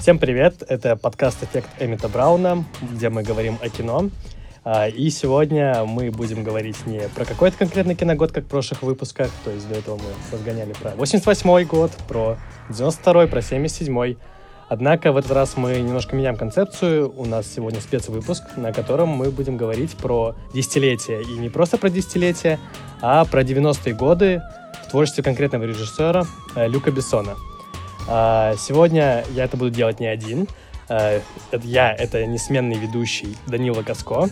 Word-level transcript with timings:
Всем 0.00 0.18
привет! 0.18 0.62
Это 0.66 0.96
подкаст 0.96 1.42
«Эффект 1.42 1.68
Эмита 1.78 2.08
Брауна», 2.08 2.64
где 2.80 3.10
мы 3.10 3.22
говорим 3.22 3.58
о 3.60 3.68
кино. 3.68 4.08
А, 4.64 4.88
и 4.88 5.10
сегодня 5.10 5.84
мы 5.84 6.10
будем 6.10 6.42
говорить 6.42 6.86
не 6.86 7.02
про 7.14 7.26
какой-то 7.26 7.58
конкретный 7.58 7.94
киногод, 7.94 8.32
как 8.32 8.44
в 8.44 8.46
прошлых 8.46 8.80
выпусках, 8.80 9.30
то 9.44 9.50
есть 9.50 9.68
до 9.68 9.74
этого 9.74 9.96
мы 9.96 10.04
разгоняли 10.32 10.72
про 10.72 10.92
88 10.92 11.66
год, 11.66 11.90
про 12.08 12.38
92 12.70 13.26
про 13.26 13.42
77 13.42 14.16
Однако 14.70 15.12
в 15.12 15.18
этот 15.18 15.32
раз 15.32 15.58
мы 15.58 15.76
немножко 15.76 16.16
меняем 16.16 16.38
концепцию. 16.38 17.12
У 17.14 17.26
нас 17.26 17.46
сегодня 17.46 17.82
спецвыпуск, 17.82 18.56
на 18.56 18.72
котором 18.72 19.10
мы 19.10 19.30
будем 19.30 19.58
говорить 19.58 19.98
про 19.98 20.34
десятилетие. 20.54 21.22
И 21.24 21.38
не 21.38 21.50
просто 21.50 21.76
про 21.76 21.90
десятилетие, 21.90 22.58
а 23.02 23.26
про 23.26 23.42
90-е 23.42 23.94
годы 23.94 24.40
в 24.86 24.90
творчестве 24.90 25.22
конкретного 25.22 25.64
режиссера 25.64 26.24
э, 26.56 26.68
Люка 26.68 26.90
Бессона– 26.90 27.34
сегодня 28.10 29.24
я 29.30 29.44
это 29.44 29.56
буду 29.56 29.70
делать 29.70 30.00
не 30.00 30.06
один. 30.06 30.48
А, 30.88 31.20
я— 31.52 31.94
это 31.98 32.26
несменный 32.26 32.76
ведущий 32.76 33.36
Данила 33.46 33.82
Каско. 33.82 34.28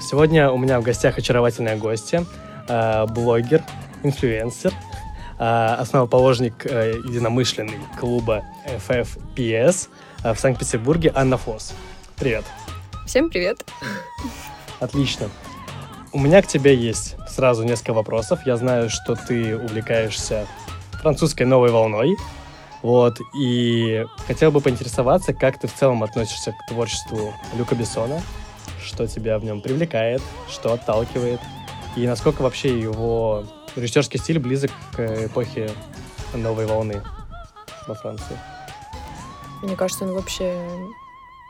Сегодня 0.00 0.50
у 0.50 0.56
меня 0.56 0.80
в 0.80 0.82
гостях 0.82 1.18
очаровательная 1.18 1.76
гостья, 1.76 2.24
а, 2.68 3.06
блогер, 3.06 3.62
инфлюенсер, 4.02 4.72
основоположник 5.36 6.64
э, 6.64 6.92
единомышленный 7.04 7.80
клуба 7.98 8.44
FFPS 8.66 9.88
в 10.22 10.36
Санкт-Петербурге 10.36 11.10
Анна 11.14 11.36
Фос. 11.36 11.74
Привет. 12.16 12.44
Всем 13.04 13.28
привет. 13.28 13.64
Отлично. 14.78 15.28
У 16.12 16.20
меня 16.20 16.40
к 16.40 16.46
тебе 16.46 16.76
есть 16.76 17.16
сразу 17.28 17.64
несколько 17.64 17.92
вопросов. 17.92 18.46
Я 18.46 18.56
знаю, 18.56 18.88
что 18.88 19.16
ты 19.16 19.56
увлекаешься 19.56 20.46
французской 21.02 21.42
новой 21.42 21.70
волной. 21.70 22.16
Вот, 22.84 23.18
и 23.34 24.04
хотел 24.26 24.52
бы 24.52 24.60
поинтересоваться, 24.60 25.32
как 25.32 25.58
ты 25.58 25.66
в 25.68 25.72
целом 25.72 26.02
относишься 26.02 26.52
к 26.52 26.68
творчеству 26.68 27.32
Люка 27.56 27.74
Бессона, 27.74 28.20
что 28.78 29.06
тебя 29.06 29.38
в 29.38 29.44
нем 29.44 29.62
привлекает, 29.62 30.20
что 30.50 30.74
отталкивает, 30.74 31.40
и 31.96 32.06
насколько 32.06 32.42
вообще 32.42 32.78
его 32.78 33.46
режиссерский 33.74 34.20
стиль 34.20 34.38
близок 34.38 34.70
к 34.92 35.00
эпохе 35.00 35.70
новой 36.34 36.66
волны 36.66 37.00
во 37.88 37.94
Франции. 37.94 38.36
Мне 39.62 39.76
кажется, 39.76 40.04
он 40.04 40.12
вообще 40.12 40.54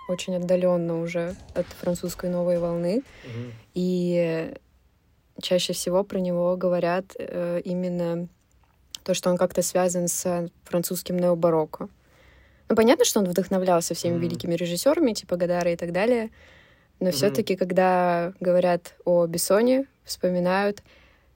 очень 0.07 0.37
отдаленно 0.37 1.01
уже 1.01 1.35
от 1.53 1.67
французской 1.67 2.31
новой 2.31 2.61
волны. 2.61 3.03
Угу. 3.25 3.53
И 3.75 4.55
чаще 5.43 5.73
всего 5.73 6.05
про 6.05 6.21
него 6.21 6.57
говорят 6.57 7.07
э, 7.19 7.61
именно 7.65 8.29
то, 9.05 9.15
что 9.15 9.31
он 9.31 9.37
как-то 9.37 9.63
связан 9.63 10.09
с 10.09 10.49
французским 10.65 11.19
необарокко. 11.19 11.89
Ну, 12.69 12.77
понятно, 12.77 13.05
что 13.05 13.21
он 13.21 13.27
вдохновлялся 13.27 13.95
всеми 13.95 14.17
mm. 14.17 14.21
великими 14.21 14.55
режиссерами, 14.55 15.13
типа 15.13 15.37
Гадара 15.37 15.71
и 15.71 15.77
так 15.77 15.93
далее, 15.93 16.31
но 16.99 17.09
mm. 17.09 17.13
все-таки, 17.13 17.57
когда 17.57 18.33
говорят 18.41 18.95
о 19.05 19.27
Бессоне, 19.27 19.87
вспоминают 20.05 20.83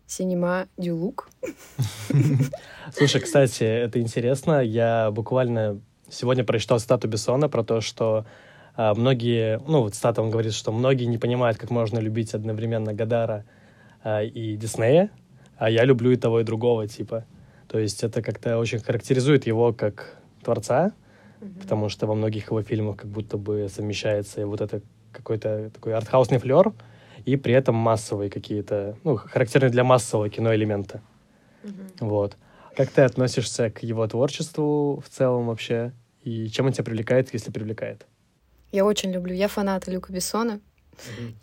Синема 0.06 0.68
Дюлук. 0.78 1.28
Слушай, 2.92 3.20
кстати, 3.20 3.62
это 3.62 4.00
интересно. 4.00 4.62
Я 4.62 5.10
буквально 5.10 5.80
сегодня 6.08 6.44
прочитал 6.44 6.78
стату 6.80 7.08
Бессона 7.08 7.50
про 7.50 7.62
то, 7.62 7.82
что 7.82 8.24
а, 8.74 8.94
многие, 8.94 9.60
ну, 9.66 9.82
вот 9.82 9.94
стата 9.94 10.22
он 10.22 10.30
говорит, 10.30 10.54
что 10.54 10.72
многие 10.72 11.04
не 11.04 11.18
понимают, 11.18 11.58
как 11.58 11.70
можно 11.70 11.98
любить 11.98 12.32
одновременно 12.32 12.94
Гадара 12.94 13.44
а, 14.02 14.22
и 14.22 14.56
Диснея, 14.56 15.10
а 15.58 15.68
я 15.68 15.84
люблю 15.84 16.10
и 16.12 16.16
того, 16.16 16.40
и 16.40 16.44
другого, 16.44 16.88
типа. 16.88 17.26
То 17.68 17.78
есть 17.78 18.02
это 18.02 18.22
как-то 18.22 18.58
очень 18.58 18.78
характеризует 18.78 19.46
его 19.46 19.72
как 19.72 20.16
творца, 20.42 20.92
mm-hmm. 21.40 21.60
потому 21.60 21.88
что 21.88 22.06
во 22.06 22.14
многих 22.14 22.46
его 22.46 22.62
фильмах 22.62 22.96
как 22.96 23.10
будто 23.10 23.36
бы 23.36 23.68
совмещается 23.68 24.46
вот 24.46 24.60
это 24.60 24.80
какой-то 25.12 25.70
такой 25.70 25.94
артхаусный 25.94 26.38
флер 26.38 26.72
и 27.24 27.36
при 27.36 27.52
этом 27.52 27.74
массовые 27.74 28.30
какие-то, 28.30 28.96
ну, 29.04 29.16
характерные 29.16 29.70
для 29.70 29.84
массового 29.84 30.30
кино 30.30 30.54
элемента. 30.54 31.02
Mm-hmm. 31.62 31.90
Вот. 32.00 32.36
Как 32.76 32.90
ты 32.90 33.02
относишься 33.02 33.70
к 33.70 33.82
его 33.82 34.06
творчеству 34.06 35.02
в 35.04 35.08
целом 35.08 35.48
вообще? 35.48 35.92
И 36.22 36.48
чем 36.48 36.66
он 36.66 36.72
тебя 36.72 36.84
привлекает, 36.84 37.32
если 37.32 37.50
привлекает? 37.50 38.06
Я 38.72 38.84
очень 38.84 39.10
люблю. 39.10 39.34
Я 39.34 39.48
фанат 39.48 39.88
Люка 39.88 40.12
Бессона. 40.12 40.60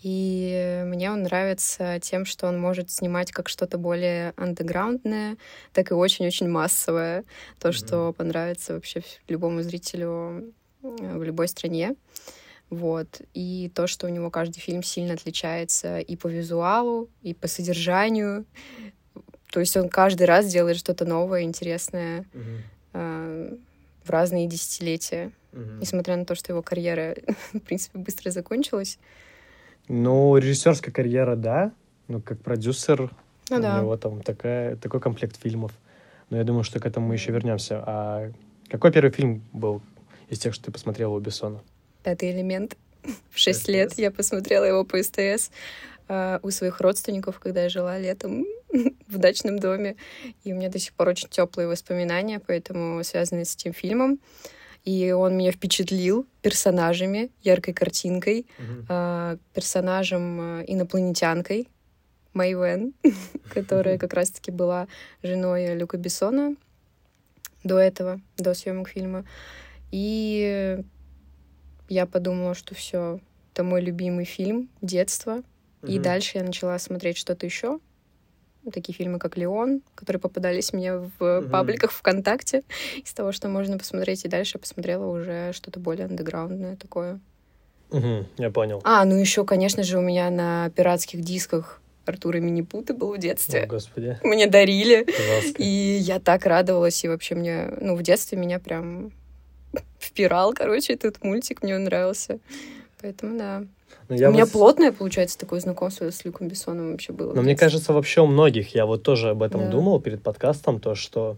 И 0.01 0.83
мне 0.85 1.11
он 1.11 1.23
нравится 1.23 1.99
тем, 2.01 2.25
что 2.25 2.47
он 2.47 2.59
может 2.59 2.91
снимать 2.91 3.31
как 3.31 3.49
что-то 3.49 3.77
более 3.77 4.33
андеграундное, 4.37 5.37
так 5.73 5.91
и 5.91 5.93
очень-очень 5.93 6.49
массовое. 6.49 7.23
То, 7.59 7.69
mm-hmm. 7.69 7.71
что 7.71 8.13
понравится 8.13 8.73
вообще 8.73 9.03
любому 9.27 9.61
зрителю 9.61 10.53
в 10.81 11.23
любой 11.23 11.47
стране. 11.47 11.95
Вот. 12.69 13.21
И 13.33 13.71
то, 13.73 13.87
что 13.87 14.07
у 14.07 14.09
него 14.09 14.29
каждый 14.29 14.59
фильм 14.59 14.83
сильно 14.83 15.13
отличается 15.13 15.99
и 15.99 16.15
по 16.15 16.27
визуалу, 16.27 17.09
и 17.21 17.33
по 17.33 17.47
содержанию. 17.47 18.45
То 19.51 19.59
есть 19.59 19.77
он 19.77 19.89
каждый 19.89 20.23
раз 20.23 20.47
делает 20.47 20.77
что-то 20.77 21.05
новое, 21.05 21.43
интересное 21.43 22.25
mm-hmm. 22.33 22.59
э, 22.93 23.57
в 24.03 24.09
разные 24.09 24.47
десятилетия. 24.47 25.31
Mm-hmm. 25.51 25.79
Несмотря 25.79 26.17
на 26.17 26.25
то, 26.25 26.35
что 26.35 26.51
его 26.51 26.61
карьера, 26.61 27.15
в 27.53 27.59
принципе, 27.59 27.99
быстро 27.99 28.31
закончилась. 28.31 28.97
Ну, 29.87 30.37
режиссерская 30.37 30.93
карьера, 30.93 31.35
да. 31.35 31.71
Ну, 32.07 32.21
как 32.21 32.39
продюсер, 32.39 33.11
ну, 33.49 33.57
у 33.57 33.61
да. 33.61 33.79
него 33.79 33.97
там 33.97 34.21
такая, 34.21 34.75
такой 34.75 34.99
комплект 34.99 35.39
фильмов. 35.41 35.71
Но 36.29 36.37
я 36.37 36.43
думаю, 36.43 36.63
что 36.63 36.79
к 36.79 36.85
этому 36.85 37.07
мы 37.07 37.15
еще 37.15 37.31
вернемся. 37.31 37.83
А 37.85 38.31
какой 38.69 38.91
первый 38.91 39.11
фильм 39.11 39.43
был 39.53 39.81
из 40.29 40.39
тех, 40.39 40.53
что 40.53 40.65
ты 40.65 40.71
посмотрела 40.71 41.13
у 41.13 41.19
Бессона? 41.19 41.61
Пятый 42.03 42.31
элемент. 42.31 42.77
В 43.29 43.37
шесть 43.37 43.67
лет 43.67 43.93
я 43.97 44.11
посмотрела 44.11 44.65
его 44.65 44.83
по 44.83 45.01
СТС 45.01 45.51
э, 46.07 46.39
у 46.41 46.49
своих 46.49 46.81
родственников, 46.81 47.39
когда 47.39 47.63
я 47.63 47.69
жила 47.69 47.97
летом 47.99 48.45
в 49.07 49.17
дачном 49.17 49.59
доме. 49.59 49.95
И 50.43 50.53
у 50.53 50.55
меня 50.55 50.69
до 50.69 50.79
сих 50.79 50.93
пор 50.93 51.09
очень 51.09 51.29
теплые 51.29 51.67
воспоминания, 51.67 52.39
поэтому 52.39 53.03
связанные 53.03 53.45
с 53.45 53.55
этим 53.55 53.73
фильмом 53.73 54.19
и 54.85 55.11
он 55.11 55.35
меня 55.35 55.51
впечатлил 55.51 56.27
персонажами, 56.41 57.31
яркой 57.41 57.73
картинкой, 57.73 58.45
mm-hmm. 58.57 58.85
э, 58.87 59.37
персонажем 59.53 60.61
инопланетянкой 60.61 61.67
Мэй 62.33 62.53
Вен, 62.53 62.93
которая 63.53 63.97
как 63.97 64.13
раз-таки 64.13 64.51
была 64.51 64.87
женой 65.23 65.75
Люка 65.75 65.97
Бессона 65.97 66.55
до 67.63 67.79
этого, 67.79 68.21
до 68.37 68.53
съемок 68.53 68.89
фильма. 68.89 69.25
И 69.91 70.79
я 71.89 72.05
подумала, 72.05 72.53
что 72.53 72.75
все, 72.75 73.19
это 73.53 73.63
мой 73.63 73.81
любимый 73.81 74.25
фильм 74.25 74.69
детства. 74.81 75.41
Mm-hmm. 75.81 75.91
И 75.91 75.99
дальше 75.99 76.37
я 76.37 76.43
начала 76.43 76.77
смотреть 76.77 77.17
что-то 77.17 77.45
еще 77.47 77.79
такие 78.71 78.93
фильмы, 78.93 79.19
как 79.19 79.37
«Леон», 79.37 79.81
которые 79.95 80.19
попадались 80.19 80.73
мне 80.73 80.95
в 80.95 81.11
mm-hmm. 81.19 81.49
пабликах 81.49 81.91
ВКонтакте. 81.91 82.63
Из 83.03 83.13
того, 83.13 83.31
что 83.31 83.47
можно 83.49 83.77
посмотреть, 83.77 84.25
и 84.25 84.27
дальше 84.27 84.57
посмотрела 84.57 85.05
уже 85.05 85.53
что-то 85.53 85.79
более 85.79 86.05
андеграундное 86.05 86.75
такое. 86.75 87.19
Угу, 87.91 88.25
я 88.37 88.49
понял. 88.49 88.81
А, 88.83 89.05
ну 89.05 89.15
еще, 89.15 89.45
конечно 89.45 89.83
же, 89.83 89.97
у 89.97 90.01
меня 90.01 90.29
на 90.29 90.69
пиратских 90.71 91.21
дисках 91.21 91.81
Артура 92.05 92.37
Минипуты 92.37 92.93
был 92.93 93.13
в 93.13 93.17
детстве. 93.17 93.63
О, 93.63 93.67
господи. 93.67 94.19
Мне 94.23 94.47
дарили. 94.47 95.05
Жестко. 95.07 95.61
И 95.61 95.97
я 95.99 96.19
так 96.19 96.45
радовалась, 96.45 97.03
и 97.03 97.07
вообще 97.07 97.35
мне, 97.35 97.71
ну, 97.79 97.95
в 97.95 98.03
детстве 98.03 98.37
меня 98.37 98.59
прям 98.59 99.11
впирал, 99.99 100.53
короче, 100.53 100.93
этот 100.93 101.23
мультик, 101.23 101.63
мне 101.63 101.75
он 101.75 101.85
нравился. 101.85 102.39
Поэтому 103.05 103.37
да. 103.37 103.59
Но 104.09 104.15
ну, 104.15 104.29
у 104.29 104.31
меня 104.31 104.45
вот... 104.45 104.51
плотное, 104.51 104.91
получается, 104.91 105.37
такое 105.37 105.59
знакомство 105.59 106.09
с 106.09 106.25
Люком 106.25 106.47
Бессоном 106.47 106.93
вообще 106.93 107.13
было. 107.13 107.35
Но 107.35 107.43
мне 107.43 107.55
кажется, 107.55 107.93
вообще 107.93 108.21
у 108.21 108.25
многих, 108.25 108.73
я 108.73 108.87
вот 108.87 109.03
тоже 109.03 109.29
об 109.29 109.43
этом 109.43 109.61
да. 109.61 109.69
думал 109.69 109.99
перед 109.99 110.23
подкастом, 110.23 110.79
то, 110.79 110.95
что 110.95 111.37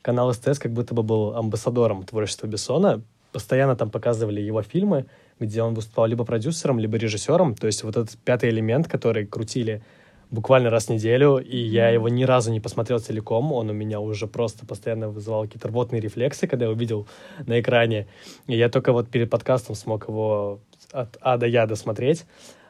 канал 0.00 0.32
СТС 0.32 0.58
как 0.58 0.72
будто 0.72 0.94
бы 0.94 1.02
был 1.02 1.36
амбассадором 1.36 2.04
творчества 2.04 2.46
Бессона. 2.46 3.02
Постоянно 3.30 3.76
там 3.76 3.90
показывали 3.90 4.40
его 4.40 4.62
фильмы, 4.62 5.04
где 5.38 5.62
он 5.62 5.74
выступал 5.74 6.06
либо 6.06 6.24
продюсером, 6.24 6.78
либо 6.78 6.96
режиссером. 6.96 7.56
То 7.56 7.66
есть 7.66 7.84
вот 7.84 7.98
этот 7.98 8.16
пятый 8.16 8.48
элемент, 8.48 8.88
который 8.88 9.26
крутили 9.26 9.82
буквально 10.30 10.70
раз 10.70 10.86
в 10.86 10.88
неделю, 10.88 11.36
и 11.36 11.58
я 11.58 11.90
его 11.90 12.08
ни 12.08 12.24
разу 12.24 12.50
не 12.50 12.60
посмотрел 12.60 13.00
целиком. 13.00 13.52
Он 13.52 13.68
у 13.68 13.74
меня 13.74 14.00
уже 14.00 14.26
просто 14.26 14.64
постоянно 14.64 15.10
вызывал 15.10 15.42
какие-то 15.42 15.68
рвотные 15.68 16.00
рефлексы, 16.00 16.46
когда 16.46 16.64
я 16.64 16.70
увидел 16.70 17.06
на 17.46 17.60
экране. 17.60 18.06
И 18.46 18.56
я 18.56 18.70
только 18.70 18.94
вот 18.94 19.10
перед 19.10 19.28
подкастом 19.28 19.74
смог 19.74 20.08
его 20.08 20.60
от 20.92 21.16
А 21.20 21.36
до 21.36 21.46
Я 21.46 21.66
досмотреть. 21.66 22.24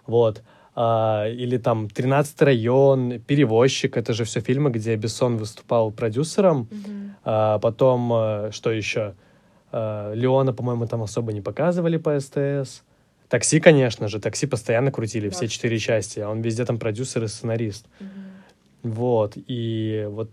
Вот. 0.06 0.42
А, 0.74 1.28
или 1.28 1.58
там 1.58 1.88
«Тринадцатый 1.90 2.46
район», 2.46 3.20
«Перевозчик». 3.20 3.96
Это 3.96 4.14
же 4.14 4.24
все 4.24 4.40
фильмы, 4.40 4.70
где 4.70 4.96
Бессон 4.96 5.36
выступал 5.36 5.90
продюсером. 5.90 6.68
Mm-hmm. 6.70 7.10
А, 7.24 7.58
потом, 7.58 8.12
а, 8.12 8.50
что 8.52 8.70
еще? 8.70 9.14
А, 9.70 10.12
Леона, 10.14 10.52
по-моему, 10.52 10.86
там 10.86 11.02
особо 11.02 11.32
не 11.32 11.42
показывали 11.42 11.98
по 11.98 12.18
СТС. 12.18 12.82
Такси, 13.28 13.60
конечно 13.60 14.08
же. 14.08 14.18
Такси 14.18 14.46
постоянно 14.46 14.90
крутили, 14.90 15.28
да. 15.28 15.34
все 15.34 15.48
четыре 15.48 15.78
части. 15.78 16.20
А 16.20 16.30
он 16.30 16.40
везде 16.40 16.64
там 16.64 16.78
продюсер 16.78 17.24
и 17.24 17.28
сценарист. 17.28 17.86
Mm-hmm. 18.00 18.88
Вот. 18.90 19.32
И 19.36 20.06
вот 20.08 20.30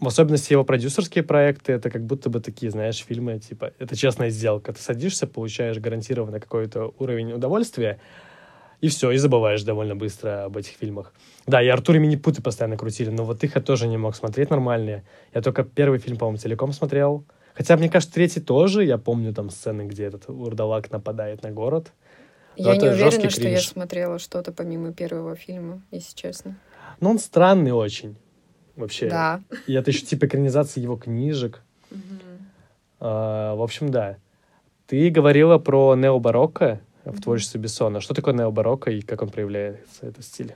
в 0.00 0.06
особенности 0.06 0.52
его 0.52 0.64
продюсерские 0.64 1.24
проекты, 1.24 1.72
это 1.72 1.90
как 1.90 2.04
будто 2.04 2.30
бы 2.30 2.40
такие, 2.40 2.70
знаешь, 2.70 3.04
фильмы, 3.04 3.38
типа, 3.38 3.72
это 3.78 3.96
честная 3.96 4.30
сделка. 4.30 4.72
Ты 4.72 4.80
садишься, 4.80 5.26
получаешь 5.26 5.78
гарантированно 5.78 6.40
какой-то 6.40 6.94
уровень 6.98 7.32
удовольствия, 7.32 7.98
и 8.80 8.88
все, 8.88 9.10
и 9.10 9.16
забываешь 9.16 9.64
довольно 9.64 9.96
быстро 9.96 10.44
об 10.44 10.56
этих 10.56 10.74
фильмах. 10.74 11.12
Да, 11.46 11.60
и 11.60 11.66
Артур 11.66 11.96
и 11.96 11.98
Минипуты 11.98 12.42
постоянно 12.42 12.76
крутили, 12.76 13.10
но 13.10 13.24
вот 13.24 13.42
их 13.42 13.56
я 13.56 13.60
тоже 13.60 13.88
не 13.88 13.96
мог 13.96 14.14
смотреть 14.14 14.50
нормальные. 14.50 15.04
Я 15.34 15.42
только 15.42 15.64
первый 15.64 15.98
фильм, 15.98 16.16
по-моему, 16.16 16.38
целиком 16.38 16.72
смотрел. 16.72 17.24
Хотя, 17.54 17.76
мне 17.76 17.88
кажется, 17.88 18.14
третий 18.14 18.40
тоже. 18.40 18.84
Я 18.84 18.98
помню 18.98 19.34
там 19.34 19.50
сцены, 19.50 19.82
где 19.82 20.04
этот 20.04 20.28
урдалак 20.28 20.92
нападает 20.92 21.42
на 21.42 21.50
город. 21.50 21.92
Но 22.56 22.72
я 22.72 22.76
не 22.76 22.88
уверена, 22.88 23.30
что 23.30 23.48
я 23.48 23.60
смотрела 23.60 24.20
что-то 24.20 24.52
помимо 24.52 24.92
первого 24.92 25.34
фильма, 25.34 25.82
если 25.90 26.14
честно. 26.14 26.56
Но 27.00 27.10
он 27.10 27.18
странный 27.18 27.72
очень. 27.72 28.16
Вообще. 28.78 29.10
Да. 29.10 29.42
И 29.66 29.74
это 29.74 29.90
еще 29.90 30.06
типа 30.06 30.26
экранизация 30.26 30.80
его 30.82 30.96
книжек. 30.96 31.62
А, 33.00 33.54
в 33.54 33.62
общем, 33.62 33.90
да. 33.90 34.16
Ты 34.86 35.10
говорила 35.10 35.58
про 35.58 35.94
необарокко 35.94 36.80
в 37.04 37.20
творчестве 37.20 37.60
Бессона. 37.60 38.00
Что 38.00 38.14
такое 38.14 38.34
необарокко 38.34 38.90
и 38.90 39.02
как 39.02 39.22
он 39.22 39.30
проявляется, 39.30 40.06
этот 40.06 40.24
стиль? 40.24 40.54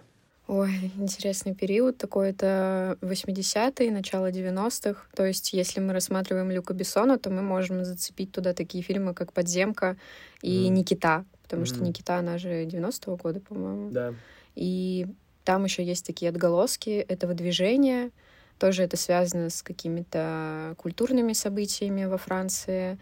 Ой, 0.48 0.92
интересный 0.98 1.54
период 1.54 1.98
такой. 1.98 2.30
Это 2.30 2.96
80-е, 3.00 3.90
начало 3.90 4.30
90-х. 4.30 5.06
То 5.14 5.25
есть, 5.25 5.52
если 5.52 5.80
мы 5.80 5.92
рассматриваем 5.92 6.50
Люка 6.50 6.75
Бессона, 6.75 7.18
то 7.18 7.30
мы 7.30 7.42
можем 7.42 7.84
зацепить 7.84 8.32
туда 8.32 8.52
такие 8.52 8.82
фильмы, 8.82 9.14
как 9.14 9.32
«Подземка» 9.32 9.96
и 10.42 10.66
mm. 10.66 10.68
«Никита». 10.68 11.25
Потому 11.42 11.62
mm. 11.62 11.66
что 11.66 11.82
«Никита», 11.82 12.16
она 12.16 12.38
же 12.38 12.64
90-го 12.64 13.16
года, 13.16 13.40
по-моему. 13.40 13.90
Да. 13.90 14.14
И 14.54 15.06
там 15.44 15.64
еще 15.64 15.84
есть 15.84 16.06
такие 16.06 16.28
отголоски 16.30 16.90
этого 16.90 17.34
движения. 17.34 18.10
Тоже 18.58 18.84
это 18.84 18.96
связано 18.96 19.50
с 19.50 19.62
какими-то 19.62 20.74
культурными 20.78 21.32
событиями 21.32 22.04
во 22.04 22.18
Франции. 22.18 22.98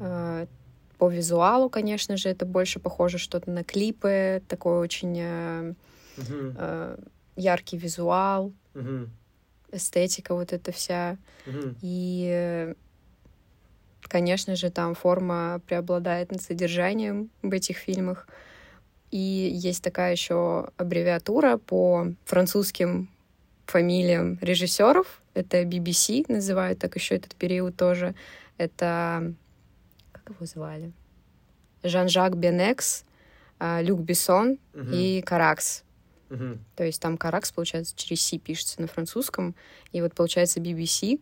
А, 0.00 0.46
по 0.98 1.08
визуалу, 1.08 1.70
конечно 1.70 2.16
же, 2.16 2.28
это 2.28 2.44
больше 2.44 2.80
похоже 2.80 3.18
что-то 3.18 3.50
на 3.50 3.62
клипы, 3.62 4.42
такой 4.48 4.78
очень 4.78 5.20
uh-huh. 6.16 7.08
яркий 7.36 7.78
визуал, 7.78 8.52
uh-huh. 8.74 9.08
эстетика 9.70 10.34
вот 10.34 10.52
эта 10.52 10.72
вся. 10.72 11.16
Uh-huh. 11.46 11.76
И, 11.82 12.74
конечно 14.02 14.56
же, 14.56 14.70
там 14.70 14.96
форма 14.96 15.60
преобладает 15.68 16.32
над 16.32 16.42
содержанием 16.42 17.30
в 17.42 17.52
этих 17.52 17.76
фильмах. 17.76 18.26
И 19.10 19.18
есть 19.18 19.82
такая 19.82 20.12
еще 20.12 20.68
аббревиатура 20.76 21.56
по 21.56 22.08
французским 22.24 23.08
фамилиям 23.66 24.38
режиссеров. 24.40 25.22
Это 25.34 25.62
BBC, 25.62 26.24
называют 26.28 26.78
так 26.78 26.96
еще 26.96 27.16
этот 27.16 27.34
период 27.34 27.76
тоже. 27.76 28.14
Это... 28.56 29.34
Как 30.12 30.34
его 30.34 30.46
звали? 30.46 30.92
Жан-Жак 31.84 32.36
Бенекс, 32.36 33.04
а, 33.58 33.80
Люк 33.82 34.00
Бессон 34.00 34.58
uh-huh. 34.72 34.94
и 34.94 35.22
Каракс. 35.22 35.84
Uh-huh. 36.28 36.58
То 36.76 36.84
есть 36.84 37.00
там 37.00 37.16
Каракс, 37.16 37.52
получается, 37.52 37.94
через 37.96 38.22
C 38.22 38.38
пишется 38.38 38.80
на 38.80 38.88
французском. 38.88 39.54
И 39.92 40.02
вот 40.02 40.14
получается 40.14 40.60
BBC. 40.60 41.20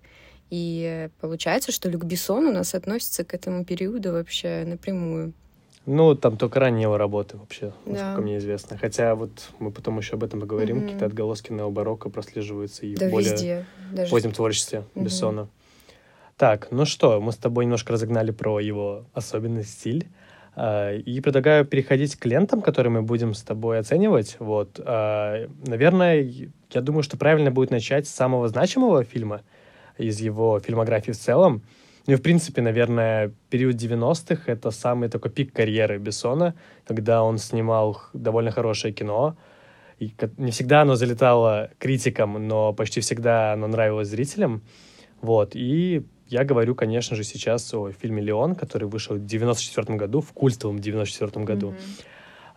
И 0.50 1.08
получается, 1.20 1.72
что 1.72 1.88
Люк 1.88 2.04
Бессон 2.04 2.46
у 2.46 2.52
нас 2.52 2.74
относится 2.74 3.24
к 3.24 3.34
этому 3.34 3.64
периоду 3.64 4.12
вообще 4.12 4.64
напрямую. 4.64 5.32
Ну, 5.86 6.16
там 6.16 6.36
только 6.36 6.58
ранние 6.58 6.82
его 6.82 6.98
работы 6.98 7.36
вообще, 7.36 7.72
да. 7.86 7.92
насколько 7.92 8.20
мне 8.20 8.38
известно. 8.38 8.76
Хотя 8.76 9.14
вот 9.14 9.50
мы 9.60 9.70
потом 9.70 9.98
еще 9.98 10.14
об 10.14 10.24
этом 10.24 10.40
поговорим. 10.40 10.78
Mm-hmm. 10.78 10.82
Какие-то 10.82 11.06
отголоски 11.06 11.52
необарокко 11.52 12.10
прослеживаются 12.10 12.86
и 12.86 12.96
да 12.96 13.08
в 13.08 13.10
более 13.12 13.32
везде. 13.32 13.66
Даже... 13.92 14.10
позднем 14.10 14.32
творчестве 14.32 14.84
mm-hmm. 14.94 15.04
Бессона. 15.04 15.48
Так, 16.36 16.68
ну 16.70 16.84
что, 16.84 17.20
мы 17.20 17.32
с 17.32 17.36
тобой 17.36 17.64
немножко 17.64 17.92
разогнали 17.92 18.32
про 18.32 18.60
его 18.60 19.06
особенный 19.14 19.64
стиль. 19.64 20.08
А, 20.56 20.94
и 20.94 21.20
предлагаю 21.20 21.64
переходить 21.66 22.16
к 22.16 22.24
лентам, 22.24 22.62
которые 22.62 22.90
мы 22.90 23.02
будем 23.02 23.34
с 23.34 23.42
тобой 23.42 23.78
оценивать. 23.78 24.36
Вот, 24.38 24.80
а, 24.82 25.48
наверное, 25.66 26.32
я 26.72 26.80
думаю, 26.80 27.02
что 27.02 27.16
правильно 27.16 27.50
будет 27.50 27.70
начать 27.70 28.08
с 28.08 28.10
самого 28.10 28.48
значимого 28.48 29.04
фильма 29.04 29.42
из 29.98 30.18
его 30.20 30.58
фильмографии 30.58 31.12
в 31.12 31.18
целом. 31.18 31.62
Ну 32.06 32.12
и, 32.12 32.16
в 32.16 32.22
принципе, 32.22 32.62
наверное, 32.62 33.32
период 33.50 33.74
90-х— 33.74 34.42
это 34.46 34.70
самый 34.70 35.08
такой 35.08 35.30
пик 35.30 35.52
карьеры 35.52 35.98
Бессона, 35.98 36.54
когда 36.86 37.22
он 37.22 37.38
снимал 37.38 38.00
довольно 38.12 38.52
хорошее 38.52 38.94
кино. 38.94 39.36
И 39.98 40.12
не 40.36 40.50
всегда 40.50 40.82
оно 40.82 40.94
залетало 40.94 41.70
критикам, 41.78 42.46
но 42.46 42.72
почти 42.72 43.00
всегда 43.00 43.54
оно 43.54 43.66
нравилось 43.66 44.08
зрителям. 44.08 44.62
Вот. 45.20 45.56
И 45.56 46.04
я 46.28 46.44
говорю, 46.44 46.74
конечно 46.74 47.16
же, 47.16 47.24
сейчас 47.24 47.72
о 47.74 47.90
фильме 47.90 48.22
«Леон», 48.22 48.54
который 48.54 48.88
вышел 48.88 49.16
в 49.16 49.24
94 49.24 49.96
году, 49.98 50.20
в 50.20 50.32
культовом 50.32 50.78
94 50.78 51.44
году. 51.44 51.70
Mm-hmm. 51.70 52.04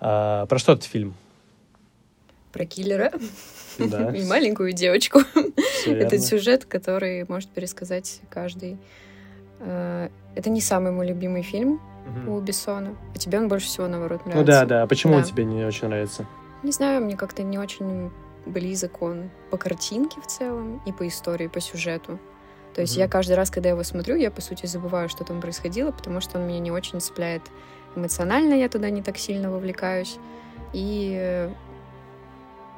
А, 0.02 0.46
про 0.46 0.60
что 0.60 0.74
этот 0.74 0.86
фильм? 0.86 1.16
Про 2.52 2.66
киллера 2.66 3.12
да. 3.80 4.12
и 4.16 4.26
маленькую 4.26 4.74
девочку. 4.74 5.22
Это 5.86 6.20
сюжет, 6.20 6.66
который 6.66 7.26
может 7.28 7.50
пересказать 7.50 8.22
каждый 8.30 8.78
это 9.60 10.50
не 10.50 10.62
самый 10.62 10.92
мой 10.92 11.08
любимый 11.08 11.42
фильм 11.42 11.82
угу. 12.26 12.38
у 12.38 12.42
Бессона. 12.42 12.96
А 13.14 13.18
тебе 13.18 13.40
он 13.40 13.48
больше 13.48 13.68
всего, 13.68 13.88
наоборот, 13.88 14.26
нравится. 14.26 14.40
Ну 14.40 14.46
да, 14.46 14.66
да. 14.66 14.88
Почему 14.88 15.14
да. 15.14 15.20
он 15.20 15.26
тебе 15.26 15.44
не 15.46 15.66
очень 15.66 15.88
нравится? 15.88 16.26
Не 16.64 16.72
знаю, 16.72 17.04
мне 17.04 17.16
как-то 17.16 17.44
не 17.44 17.58
очень 17.58 18.12
близок 18.46 19.02
он 19.02 19.30
по 19.52 19.58
картинке 19.58 20.20
в 20.22 20.28
целом 20.28 20.82
и 20.86 20.92
по 20.92 21.08
истории, 21.08 21.48
по 21.48 21.60
сюжету. 21.60 22.20
То 22.74 22.82
есть 22.82 22.96
mm 22.96 23.00
я 23.00 23.08
каждый 23.08 23.34
раз, 23.34 23.50
когда 23.50 23.70
его 23.70 23.84
смотрю, 23.84 24.16
я, 24.16 24.32
по 24.32 24.42
сути, 24.42 24.66
забываю, 24.66 25.10
что 25.10 25.24
там 25.24 25.42
происходило, 25.42 25.92
потому 25.92 26.22
что 26.22 26.40
он 26.40 26.48
меня 26.48 26.60
не 26.60 26.72
очень 26.72 27.02
цепляет 27.02 27.42
эмоционально, 27.96 28.54
я 28.54 28.70
туда 28.70 28.90
не 28.90 29.02
так 29.02 29.18
сильно 29.18 29.52
вовлекаюсь. 29.52 30.18
И, 30.72 31.50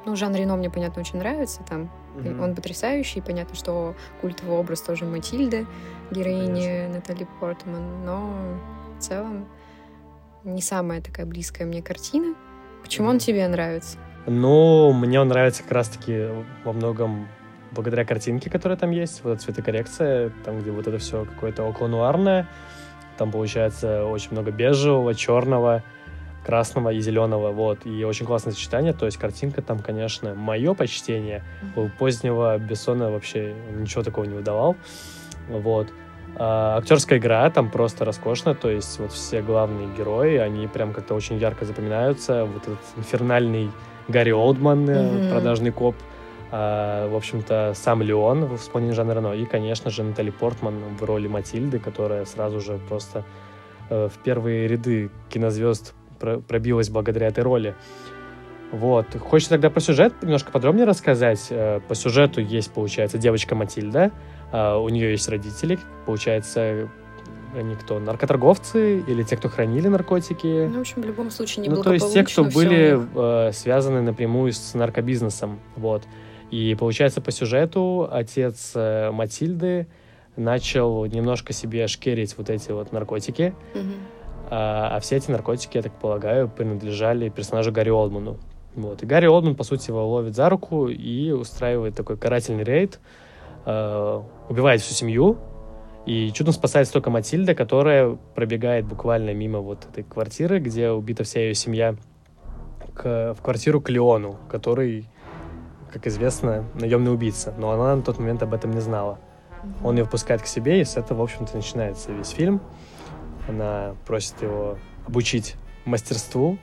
ну, 0.05 0.15
Жан 0.15 0.33
Рено 0.35 0.55
мне, 0.55 0.69
понятно, 0.69 1.01
очень 1.01 1.19
нравится 1.19 1.61
там. 1.67 1.89
Mm 2.15 2.43
Он 2.43 2.55
потрясающий, 2.55 3.21
понятно, 3.21 3.55
что 3.55 3.95
культовый 4.21 4.57
образ 4.57 4.81
тоже 4.81 5.05
Матильды 5.05 5.65
героини 6.11 6.65
Конечно. 6.65 6.93
Натали 6.95 7.27
Портман, 7.39 8.05
но 8.05 8.33
в 8.97 9.01
целом 9.01 9.47
не 10.43 10.61
самая 10.61 11.01
такая 11.01 11.25
близкая 11.25 11.67
мне 11.67 11.81
картина. 11.81 12.35
Почему 12.83 13.07
mm 13.07 13.11
он 13.11 13.19
тебе 13.19 13.47
нравится? 13.47 13.97
Ну, 14.27 14.93
мне 14.93 15.19
он 15.19 15.29
нравится 15.29 15.63
как 15.63 15.71
раз-таки 15.71 16.27
во 16.63 16.73
многом 16.73 17.27
благодаря 17.71 18.05
картинке, 18.05 18.49
которая 18.49 18.77
там 18.77 18.91
есть, 18.91 19.23
вот 19.23 19.41
цветокоррекция, 19.41 20.31
там, 20.43 20.59
где 20.59 20.71
вот 20.71 20.87
это 20.87 20.97
все 20.97 21.25
какое-то 21.25 21.63
около-нуарное, 21.63 22.47
там 23.17 23.31
получается 23.31 24.05
очень 24.05 24.31
много 24.31 24.51
бежевого, 24.51 25.15
черного, 25.15 25.83
красного 26.45 26.91
и 26.91 26.99
зеленого, 26.99 27.51
вот, 27.51 27.85
и 27.85 28.03
очень 28.03 28.25
классное 28.25 28.53
сочетание, 28.53 28.93
то 28.93 29.05
есть 29.05 29.17
картинка 29.17 29.61
там, 29.61 29.79
конечно, 29.79 30.33
мое 30.33 30.73
почтение, 30.73 31.43
у 31.75 31.87
позднего 31.87 32.57
Бессона 32.57 33.11
вообще 33.11 33.53
ничего 33.77 34.03
такого 34.03 34.25
не 34.25 34.33
выдавал, 34.33 34.75
вот, 35.49 35.87
а, 36.35 36.77
актерская 36.77 37.19
игра 37.19 37.49
там 37.49 37.69
просто 37.69 38.05
роскошная, 38.05 38.53
то 38.53 38.69
есть 38.69 38.99
вот 38.99 39.11
все 39.11 39.41
главные 39.41 39.87
герои, 39.97 40.37
они 40.37 40.67
прям 40.67 40.93
как-то 40.93 41.13
очень 41.13 41.37
ярко 41.37 41.65
запоминаются. 41.65 42.45
Вот 42.45 42.63
этот 42.63 42.79
инфернальный 42.95 43.71
Гарри 44.07 44.31
Олдман, 44.31 44.89
mm-hmm. 44.89 45.31
продажный 45.31 45.71
коп, 45.71 45.95
а, 46.51 47.07
в 47.09 47.15
общем-то, 47.15 47.73
сам 47.75 48.01
Леон 48.01 48.45
в 48.45 48.55
исполнении 48.55 48.93
Жанна 48.93 49.13
Рено. 49.13 49.33
И, 49.33 49.45
конечно 49.45 49.91
же, 49.91 50.03
Натали 50.03 50.31
Портман 50.31 50.75
в 50.99 51.03
роли 51.03 51.27
Матильды, 51.27 51.79
которая 51.79 52.25
сразу 52.25 52.59
же 52.59 52.79
просто 52.89 53.23
э, 53.89 54.09
в 54.13 54.17
первые 54.23 54.67
ряды 54.67 55.11
кинозвезд 55.29 55.93
пробилась 56.47 56.89
благодаря 56.89 57.27
этой 57.27 57.43
роли. 57.43 57.75
Вот. 58.71 59.05
Хочешь 59.19 59.49
тогда 59.49 59.69
про 59.69 59.81
сюжет 59.81 60.13
немножко 60.21 60.51
подробнее 60.51 60.85
рассказать? 60.85 61.47
Э, 61.49 61.81
по 61.85 61.93
сюжету 61.93 62.39
есть, 62.39 62.71
получается, 62.71 63.17
девочка 63.17 63.53
Матильда, 63.53 64.11
а, 64.51 64.77
у 64.77 64.87
нее 64.89 65.11
есть 65.11 65.27
родители, 65.27 65.77
получается, 66.05 66.89
они 67.55 67.75
кто, 67.75 67.99
наркоторговцы 67.99 68.99
или 68.99 69.23
те, 69.23 69.35
кто 69.35 69.49
хранили 69.49 69.87
наркотики? 69.87 70.67
Ну, 70.67 70.77
в 70.77 70.81
общем, 70.81 71.01
в 71.01 71.05
любом 71.05 71.31
случае 71.31 71.63
не 71.63 71.69
Ну, 71.69 71.83
то 71.83 71.93
есть 71.93 72.13
те, 72.13 72.23
кто 72.23 72.45
были 72.45 72.99
э, 73.47 73.51
связаны 73.51 74.01
напрямую 74.01 74.53
с 74.53 74.73
наркобизнесом, 74.73 75.59
вот. 75.75 76.03
И 76.49 76.75
получается, 76.75 77.21
по 77.21 77.31
сюжету 77.31 78.07
отец 78.11 78.71
э, 78.75 79.11
Матильды 79.11 79.87
начал 80.35 81.05
немножко 81.05 81.53
себе 81.53 81.87
шкерить 81.87 82.37
вот 82.37 82.49
эти 82.49 82.71
вот 82.71 82.91
наркотики, 82.91 83.53
угу. 83.73 83.83
А, 84.49 84.95
а 84.95 84.99
все 84.99 85.17
эти 85.17 85.31
наркотики, 85.31 85.77
я 85.77 85.83
так 85.83 85.93
полагаю, 85.93 86.49
принадлежали 86.49 87.29
персонажу 87.29 87.71
Гарри 87.71 87.89
Олдману. 87.89 88.37
Вот. 88.75 89.03
И 89.03 89.05
Гарри 89.05 89.27
Олдман, 89.27 89.55
по 89.55 89.63
сути, 89.63 89.89
его 89.89 90.07
ловит 90.07 90.35
за 90.35 90.49
руку 90.49 90.87
и 90.87 91.31
устраивает 91.31 91.95
такой 91.95 92.17
карательный 92.17 92.63
рейд, 92.63 92.99
э, 93.65 94.21
убивает 94.49 94.81
всю 94.81 94.93
семью, 94.93 95.37
и 96.05 96.31
чудом 96.31 96.53
спасается 96.53 96.93
только 96.93 97.09
Матильда, 97.09 97.53
которая 97.53 98.17
пробегает 98.35 98.85
буквально 98.85 99.33
мимо 99.33 99.59
вот 99.59 99.85
этой 99.91 100.03
квартиры, 100.03 100.59
где 100.59 100.89
убита 100.89 101.23
вся 101.23 101.41
ее 101.41 101.53
семья, 101.53 101.95
к, 102.95 103.35
в 103.37 103.41
квартиру 103.41 103.81
к 103.81 103.89
Леону, 103.89 104.37
который 104.49 105.05
как 105.91 106.07
известно, 106.07 106.65
наемный 106.73 107.13
убийца, 107.13 107.53
но 107.57 107.71
она 107.71 107.95
на 107.95 108.01
тот 108.01 108.17
момент 108.17 108.41
об 108.43 108.53
этом 108.53 108.71
не 108.71 108.79
знала. 108.79 109.19
Он 109.83 109.97
ее 109.97 110.05
впускает 110.05 110.41
к 110.41 110.47
себе, 110.47 110.81
и 110.81 110.85
с 110.85 110.97
этого, 110.97 111.19
в 111.19 111.23
общем-то, 111.23 111.55
начинается 111.55 112.11
весь 112.11 112.29
фильм. 112.29 112.61
Она 113.47 113.95
просит 114.05 114.41
его 114.41 114.77
обучить 115.07 115.55
мастерству 115.85 116.57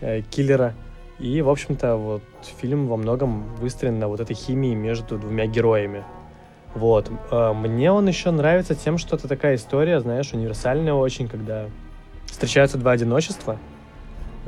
э, 0.00 0.22
киллера. 0.22 0.74
И, 1.18 1.42
в 1.42 1.50
общем-то, 1.50 1.96
вот 1.96 2.22
фильм 2.60 2.88
во 2.88 2.96
многом 2.96 3.54
выстроен 3.56 3.98
на 3.98 4.08
вот 4.08 4.20
этой 4.20 4.34
химии 4.34 4.74
между 4.74 5.18
двумя 5.18 5.46
героями. 5.46 6.04
Вот. 6.74 7.10
Э, 7.30 7.52
мне 7.52 7.92
он 7.92 8.08
еще 8.08 8.30
нравится 8.30 8.74
тем, 8.74 8.98
что 8.98 9.16
это 9.16 9.28
такая 9.28 9.56
история, 9.56 10.00
знаешь, 10.00 10.32
универсальная 10.32 10.94
очень, 10.94 11.28
когда 11.28 11.66
встречаются 12.26 12.78
два 12.78 12.92
одиночества, 12.92 13.58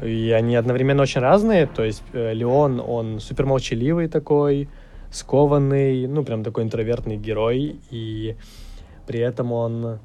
и 0.01 0.31
они 0.31 0.57
одновременно 0.57 1.03
очень 1.03 1.21
разные. 1.21 1.67
То 1.67 1.85
есть 1.85 2.03
э, 2.13 2.33
Леон, 2.33 2.81
он 2.81 3.21
супер 3.21 3.45
молчаливый 3.47 4.09
такой, 4.09 4.69
скованный, 5.11 6.07
ну, 6.07 6.25
прям 6.25 6.43
такой 6.43 6.65
интровертный 6.65 7.17
герой, 7.17 7.77
и 7.91 8.37
при 9.07 9.21
этом 9.21 9.53
он 9.53 9.99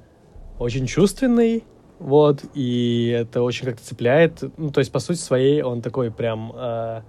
очень 0.60 0.86
чувственный, 0.86 1.64
вот, 2.00 2.44
и 2.54 3.16
это 3.18 3.42
очень 3.42 3.66
как-то 3.66 3.84
цепляет. 3.84 4.44
Ну, 4.58 4.70
то 4.72 4.80
есть, 4.80 4.92
по 4.92 5.00
сути 5.00 5.18
своей, 5.18 5.62
он 5.62 5.82
такой 5.82 6.12
прям 6.12 6.52
э, 6.56 7.02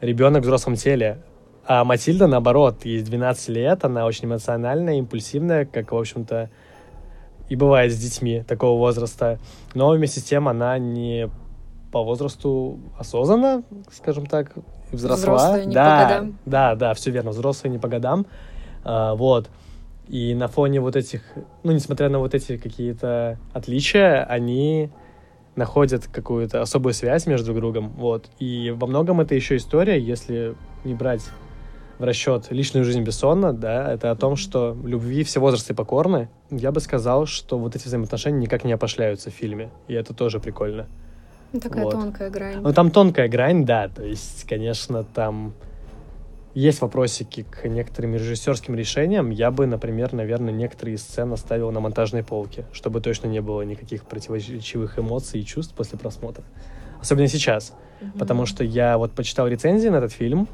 ребенок 0.00 0.42
в 0.42 0.44
взрослом 0.44 0.76
теле. 0.76 1.22
А 1.66 1.84
Матильда, 1.84 2.26
наоборот, 2.26 2.84
ей 2.84 3.02
12 3.02 3.48
лет, 3.48 3.84
она 3.84 4.04
очень 4.04 4.26
эмоциональная, 4.26 4.98
импульсивная, 4.98 5.64
как, 5.64 5.92
в 5.92 5.96
общем-то, 5.96 6.50
и 7.48 7.56
бывает 7.56 7.92
с 7.92 7.96
детьми 7.96 8.42
такого 8.46 8.78
возраста. 8.78 9.38
Но 9.74 9.90
вместе 9.90 10.20
с 10.20 10.24
тем 10.24 10.48
она 10.48 10.78
не 10.78 11.30
по 11.90 12.02
возрасту 12.02 12.80
осознанно, 12.98 13.62
скажем 13.92 14.26
так, 14.26 14.52
взросла. 14.90 15.36
Взрослая 15.36 15.64
не 15.64 15.74
да, 15.74 16.00
по 16.00 16.08
годам. 16.08 16.38
Да, 16.44 16.74
да, 16.74 16.94
все 16.94 17.10
верно, 17.10 17.30
взрослая 17.30 17.72
не 17.72 17.78
по 17.78 17.88
годам. 17.88 18.26
А, 18.82 19.14
вот. 19.14 19.48
И 20.08 20.34
на 20.34 20.48
фоне 20.48 20.80
вот 20.80 20.96
этих, 20.96 21.22
ну, 21.62 21.72
несмотря 21.72 22.08
на 22.08 22.18
вот 22.18 22.34
эти 22.34 22.56
какие-то 22.56 23.38
отличия, 23.52 24.22
они 24.24 24.90
находят 25.56 26.06
какую-то 26.06 26.60
особую 26.60 26.94
связь 26.94 27.26
между 27.26 27.46
друг 27.46 27.58
другом, 27.58 27.88
вот. 27.96 28.28
И 28.38 28.70
во 28.76 28.86
многом 28.86 29.20
это 29.20 29.34
еще 29.34 29.56
история, 29.56 29.98
если 29.98 30.54
не 30.84 30.94
брать 30.94 31.22
в 31.98 32.04
расчет 32.04 32.50
личную 32.50 32.84
жизнь 32.84 33.02
Бессона, 33.02 33.52
да, 33.52 33.92
это 33.92 34.10
о 34.10 34.16
том, 34.16 34.36
что 34.36 34.76
любви 34.84 35.22
все 35.22 35.40
возрасты 35.40 35.74
покорны. 35.74 36.28
Я 36.50 36.72
бы 36.72 36.80
сказал, 36.80 37.26
что 37.26 37.56
вот 37.56 37.76
эти 37.76 37.86
взаимоотношения 37.86 38.38
никак 38.38 38.64
не 38.64 38.72
опошляются 38.72 39.30
в 39.30 39.34
фильме, 39.34 39.70
и 39.86 39.94
это 39.94 40.12
тоже 40.12 40.40
прикольно. 40.40 40.86
Ну, 41.52 41.60
Такая 41.60 41.84
Вот. 41.84 41.92
тонкая 41.92 42.30
грань. 42.30 42.60
Ну, 42.60 42.72
там 42.72 42.90
тонкая 42.90 43.28
грань, 43.28 43.64
да, 43.64 43.88
то 43.88 44.02
есть, 44.02 44.44
конечно, 44.48 45.04
там 45.04 45.54
есть 46.54 46.80
вопросики 46.80 47.44
к 47.50 47.68
некоторым 47.68 48.14
режиссерским 48.14 48.74
решениям. 48.76 49.30
Я 49.30 49.50
бы, 49.50 49.66
например, 49.66 50.12
наверное, 50.12 50.52
некоторые 50.52 50.98
сцены 50.98 51.34
оставил 51.34 51.72
на 51.72 51.80
монтажной 51.80 52.22
полке, 52.22 52.64
чтобы 52.72 53.00
точно 53.00 53.26
не 53.26 53.40
было 53.40 53.62
никаких 53.62 54.04
противоречивых 54.04 54.98
эмоций 54.98 55.40
и 55.40 55.44
чувств 55.44 55.74
после 55.74 55.98
просмотра. 55.98 56.44
Особенно 57.00 57.28
сейчас, 57.28 57.74
Мгм. 58.00 58.12
потому 58.18 58.46
что 58.46 58.64
я 58.64 58.96
вот 58.98 59.12
почитал 59.12 59.48
рецензии 59.48 59.88
на 59.88 59.96
этот 59.96 60.12
фильм, 60.12 60.48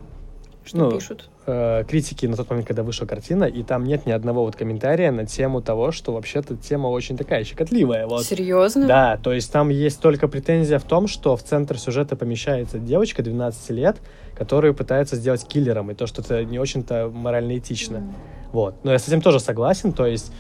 Что 0.70 0.78
ну, 0.78 0.92
пишут? 0.92 1.28
э, 1.46 1.82
критики 1.88 2.26
на 2.26 2.36
тот 2.36 2.48
момент, 2.48 2.68
когда 2.68 2.84
вышла 2.84 3.04
картина, 3.04 3.42
и 3.42 3.64
там 3.64 3.82
нет 3.84 4.06
ни 4.06 4.12
одного 4.12 4.44
вот 4.44 4.54
комментария 4.54 5.10
на 5.10 5.26
тему 5.26 5.60
того, 5.60 5.90
что 5.90 6.12
вообще-то 6.12 6.56
тема 6.56 6.86
очень 6.86 7.16
такая 7.16 7.42
щекотливая. 7.42 8.06
Вот. 8.06 8.24
Серьезно? 8.24 8.86
Да, 8.86 9.16
то 9.16 9.32
есть 9.32 9.50
там 9.50 9.70
есть 9.70 10.00
только 10.00 10.28
претензия 10.28 10.78
в 10.78 10.84
том, 10.84 11.08
что 11.08 11.36
в 11.36 11.42
центр 11.42 11.76
сюжета 11.76 12.14
помещается 12.14 12.78
девочка 12.78 13.24
12 13.24 13.70
лет, 13.70 13.96
которую 14.36 14.74
пытается 14.74 15.16
сделать 15.16 15.44
киллером, 15.44 15.90
и 15.90 15.94
то, 15.94 16.06
что 16.06 16.22
это 16.22 16.44
не 16.44 16.60
очень-то 16.60 17.10
морально 17.12 17.58
этично. 17.58 17.96
М. 17.96 18.14
Вот. 18.52 18.76
Но 18.84 18.92
я 18.92 19.00
с 19.00 19.08
этим 19.08 19.20
тоже 19.20 19.40
согласен, 19.40 19.92
то 19.92 20.06
есть 20.06 20.32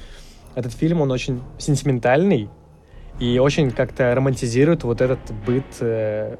этот 0.54 0.72
фильм, 0.72 1.00
он 1.00 1.10
очень 1.10 1.42
сентиментальный 1.58 2.48
и 3.18 3.40
очень 3.40 3.72
как-то 3.72 4.14
романтизирует 4.14 4.84
вот 4.84 5.00
этот 5.00 5.18
быт 5.44 5.64
э, 5.80 6.36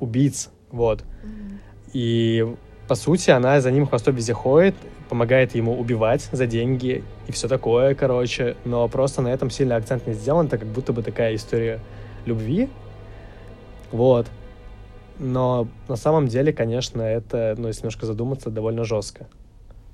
убийц, 0.00 0.50
вот. 0.72 1.04
Мгм. 1.22 1.60
И, 1.92 2.44
по 2.88 2.94
сути, 2.94 3.30
она 3.30 3.60
за 3.60 3.70
ним 3.70 3.86
хвостом 3.86 4.14
везде 4.14 4.32
ходит, 4.32 4.74
помогает 5.10 5.54
ему 5.54 5.78
убивать 5.78 6.28
за 6.32 6.46
деньги 6.46 7.04
и 7.26 7.32
все 7.32 7.46
такое, 7.46 7.94
короче. 7.94 8.56
Но 8.64 8.88
просто 8.88 9.20
на 9.20 9.28
этом 9.28 9.50
сильно 9.50 9.76
акцент 9.76 10.06
не 10.06 10.14
сделан, 10.14 10.48
так 10.48 10.60
как 10.60 10.68
будто 10.68 10.94
бы 10.94 11.02
такая 11.02 11.34
история 11.34 11.80
любви. 12.24 12.68
Вот. 13.92 14.26
Но 15.18 15.68
на 15.88 15.96
самом 15.96 16.28
деле, 16.28 16.52
конечно, 16.52 17.02
это, 17.02 17.54
ну, 17.58 17.68
если 17.68 17.82
немножко 17.82 18.06
задуматься, 18.06 18.50
довольно 18.50 18.84
жестко. 18.84 19.26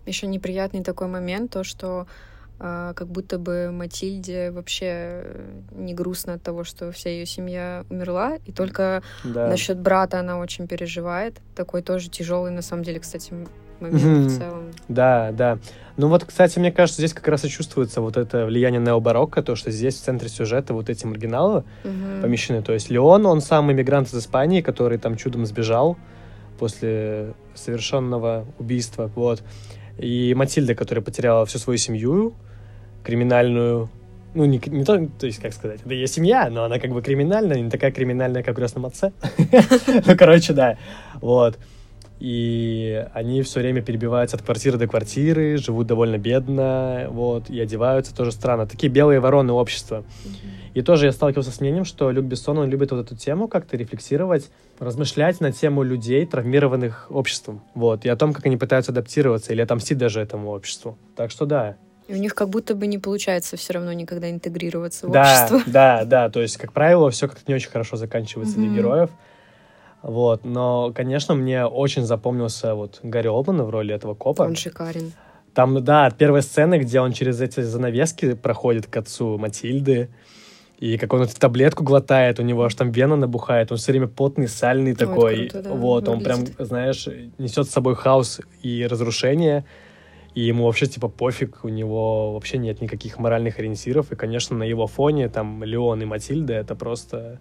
Еще 0.06 0.26
неприятный 0.26 0.84
такой 0.84 1.08
момент, 1.08 1.50
то, 1.50 1.64
что 1.64 2.06
как 2.58 3.08
будто 3.08 3.38
бы 3.38 3.70
Матильде 3.73 4.50
вообще 4.50 4.87
э, 4.87 5.61
не 5.73 5.92
грустно 5.94 6.34
от 6.34 6.42
того, 6.42 6.64
что 6.64 6.92
вся 6.92 7.11
ее 7.11 7.26
семья 7.26 7.84
умерла, 7.90 8.37
и 8.46 8.52
только 8.52 9.02
Да. 9.25 9.49
насчет 9.49 9.78
брата 9.78 10.20
она 10.20 10.38
очень 10.38 10.68
переживает. 10.68 11.37
Такой 11.54 11.82
тоже 11.82 12.08
тяжелый, 12.08 12.52
на 12.52 12.62
самом 12.62 12.84
деле, 12.84 13.00
кстати, 13.00 13.32
момент 13.80 14.02
Мгм. 14.04 14.28
в 14.28 14.38
целом. 14.38 14.70
Да, 14.88 15.32
да. 15.32 15.58
Ну 15.96 16.08
вот, 16.08 16.25
кстати, 16.25 16.58
мне 16.58 16.70
кажется, 16.73 17.00
здесь 17.02 17.12
как 17.12 17.26
раз 17.28 17.44
и 17.44 17.49
чувствуется 17.49 18.00
вот 18.00 18.16
это 18.16 18.46
влияние 18.46 18.80
необарокко, 18.80 19.42
то, 19.42 19.56
что 19.56 19.70
здесь 19.70 19.96
в 19.96 20.02
центре 20.02 20.28
сюжета 20.28 20.75
вот 20.75 20.88
эти 20.88 21.04
маргиналы 21.06 21.64
Мгм. 21.82 22.23
помещены. 22.23 22.62
То 22.62 22.73
есть 22.73 22.88
Леон, 22.90 23.26
он 23.26 23.40
сам 23.40 23.70
иммигрант 23.70 24.08
из 24.08 24.14
Испании, 24.14 24.61
который 24.61 24.99
там 24.99 25.16
чудом 25.16 25.44
сбежал 25.44 25.96
после 26.58 27.34
совершенного 27.54 28.46
убийства, 28.58 29.11
вот. 29.14 29.42
И 29.98 30.34
Матильда, 30.34 30.74
которая 30.74 31.04
потеряла 31.04 31.46
всю 31.46 31.58
свою 31.58 31.78
семью, 31.78 32.34
криминальную, 33.04 33.88
ну, 34.34 34.44
не, 34.44 34.60
не 34.66 34.84
то, 34.84 35.06
то 35.06 35.26
есть, 35.26 35.40
как 35.40 35.52
сказать, 35.52 35.80
это 35.84 35.94
ее 35.94 36.06
семья, 36.06 36.48
но 36.50 36.64
она 36.64 36.78
как 36.78 36.90
бы 36.90 37.02
криминальная, 37.02 37.60
не 37.60 37.70
такая 37.70 37.92
криминальная, 37.92 38.42
как 38.42 38.54
в 38.54 38.58
«Крестном 38.58 38.86
отце». 38.86 39.12
Ну, 40.06 40.16
короче, 40.16 40.52
да, 40.52 40.78
вот. 41.20 41.58
И 42.26 43.07
они 43.12 43.43
все 43.43 43.61
время 43.61 43.83
перебиваются 43.83 44.38
от 44.38 44.43
квартиры 44.43 44.78
до 44.78 44.87
квартиры, 44.87 45.59
живут 45.59 45.88
довольно 45.88 46.16
бедно, 46.16 47.09
вот, 47.11 47.50
и 47.50 47.61
одеваются 47.61 48.16
тоже 48.16 48.33
странно. 48.33 48.66
Такие 48.66 48.90
белые 48.90 49.21
вороны 49.21 49.52
общества. 49.52 50.04
И 50.73 50.81
тоже 50.81 51.04
я 51.04 51.12
сталкивался 51.12 51.50
с 51.50 51.61
мнением, 51.61 51.85
что 51.85 52.11
Люк 52.11 52.25
Бессон, 52.25 52.57
он 52.57 52.71
любит 52.71 52.93
вот 52.93 53.04
эту 53.04 53.14
тему 53.14 53.47
как-то 53.47 53.76
рефлексировать, 53.76 54.50
размышлять 54.78 55.43
на 55.43 55.52
тему 55.52 55.83
людей, 55.83 56.25
травмированных 56.25 57.09
обществом. 57.11 57.61
Вот, 57.75 58.07
и 58.07 58.09
о 58.09 58.16
том, 58.16 58.33
как 58.33 58.47
они 58.47 58.57
пытаются 58.57 58.90
адаптироваться 58.90 59.52
или 59.52 59.61
отомстить 59.61 59.99
даже 59.99 60.23
этому 60.23 60.49
обществу. 60.49 60.97
Так 61.16 61.31
что 61.31 61.45
да. 61.45 61.76
И 62.09 62.14
у 62.14 62.16
них 62.16 62.35
как 62.35 62.49
будто 62.49 62.75
бы 62.75 62.87
не 62.87 62.97
получается 62.97 63.59
все 63.59 63.75
равно 63.75 63.93
никогда 63.93 64.31
интегрироваться 64.31 65.09
в 65.09 65.11
да, 65.11 65.21
общество. 65.21 65.61
да, 65.71 66.07
да. 66.07 66.31
То 66.31 66.40
есть, 66.40 66.57
как 66.57 66.73
правило, 66.73 67.11
все 67.11 67.28
как-то 67.28 67.45
не 67.49 67.54
очень 67.54 67.69
хорошо 67.69 67.99
заканчивается 67.99 68.57
для 68.57 68.69
Мгм. 68.69 68.76
героев. 68.76 69.11
Вот, 70.04 70.44
но, 70.44 70.92
конечно, 70.94 71.34
мне 71.34 71.64
очень 71.64 72.02
запомнился 72.02 72.75
вот 72.75 73.00
Гарри 73.02 73.28
Олдман 73.28 73.62
в 73.62 73.70
роли 73.70 73.94
этого 73.94 74.12
копа. 74.14 74.42
Он 74.42 74.54
шикарен. 74.54 75.12
Там, 75.54 75.82
да, 75.82 76.11
первая 76.11 76.42
сцена, 76.42 76.78
где 76.78 77.00
он 77.00 77.12
через 77.12 77.40
эти 77.40 77.62
занавески 77.62 78.34
проходит 78.34 78.87
к 78.87 78.94
отцу 78.99 79.38
Матильды, 79.38 80.11
и 80.78 80.99
как 80.99 81.14
он 81.14 81.23
эту 81.23 81.34
таблетку 81.40 81.84
глотает, 81.84 82.38
у 82.38 82.42
него 82.42 82.64
аж 82.64 82.75
там 82.75 82.90
вена 82.90 83.16
набухает, 83.16 83.73
он 83.73 83.78
все 83.78 83.92
время 83.92 84.06
потный, 84.06 84.46
сальный 84.46 84.94
такой. 84.94 85.49
круто, 85.49 85.62
да, 85.62 85.75
вот, 85.75 86.06
он 86.06 86.20
прям, 86.20 86.40
выглядит. 86.40 86.66
знаешь, 86.66 87.08
несет 87.38 87.66
с 87.66 87.70
собой 87.70 87.94
хаос 87.94 88.42
и 88.61 88.87
разрушение, 88.87 89.64
и 90.34 90.42
ему 90.42 90.66
вообще, 90.66 90.84
типа, 90.84 91.08
пофиг, 91.08 91.61
у 91.64 91.68
него 91.68 92.34
вообще 92.34 92.58
нет 92.58 92.82
никаких 92.82 93.18
моральных 93.18 93.58
ориентиров, 93.58 94.12
и, 94.12 94.16
конечно, 94.16 94.54
на 94.54 94.64
его 94.64 94.87
фоне 94.87 95.30
там 95.30 95.64
Леон 95.64 96.02
и 96.02 96.04
Матильда— 96.04 96.52
это 96.54 96.75
просто 96.75 97.40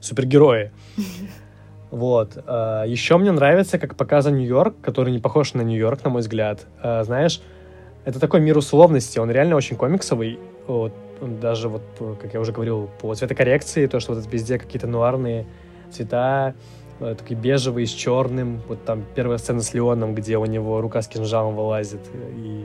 супергерои. 0.00 0.70
Вот. 1.90 2.38
А, 2.46 2.84
Еще 2.84 3.16
мне 3.18 3.32
нравится, 3.32 3.78
как 3.78 3.96
показан 3.96 4.36
Нью-Йорк, 4.36 4.76
который 4.82 5.12
не 5.12 5.18
похож 5.18 5.54
на 5.54 5.62
Нью-Йорк, 5.62 6.04
на 6.04 6.10
мой 6.10 6.20
взгляд. 6.20 6.66
А, 6.82 7.02
Знаешь, 7.04 7.40
это 8.04 8.20
такой 8.20 8.40
мир 8.40 8.56
условности, 8.58 9.18
он 9.18 9.30
реально 9.30 9.56
очень 9.56 9.76
комиксовый. 9.76 10.38
Вот, 10.66 10.92
даже 11.20 11.68
вот, 11.68 11.82
по- 11.98 12.14
как 12.14 12.34
я 12.34 12.40
уже 12.40 12.52
говорил, 12.52 12.88
по 13.00 13.14
цветокоррекции, 13.14 13.86
то, 13.86 14.00
что 14.00 14.12
вот 14.14 14.20
это 14.20 14.30
везде 14.30 14.58
какие-то 14.58 14.86
нуарные 14.86 15.46
цвета, 15.90 16.54
э, 17.00 17.14
такие 17.18 17.38
бежевые 17.40 17.86
с 17.86 17.90
черным. 17.90 18.60
Вот 18.68 18.84
там 18.84 19.04
первая 19.14 19.38
сцена 19.38 19.60
с 19.60 19.72
Леоном, 19.74 20.14
где 20.14 20.36
у 20.36 20.44
него 20.44 20.80
рука 20.80 21.00
с 21.02 21.08
кинжалом 21.08 21.56
вылазит, 21.56 22.00
э, 22.12 22.32
и 22.36 22.64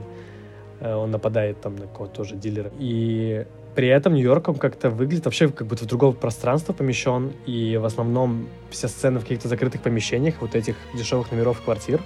э, 0.82 0.94
он 0.94 1.12
нападает 1.12 1.62
там 1.62 1.76
на 1.76 1.88
кого-то 1.88 2.14
тоже 2.18 2.36
дилера. 2.36 2.72
И 2.78 3.46
при 3.76 3.88
этом 3.88 4.14
Нью-Йорк 4.14 4.58
как-то 4.60 4.90
выглядит 4.90 5.26
вообще 5.26 5.50
как 5.50 5.68
будто 5.68 5.86
в 5.86 5.88
другое 5.88 6.12
пространство 6.12 6.74
помещен, 6.74 7.32
и 7.46 7.78
в 7.78 7.86
основном 7.86 8.48
все 8.70 8.88
сцены 8.88 9.20
в 9.20 9.24
каких-то 9.24 9.48
закрытых 9.48 9.82
помещениях, 9.82 10.36
вот 10.42 10.56
этих 10.56 10.76
дешевых 10.94 11.32
номеров 11.32 11.62
квартир. 11.62 12.02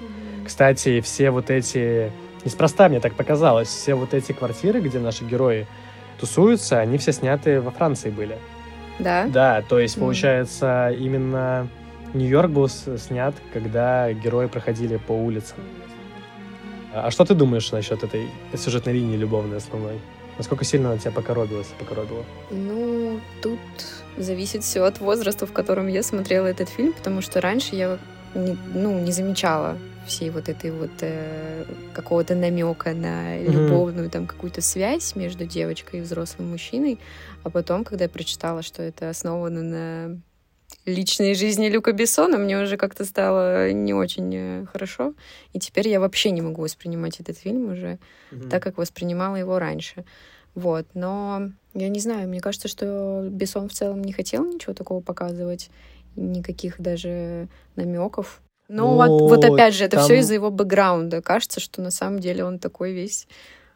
Кстати, 0.45 1.01
все 1.01 1.29
вот 1.31 1.49
эти... 1.49 2.11
Неспроста 2.45 2.87
мне 2.87 2.99
так 2.99 3.15
показалось. 3.15 3.67
Все 3.67 3.95
вот 3.95 4.13
эти 4.13 4.31
квартиры, 4.31 4.79
где 4.79 4.99
наши 4.99 5.25
герои 5.25 5.67
тусуются, 6.19 6.79
они 6.79 6.97
все 6.97 7.11
сняты 7.11 7.59
во 7.59 7.71
Франции 7.71 8.09
были. 8.09 8.37
Да? 8.99 9.27
Да, 9.27 9.61
то 9.61 9.79
есть, 9.79 9.97
Мгм. 9.97 10.05
получается, 10.05 10.95
именно 10.97 11.67
Нью-Йорк 12.13 12.49
был 12.49 12.69
снят, 12.69 13.35
когда 13.53 14.11
герои 14.13 14.47
проходили 14.47 14.97
по 14.97 15.11
улицам. 15.11 15.57
А 16.93 17.11
что 17.11 17.25
ты 17.25 17.35
думаешь 17.35 17.71
насчет 17.71 18.03
этой 18.03 18.27
сюжетной 18.55 18.93
линии 18.93 19.17
любовной 19.17 19.57
основной? 19.57 19.99
Насколько 20.37 20.65
сильно 20.65 20.91
она 20.91 20.99
тебя 20.99 21.11
покоробилась 21.11 21.67
покоробила? 21.79 22.23
Ну, 22.51 23.19
тут 23.41 23.59
зависит 24.17 24.63
все 24.63 24.83
от 24.83 24.99
возраста, 24.99 25.45
в 25.45 25.51
котором 25.51 25.87
я 25.87 26.03
смотрела 26.03 26.47
этот 26.47 26.69
фильм, 26.69 26.93
потому 26.93 27.21
что 27.21 27.41
раньше 27.41 27.75
я 27.75 27.97
не, 28.35 28.57
ну, 28.73 28.99
не 28.99 29.11
замечала 29.11 29.77
всей 30.05 30.29
вот 30.29 30.47
этой 30.47 30.71
вот 30.71 30.91
э, 31.01 31.65
какого-то 31.93 32.33
намека 32.33 32.93
на 32.93 33.37
любовную 33.39 34.07
mm-hmm. 34.07 34.11
там 34.11 34.27
какую-то 34.27 34.61
связь 34.61 35.15
между 35.15 35.45
девочкой 35.45 35.99
и 35.99 36.03
взрослым 36.03 36.51
мужчиной, 36.51 36.99
а 37.43 37.49
потом, 37.49 37.83
когда 37.83 38.05
я 38.05 38.09
прочитала, 38.09 38.61
что 38.61 38.81
это 38.81 39.09
основано 39.09 39.61
на 39.61 40.21
личной 40.85 41.35
жизни 41.35 41.67
Люка 41.67 41.91
Бессона, 41.91 42.37
мне 42.37 42.61
уже 42.61 42.77
как-то 42.77 43.05
стало 43.05 43.71
не 43.71 43.93
очень 43.93 44.33
э, 44.35 44.65
хорошо, 44.71 45.13
и 45.53 45.59
теперь 45.59 45.89
я 45.89 45.99
вообще 45.99 46.31
не 46.31 46.41
могу 46.41 46.61
воспринимать 46.61 47.19
этот 47.19 47.37
фильм 47.37 47.71
уже 47.71 47.99
mm-hmm. 48.31 48.49
так, 48.49 48.63
как 48.63 48.77
воспринимала 48.77 49.35
его 49.35 49.59
раньше. 49.59 50.05
Вот, 50.55 50.87
но 50.93 51.51
я 51.73 51.89
не 51.89 51.99
знаю, 51.99 52.27
мне 52.27 52.39
кажется, 52.39 52.67
что 52.67 53.27
Бессон 53.29 53.69
в 53.69 53.73
целом 53.73 54.01
не 54.01 54.13
хотел 54.13 54.45
ничего 54.45 54.73
такого 54.73 55.01
показывать, 55.01 55.69
никаких 56.15 56.81
даже 56.81 57.47
намеков 57.75 58.41
но 58.69 58.91
ну, 58.91 58.95
вот, 58.95 59.29
вот 59.29 59.45
опять 59.45 59.73
же, 59.73 59.85
это 59.85 59.97
там... 59.97 60.05
все 60.05 60.19
из-за 60.19 60.33
его 60.33 60.51
бэкграунда. 60.51 61.21
Кажется, 61.21 61.59
что 61.59 61.81
на 61.81 61.91
самом 61.91 62.19
деле 62.19 62.43
он 62.43 62.59
такой 62.59 62.91
весь 62.91 63.27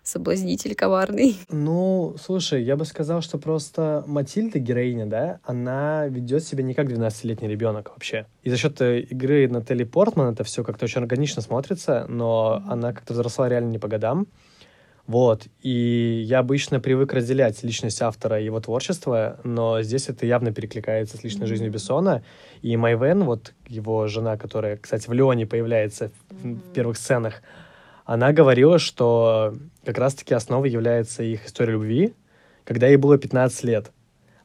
соблазнитель 0.03 0.75
коварный. 0.75 1.37
Ну, 1.51 2.15
слушай, 2.21 2.63
я 2.63 2.75
бы 2.75 2.85
сказал, 2.85 3.21
что 3.21 3.37
просто 3.37 4.03
Матильда, 4.07 4.59
героиня, 4.59 5.05
да, 5.05 5.39
она 5.43 6.07
ведет 6.07 6.43
себя 6.43 6.63
не 6.63 6.73
как 6.73 6.87
12-летний 6.87 7.47
ребенок 7.47 7.89
вообще. 7.89 8.25
И 8.43 8.49
за 8.49 8.57
счет 8.57 8.81
э, 8.81 9.01
игры 9.01 9.47
Натали 9.47 9.83
Портман 9.83 10.33
это 10.33 10.43
все 10.43 10.63
как-то 10.63 10.85
очень 10.85 11.01
органично 11.01 11.41
смотрится, 11.41 12.05
но 12.09 12.61
mm-hmm. 12.63 12.71
она 12.71 12.93
как-то 12.93 13.13
взросла 13.13 13.47
реально 13.47 13.69
не 13.69 13.79
по 13.79 13.87
годам. 13.87 14.27
Вот. 15.07 15.47
И 15.61 16.23
я 16.25 16.39
обычно 16.39 16.79
привык 16.79 17.13
разделять 17.13 17.61
личность 17.63 18.01
автора 18.01 18.39
и 18.39 18.45
его 18.45 18.59
творчество, 18.59 19.39
но 19.43 19.81
здесь 19.81 20.09
это 20.09 20.25
явно 20.25 20.53
перекликается 20.53 21.17
с 21.17 21.23
личной 21.23 21.45
mm-hmm. 21.45 21.47
жизнью 21.47 21.71
Бессона. 21.71 22.23
И 22.61 22.75
Майвен, 22.77 23.23
вот 23.23 23.53
его 23.67 24.07
жена, 24.07 24.37
которая, 24.37 24.77
кстати, 24.77 25.07
в 25.09 25.13
Леоне 25.13 25.45
появляется 25.45 26.11
mm-hmm. 26.29 26.55
в 26.55 26.73
первых 26.73 26.97
сценах, 26.97 27.41
она 28.13 28.33
говорила, 28.33 28.77
что 28.77 29.55
как 29.85 29.97
раз-таки 29.97 30.33
основой 30.33 30.69
является 30.69 31.23
их 31.23 31.45
история 31.45 31.71
любви, 31.71 32.13
когда 32.65 32.87
ей 32.87 32.97
было 32.97 33.17
15 33.17 33.63
лет, 33.63 33.91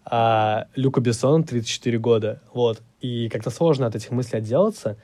а 0.04 0.68
Люку 0.76 1.00
Бессон 1.00 1.42
34 1.42 1.98
года. 1.98 2.40
Вот. 2.54 2.80
И 3.00 3.28
как-то 3.28 3.50
сложно 3.50 3.86
от 3.86 3.96
этих 3.96 4.12
мыслей 4.12 4.38
отделаться. 4.38 4.96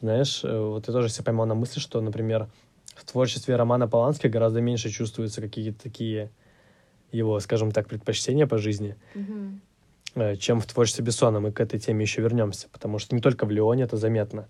Знаешь, 0.00 0.42
э, 0.42 0.58
вот 0.58 0.88
я 0.88 0.92
тоже 0.92 1.10
себе 1.10 1.26
поймал 1.26 1.46
на 1.46 1.54
мысли, 1.54 1.78
что, 1.78 2.00
например, 2.00 2.48
в 2.96 3.04
творчестве 3.04 3.54
Романа 3.54 3.86
Полански 3.86 4.26
гораздо 4.26 4.60
меньше 4.60 4.90
чувствуются 4.90 5.40
какие-то 5.40 5.80
такие 5.80 6.32
его, 7.12 7.38
скажем 7.38 7.70
так, 7.70 7.86
предпочтения 7.86 8.48
по 8.48 8.58
жизни, 8.58 8.96
mm-hmm. 9.14 10.36
чем 10.38 10.60
в 10.60 10.66
творчестве 10.66 11.04
Бессона. 11.04 11.38
Мы 11.38 11.52
к 11.52 11.60
этой 11.60 11.78
теме 11.78 12.02
еще 12.02 12.20
вернемся, 12.20 12.66
потому 12.72 12.98
что 12.98 13.14
не 13.14 13.22
только 13.22 13.46
в 13.46 13.52
Леоне 13.52 13.84
это 13.84 13.96
заметно. 13.96 14.48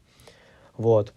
Вот. 0.78 1.12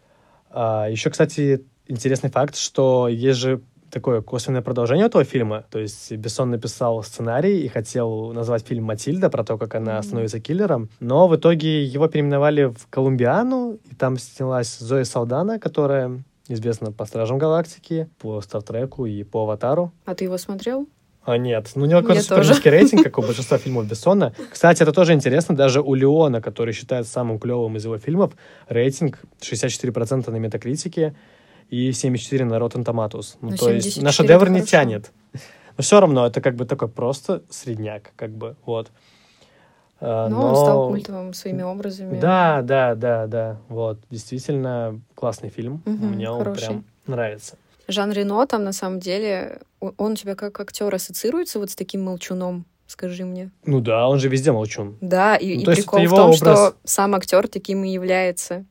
А 0.49 0.89
еще, 0.89 1.09
кстати, 1.09 1.65
интересный 1.87 2.29
факт, 2.29 2.55
что 2.55 3.07
есть 3.07 3.39
же 3.39 3.61
такое 3.91 4.21
косвенное 4.21 4.61
продолжение 4.61 5.05
этого 5.05 5.23
фильма. 5.23 5.65
То 5.69 5.79
есть 5.79 6.11
Бессон 6.13 6.49
написал 6.49 7.03
сценарий 7.03 7.61
и 7.61 7.67
хотел 7.67 8.31
назвать 8.31 8.65
фильм 8.65 8.85
«Матильда», 8.85 9.29
про 9.29 9.43
то, 9.43 9.57
как 9.57 9.75
она 9.75 9.97
mm-hmm. 9.97 10.03
становится 10.03 10.39
киллером. 10.39 10.89
Но 10.99 11.27
в 11.27 11.35
итоге 11.35 11.83
его 11.83 12.07
переименовали 12.07 12.65
в 12.65 12.87
«Колумбиану», 12.89 13.77
и 13.89 13.95
там 13.95 14.17
снялась 14.17 14.77
Зоя 14.77 15.03
Салдана, 15.03 15.59
которая 15.59 16.23
известна 16.47 16.91
по 16.91 17.05
«Стражам 17.05 17.37
Галактики», 17.37 18.09
по 18.19 18.41
«Стартреку» 18.41 19.05
и 19.05 19.23
по 19.23 19.43
«Аватару». 19.43 19.91
А 20.05 20.15
ты 20.15 20.23
его 20.23 20.37
смотрел? 20.37 20.87
А, 21.23 21.37
нет. 21.37 21.69
Ну, 21.75 21.83
у 21.83 21.85
него 21.85 22.01
какой-то 22.01 22.23
супер 22.23 22.47
низкий 22.47 22.69
рейтинг, 22.71 23.03
как 23.03 23.19
у 23.19 23.21
большинства 23.21 23.59
фильмов 23.59 23.87
Бессона. 23.87 24.33
Кстати, 24.51 24.81
это 24.81 24.91
тоже 24.91 25.13
интересно. 25.13 25.55
Даже 25.55 25.81
у 25.81 25.93
Леона, 25.93 26.41
который 26.41 26.73
считается 26.73 27.11
самым 27.11 27.37
клевым 27.37 27.77
из 27.77 27.85
его 27.85 27.99
фильмов, 27.99 28.33
рейтинг 28.67 29.19
64% 29.39 30.31
на 30.31 30.37
метакритике 30.37 31.15
и 31.71 31.89
74% 31.89 32.43
на 32.43 32.55
Rotten 32.55 32.83
Tomatoes. 32.83 33.37
Ну, 33.41 33.55
то 33.55 33.71
есть 33.71 34.01
на 34.01 34.11
шедевр 34.11 34.49
не 34.49 34.61
тянет. 34.61 35.11
Но 35.77 35.83
все 35.83 35.99
равно 35.99 36.27
это 36.27 36.41
как 36.41 36.55
бы 36.55 36.65
такой 36.65 36.89
просто 36.89 37.43
средняк, 37.49 38.11
как 38.15 38.31
бы, 38.31 38.55
вот. 38.65 38.91
А, 40.01 40.27
но, 40.27 40.41
но 40.41 40.49
он 40.49 40.55
стал 40.55 40.89
культовым 40.89 41.33
своими 41.33 41.63
образами. 41.63 42.19
Да, 42.19 42.61
да, 42.61 42.95
да, 42.95 43.27
да. 43.27 43.57
Вот, 43.69 43.99
действительно 44.09 44.99
классный 45.15 45.49
фильм. 45.49 45.81
Угу, 45.85 46.05
Мне 46.05 46.29
он 46.29 46.39
хороший. 46.39 46.67
прям 46.67 46.85
нравится. 47.07 47.55
Жан 47.87 48.11
Рено 48.11 48.45
там 48.47 48.63
на 48.63 48.73
самом 48.73 48.99
деле, 48.99 49.61
он 49.79 50.11
у 50.11 50.15
тебя 50.15 50.35
как 50.35 50.59
актер 50.59 50.93
ассоциируется 50.93 51.59
вот 51.59 51.71
с 51.71 51.75
таким 51.75 52.03
молчуном? 52.03 52.65
Скажи 52.87 53.23
мне. 53.23 53.51
Ну 53.65 53.79
да, 53.79 54.09
он 54.09 54.19
же 54.19 54.27
везде 54.27 54.51
молчун. 54.51 54.97
Да, 54.99 55.37
и, 55.37 55.63
ну, 55.63 55.71
и 55.71 55.75
прикол 55.75 56.05
в 56.05 56.09
том, 56.09 56.31
образ... 56.31 56.37
что 56.37 56.75
сам 56.83 57.15
актер 57.15 57.47
таким 57.47 57.85
и 57.85 57.89
является. 57.89 58.65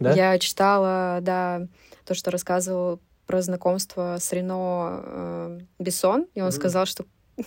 Да? 0.00 0.14
Я 0.14 0.38
читала, 0.38 1.18
да, 1.20 1.66
то, 2.06 2.14
что 2.14 2.30
рассказывал 2.30 3.00
про 3.26 3.42
знакомство 3.42 4.16
с 4.20 4.32
Рено 4.32 5.02
э, 5.04 5.58
Бессон, 5.78 6.26
и 6.34 6.40
он 6.40 6.48
mm-hmm. 6.48 6.52
сказал, 6.52 6.86
что 6.86 7.04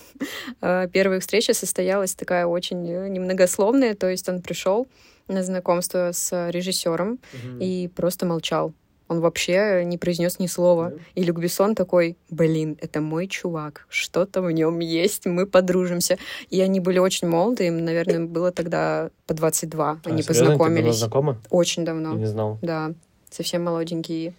Э, 0.62 0.88
первая 0.91 1.19
встреча 1.19 1.54
состоялась 1.54 2.15
такая 2.15 2.45
очень 2.45 2.88
э, 2.88 3.08
немногословная, 3.08 3.95
то 3.95 4.10
есть 4.10 4.28
он 4.30 4.41
пришел 4.41 4.88
на 5.28 5.43
знакомство 5.43 6.12
с 6.12 6.50
режиссером 6.50 7.12
угу. 7.13 7.60
и 7.60 7.88
просто 7.88 8.26
молчал. 8.26 8.74
Он 9.08 9.22
вообще 9.22 9.84
не 9.86 9.98
произнес 9.98 10.39
ни 10.39 10.48
слова. 10.48 10.89
Да. 10.89 10.98
И 11.15 11.24
Люк 11.24 11.39
Бессон 11.39 11.76
такой, 11.76 12.17
блин, 12.30 12.78
это 12.82 13.00
мой 13.00 13.28
чувак, 13.28 13.86
что-то 13.89 14.41
в 14.41 14.52
нем 14.52 14.80
есть, 14.80 15.26
мы 15.26 15.45
подружимся. 15.45 16.17
И 16.50 16.60
они 16.62 16.80
были 16.80 17.00
очень 17.00 17.28
молоды, 17.28 17.67
им, 17.67 17.86
наверное, 17.86 18.26
было 18.26 18.52
тогда 18.52 19.10
по 19.28 19.34
22. 19.34 19.89
А, 19.89 20.00
они 20.04 20.22
серьезно? 20.24 20.45
познакомились. 20.45 20.93
Ты 20.93 21.00
знакомы? 21.00 21.38
Очень 21.50 21.86
давно. 21.86 22.13
Я 22.13 22.17
не 22.17 22.26
знал. 22.26 22.60
Да, 22.62 22.93
совсем 23.30 23.63
молоденькие. 23.63 24.34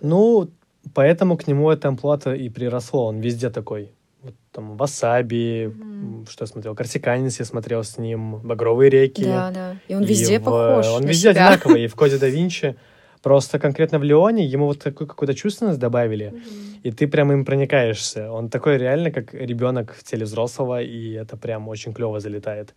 Ну, 0.00 0.50
поэтому 0.94 1.36
к 1.36 1.46
нему 1.46 1.70
это 1.70 1.88
амплуата 1.88 2.34
и 2.34 2.48
приросло. 2.48 3.06
Он 3.06 3.20
везде 3.20 3.50
такой 3.50 3.92
вот 4.24 4.34
там 4.52 4.76
Васаби, 4.76 5.66
mm-hmm. 5.66 6.30
что 6.30 6.44
я 6.44 6.46
смотрел, 6.46 6.74
Корсиканец 6.74 7.38
я 7.38 7.44
смотрел 7.44 7.84
с 7.84 7.98
ним, 7.98 8.36
Багровые 8.36 8.90
реки. 8.90 9.24
Да, 9.24 9.50
да. 9.50 9.76
И 9.86 9.94
он 9.94 10.04
везде 10.04 10.36
и 10.36 10.38
похож. 10.38 10.86
Он 10.86 11.04
везде 11.04 11.32
себя. 11.32 11.48
одинаковый. 11.48 11.84
И 11.84 11.86
в 11.86 11.94
Коде 11.94 12.18
да 12.18 12.26
Винчи. 12.28 12.76
Просто 13.22 13.58
конкретно 13.58 13.98
в 13.98 14.02
Леоне 14.02 14.44
ему 14.44 14.66
вот 14.66 14.80
такую 14.80 15.08
какую-то 15.08 15.34
чувственность 15.34 15.78
добавили, 15.78 16.26
mm-hmm. 16.26 16.80
и 16.82 16.90
ты 16.90 17.06
прям 17.06 17.32
им 17.32 17.46
проникаешься. 17.46 18.30
Он 18.30 18.50
такой 18.50 18.76
реально, 18.76 19.10
как 19.10 19.32
ребенок 19.32 19.94
в 19.94 20.04
теле 20.04 20.24
взрослого, 20.24 20.82
и 20.82 21.12
это 21.12 21.38
прям 21.38 21.68
очень 21.68 21.94
клево 21.94 22.20
залетает. 22.20 22.74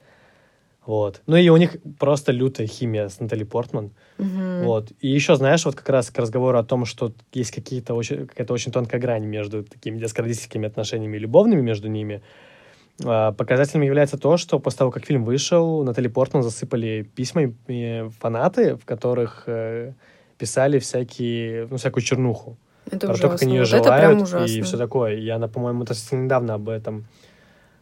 Вот. 0.88 1.21
Ну 1.28 1.36
и 1.36 1.50
у 1.50 1.58
них 1.58 1.76
просто 2.00 2.32
лютая 2.32 2.65
химия 2.65 3.10
с 3.10 3.19
Натали 3.19 3.43
Портман. 3.43 3.91
Mm-hmm. 4.19 4.63
Вот. 4.63 4.93
И 5.02 5.10
еще, 5.10 5.36
знаешь, 5.36 5.65
вот 5.65 5.76
как 5.76 5.89
раз 5.89 6.10
к 6.10 6.17
разговору 6.17 6.58
о 6.58 6.63
том, 6.63 6.86
что 6.86 7.12
есть 7.34 7.52
какие-то 7.52 7.93
очень, 7.93 8.26
какая-то 8.26 8.54
очень 8.54 8.71
тонкая 8.71 9.02
грань 9.02 9.26
между 9.26 9.63
такими 9.63 10.00
детско-родительскими 10.00 10.65
отношениями 10.65 11.17
и 11.17 11.19
любовными 11.19 11.60
между 11.60 11.89
ними. 11.89 12.21
А, 13.04 13.34
показателем 13.34 13.82
является 13.82 14.17
то, 14.17 14.38
что 14.38 14.60
после 14.60 14.78
того, 14.80 14.91
как 14.91 15.06
фильм 15.06 15.26
вышел, 15.26 15.84
Натали 15.84 16.08
Портман 16.08 16.41
засыпали 16.41 17.02
письмами 17.15 18.10
фанаты, 18.21 18.78
в 18.78 18.86
которых 18.86 19.43
э, 19.47 19.91
писали 20.38 20.80
всякие, 20.80 21.67
ну, 21.69 21.76
всякую 21.76 22.02
чернуху. 22.02 22.58
Это 22.86 23.08
про 23.08 23.13
ужасно. 23.13 23.28
то, 23.28 23.34
как 23.34 23.41
они 23.41 23.56
ее 23.56 23.60
вот 23.60 23.67
желают 23.67 24.50
и 24.50 24.62
все 24.62 24.78
такое. 24.78 25.15
И 25.15 25.28
она, 25.28 25.50
по-моему, 25.50 25.86
совсем 25.86 26.23
недавно 26.23 26.54
об 26.54 26.69
этом 26.69 27.08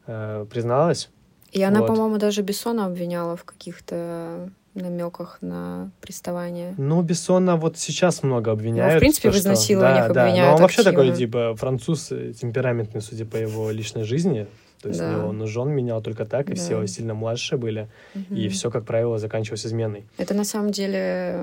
э, 0.08 0.48
призналась. 0.50 1.12
И 1.56 1.64
она, 1.64 1.80
вот. 1.80 1.88
по-моему, 1.88 2.18
даже 2.18 2.42
Бессона 2.42 2.86
обвиняла 2.86 3.38
в 3.38 3.46
каких-то 3.46 4.50
намеках 4.74 5.38
на 5.40 5.90
приставание. 6.02 6.76
Ну, 6.78 7.02
Бессона 7.02 7.56
вот 7.56 7.78
сейчас 7.78 8.24
много 8.24 8.52
обвиняют. 8.52 8.94
Ну, 8.94 8.98
в 8.98 9.00
принципе, 9.00 9.32
в 9.32 9.36
изнасилованиях 9.36 10.12
да, 10.12 10.24
обвиняют. 10.24 10.48
Да. 10.48 10.50
Но 10.50 10.56
он 10.56 10.62
вообще 10.62 10.84
такой, 10.84 11.16
типа, 11.16 11.56
француз 11.56 12.12
э, 12.12 12.34
темпераментный, 12.34 13.02
судя 13.02 13.26
по 13.26 13.38
его 13.38 13.72
личной 13.72 14.04
жизни. 14.04 14.48
То 14.82 14.90
есть 14.90 15.00
да. 15.00 15.26
он 15.26 15.48
жен 15.48 15.70
менял 15.70 16.02
только 16.02 16.26
так, 16.26 16.50
и 16.50 16.56
да. 16.56 16.62
все 16.62 16.86
сильно 16.88 17.14
младше 17.14 17.56
были. 17.58 17.88
Угу. 18.14 18.36
И 18.36 18.50
все, 18.50 18.70
как 18.70 18.84
правило, 18.86 19.18
заканчивалось 19.18 19.66
изменой. 19.66 20.04
Это 20.18 20.34
на 20.34 20.44
самом 20.44 20.72
деле 20.72 21.40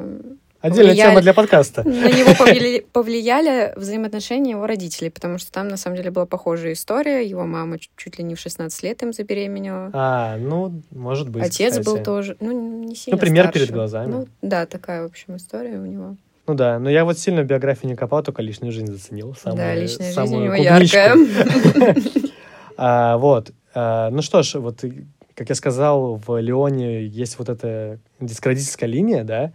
Отдельная 0.62 0.90
повлияли, 0.90 1.10
тема 1.10 1.20
для 1.22 1.34
подкаста. 1.34 1.82
На 1.82 2.10
него 2.10 2.34
повлияли, 2.38 2.86
повлияли 2.92 3.72
взаимоотношения 3.76 4.52
его 4.52 4.66
родителей, 4.66 5.10
потому 5.10 5.38
что 5.38 5.50
там, 5.50 5.66
на 5.66 5.76
самом 5.76 5.96
деле, 5.96 6.12
была 6.12 6.24
похожая 6.24 6.74
история. 6.74 7.28
Его 7.28 7.44
мама 7.44 7.78
чуть 7.96 8.18
ли 8.18 8.24
не 8.24 8.36
в 8.36 8.38
16 8.38 8.82
лет 8.84 9.02
им 9.02 9.12
забеременела. 9.12 9.90
А, 9.92 10.36
ну, 10.38 10.80
может 10.92 11.28
быть, 11.28 11.44
Отец 11.44 11.78
кстати. 11.78 11.84
был 11.84 12.02
тоже, 12.02 12.36
ну, 12.38 12.52
не 12.86 12.94
сильно 12.94 13.16
Ну, 13.16 13.20
пример 13.20 13.46
старше. 13.46 13.58
перед 13.58 13.74
глазами. 13.74 14.10
Ну, 14.12 14.28
да, 14.40 14.66
такая, 14.66 15.02
в 15.02 15.06
общем, 15.06 15.36
история 15.36 15.78
у 15.78 15.86
него. 15.86 16.16
Ну 16.46 16.54
да, 16.54 16.78
но 16.78 16.88
я 16.90 17.04
вот 17.04 17.18
сильно 17.18 17.42
биографию 17.42 17.90
не 17.90 17.96
копал, 17.96 18.22
только 18.22 18.40
личную 18.42 18.72
жизнь 18.72 18.86
заценил. 18.86 19.34
Самую, 19.34 19.58
да, 19.58 19.74
личная 19.74 20.12
жизнь 20.12 20.36
у 20.36 20.42
него 20.42 20.54
яркая. 20.54 21.16
а, 22.76 23.16
вот. 23.18 23.50
А, 23.74 24.10
ну 24.10 24.22
что 24.22 24.42
ж, 24.42 24.54
вот 24.54 24.84
как 25.34 25.48
я 25.48 25.54
сказал, 25.54 26.16
в 26.24 26.40
Леоне 26.40 27.06
есть 27.06 27.38
вот 27.38 27.48
эта 27.48 27.98
дискредитская 28.20 28.88
линия, 28.88 29.24
да, 29.24 29.52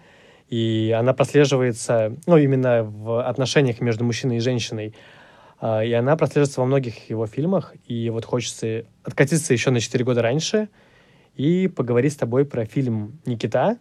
и 0.50 0.96
она 0.98 1.14
прослеживается, 1.14 2.16
ну, 2.26 2.38
именно 2.38 2.84
в 2.84 3.28
отношениях 3.28 3.82
между 3.82 4.04
мужчиной 4.04 4.38
и 4.38 4.40
женщиной. 4.40 4.96
А, 5.60 5.84
и 5.84 5.92
она 5.92 6.16
прослеживается 6.16 6.62
во 6.62 6.68
многих 6.68 7.10
его 7.10 7.26
фильмах. 7.28 7.74
И 7.86 8.10
вот 8.10 8.26
хочется 8.26 8.86
откатиться 9.04 9.54
еще 9.54 9.72
на 9.72 9.80
4 9.80 10.04
года 10.06 10.22
раньше 10.22 10.70
и 11.36 11.68
поговорить 11.68 12.14
с 12.14 12.18
тобой 12.18 12.46
про 12.46 12.66
фильм 12.66 13.20
«Никита» 13.26 13.78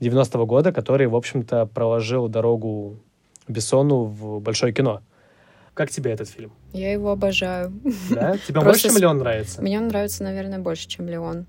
90-го 0.00 0.46
года, 0.46 0.72
который, 0.72 1.06
в 1.08 1.16
общем-то, 1.16 1.66
проложил 1.66 2.28
дорогу 2.28 3.00
Бессону 3.48 4.04
в 4.04 4.40
большое 4.40 4.72
кино. 4.72 5.02
Как 5.74 5.90
тебе 5.90 6.10
этот 6.12 6.28
фильм? 6.28 6.52
Я 6.72 6.92
его 6.92 7.10
обожаю. 7.10 7.72
Да? 8.10 8.36
Тебе 8.46 8.60
больше, 8.60 8.88
чем 8.88 8.96
Леон 8.96 9.18
нравится? 9.18 9.62
Мне 9.62 9.78
он 9.78 9.88
нравится, 9.88 10.24
наверное, 10.24 10.58
больше, 10.58 10.88
чем 10.88 11.06
Леон. 11.08 11.46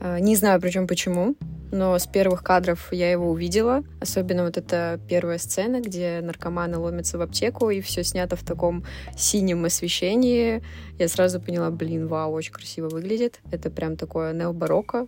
А, 0.00 0.18
не 0.18 0.34
знаю, 0.34 0.60
причем 0.62 0.86
почему, 0.86 1.36
но 1.72 1.98
с 1.98 2.06
первых 2.06 2.42
кадров 2.42 2.88
я 2.92 3.10
его 3.10 3.30
увидела. 3.30 3.84
Особенно 4.00 4.44
вот 4.44 4.56
эта 4.56 5.00
первая 5.08 5.38
сцена, 5.38 5.80
где 5.80 6.20
наркоманы 6.22 6.78
ломятся 6.78 7.18
в 7.18 7.22
аптеку, 7.22 7.70
и 7.70 7.80
все 7.80 8.02
снято 8.02 8.36
в 8.36 8.42
таком 8.42 8.84
синем 9.16 9.64
освещении. 9.64 10.62
Я 10.98 11.08
сразу 11.08 11.40
поняла, 11.40 11.70
блин, 11.70 12.08
вау, 12.08 12.32
очень 12.32 12.52
красиво 12.52 12.88
выглядит. 12.88 13.40
Это 13.50 13.70
прям 13.70 13.96
такое 13.96 14.32
необарокко. 14.32 15.06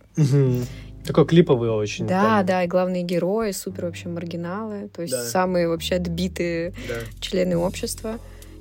Такой 1.05 1.25
клиповый 1.25 1.69
очень. 1.69 2.07
Да, 2.07 2.37
там. 2.37 2.45
да, 2.45 2.63
и 2.63 2.67
главные 2.67 3.03
герои, 3.03 3.51
супер 3.51 3.85
вообще 3.85 4.07
маргиналы, 4.07 4.87
то 4.87 5.01
есть 5.01 5.13
да. 5.13 5.23
самые 5.23 5.67
вообще 5.67 5.95
отбитые 5.95 6.73
да. 6.87 6.95
члены 7.19 7.57
общества. 7.57 8.19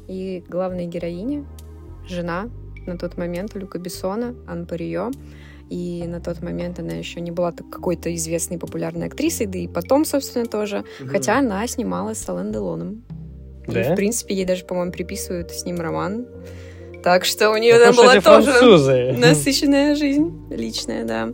И 0.09 0.45
главная 0.49 0.87
героиня, 0.87 1.45
жена 2.09 2.49
на 2.85 2.99
тот 2.99 3.17
момент 3.17 3.55
Люка 3.55 3.79
Бессона, 3.79 4.35
Ан 4.49 4.67
Парио. 4.67 5.13
И 5.73 6.07
на 6.07 6.21
тот 6.21 6.43
момент 6.43 6.79
она 6.81 6.93
еще 6.93 7.19
не 7.23 7.31
была 7.31 7.51
какой-то 7.51 8.15
известной 8.15 8.59
популярной 8.59 9.07
актрисой, 9.07 9.47
да 9.47 9.59
и 9.59 9.67
потом, 9.67 10.05
собственно, 10.05 10.45
тоже. 10.45 10.85
Угу. 11.01 11.09
Хотя 11.09 11.39
она 11.39 11.67
снималась 11.67 12.19
с 12.19 12.29
Ален 12.29 12.53
Делоном. 12.53 13.03
Да? 13.67 13.81
И, 13.81 13.93
в 13.93 13.97
принципе, 13.97 14.35
ей 14.35 14.45
даже, 14.45 14.67
по-моему, 14.67 14.93
приписывают 14.93 15.51
с 15.51 15.65
ним 15.65 15.81
роман. 15.81 16.27
Так 17.03 17.25
что 17.25 17.51
у 17.51 17.57
нее 17.57 17.79
там 17.79 17.97
была 17.97 18.09
тоже 18.09 18.21
французы. 18.21 19.13
насыщенная 19.17 19.95
жизнь 19.95 20.47
личная, 20.51 21.07
да. 21.07 21.33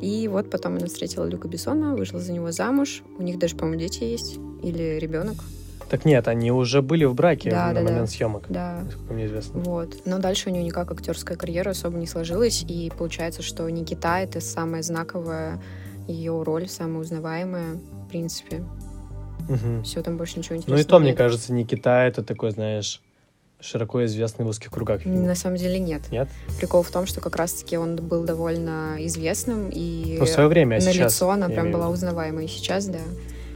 И 0.00 0.28
вот 0.28 0.48
потом 0.48 0.76
она 0.76 0.86
встретила 0.86 1.24
Люка 1.24 1.48
Бессона, 1.48 1.96
вышла 1.96 2.20
за 2.20 2.32
него 2.32 2.52
замуж. 2.52 3.02
У 3.18 3.22
них 3.24 3.36
даже, 3.36 3.56
по-моему, 3.56 3.80
дети 3.80 4.04
есть. 4.04 4.38
Или 4.62 5.00
ребенок. 5.00 5.38
Так 5.88 6.04
нет, 6.04 6.26
они 6.28 6.50
уже 6.50 6.82
были 6.82 7.04
в 7.04 7.14
браке 7.14 7.50
да, 7.50 7.68
на 7.68 7.74
да, 7.74 7.80
момент 7.82 8.00
да. 8.00 8.06
съемок, 8.06 8.44
да. 8.48 8.80
насколько 8.84 9.12
мне 9.12 9.26
известно. 9.26 9.60
Вот. 9.60 9.94
Но 10.04 10.18
дальше 10.18 10.50
у 10.50 10.52
нее 10.52 10.64
никак 10.64 10.90
актерская 10.90 11.36
карьера 11.36 11.70
особо 11.70 11.98
не 11.98 12.06
сложилась, 12.06 12.64
и 12.66 12.90
получается, 12.96 13.42
что 13.42 13.68
Никита— 13.70 14.18
это 14.20 14.40
самая 14.40 14.82
знаковая 14.82 15.60
ее 16.08 16.42
роль, 16.42 16.68
самая 16.68 17.00
узнаваемая, 17.00 17.74
в 17.74 18.08
принципе. 18.08 18.64
Угу. 19.48 19.84
Все, 19.84 20.02
там 20.02 20.16
больше 20.16 20.38
ничего 20.38 20.56
интересного 20.56 20.76
Ну 20.76 20.82
и 20.82 20.84
то, 20.84 20.96
нет. 20.96 21.02
мне 21.02 21.14
кажется, 21.14 21.52
Никита— 21.52 21.90
это 22.06 22.24
такой, 22.24 22.50
знаешь, 22.50 23.00
широко 23.60 24.04
известный 24.04 24.44
в 24.44 24.48
узких 24.48 24.70
кругах. 24.70 25.04
На 25.04 25.34
самом 25.34 25.56
деле 25.56 25.78
нет. 25.78 26.02
Нет? 26.10 26.28
Прикол 26.58 26.82
в 26.82 26.90
том, 26.90 27.06
что 27.06 27.20
как 27.20 27.36
раз-таки 27.36 27.76
он 27.76 27.96
был 27.96 28.24
довольно 28.24 28.96
известным, 28.98 29.70
и 29.72 30.16
ну, 30.18 30.24
в 30.24 30.28
свое 30.28 30.48
время, 30.48 30.76
а 30.76 30.78
на 30.78 30.92
сейчас, 30.92 31.14
лицо 31.14 31.30
она 31.30 31.48
прям 31.48 31.70
была 31.70 31.88
узнаваемой. 31.88 32.46
И 32.46 32.48
сейчас, 32.48 32.86
да. 32.86 32.98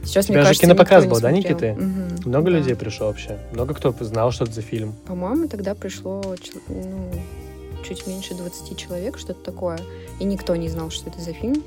Сейчас, 0.03 0.25
У 0.25 0.27
тебя 0.29 0.39
мне 0.39 0.43
же 0.43 0.47
кажется, 0.49 0.65
кинопоказ 0.67 1.03
никто 1.05 1.09
был, 1.15 1.17
не 1.17 1.21
да, 1.21 1.29
смотрел. 1.29 1.55
Никиты? 1.55 1.73
Мгм, 1.85 2.29
Много 2.29 2.51
да. 2.51 2.57
людей 2.57 2.75
пришло 2.75 3.07
вообще? 3.07 3.37
Много 3.53 3.73
кто 3.73 3.95
знал, 3.99 4.31
что 4.31 4.45
это 4.45 4.53
за 4.53 4.61
фильм? 4.61 4.93
По-моему, 5.05 5.47
тогда 5.47 5.75
пришло 5.75 6.21
чел- 6.41 6.61
ну, 6.67 7.11
чуть 7.87 8.07
меньше 8.07 8.33
20 8.33 8.75
человек, 8.77 9.17
что-то 9.17 9.43
такое. 9.43 9.79
И 10.19 10.23
никто 10.23 10.55
не 10.55 10.69
знал, 10.69 10.89
что 10.89 11.09
это 11.09 11.21
за 11.21 11.33
фильм. 11.33 11.63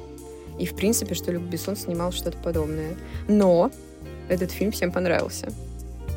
И, 0.59 0.67
в 0.67 0.75
принципе, 0.75 1.15
что 1.15 1.33
Люк 1.33 1.43
Бессон 1.45 1.77
снимал 1.77 2.13
что-то 2.13 2.37
подобное. 2.39 2.95
Но 3.29 3.71
этот 4.29 4.51
фильм 4.51 4.73
всем 4.73 4.91
понравился. 4.93 5.49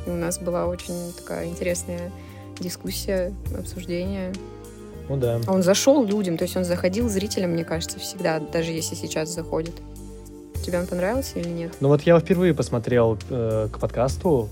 И 0.06 0.10
у 0.10 0.16
нас 0.16 0.40
была 0.40 0.66
очень 0.68 1.14
такая 1.18 1.48
интересная 1.48 2.12
дискуссия, 2.60 3.34
обсуждение. 3.58 4.34
Ну 5.10 5.18
да. 5.18 5.40
А 5.46 5.54
он 5.54 5.64
зашел 5.64 6.04
людям, 6.04 6.38
то 6.38 6.44
есть 6.44 6.58
он 6.58 6.66
заходил 6.66 7.08
зрителям, 7.10 7.52
мне 7.52 7.64
кажется, 7.64 8.00
всегда, 8.00 8.40
даже 8.40 8.72
если 8.72 8.96
сейчас 8.96 9.30
заходит. 9.34 9.76
Тебе 10.66 10.80
он 10.80 10.88
понравился 10.88 11.40
или 11.40 11.50
нет? 11.50 11.74
Ну 11.80 11.88
вот 11.88 12.02
я 12.02 12.20
впервые 12.20 12.54
посмотрел 12.54 13.18
э, 13.30 13.70
к 13.72 13.80
подкасту, 13.80 14.50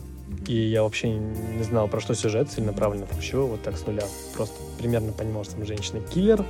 и 0.48 0.56
я 0.56 0.84
вообще 0.84 1.10
не 1.10 1.63
знал, 1.63 1.88
про 1.88 2.00
что 2.00 2.13
сюжет 2.13 2.50
целенаправленно 2.50 3.06
включил, 3.06 3.48
вот 3.48 3.63
так 3.63 3.78
с 3.78 3.86
нуля. 3.86 4.04
Просто 4.36 4.56
примерно 4.78 5.12
понимал, 5.12 5.44
что 5.44 5.56
там 5.56 5.65
женщина-киллер, 5.65 6.46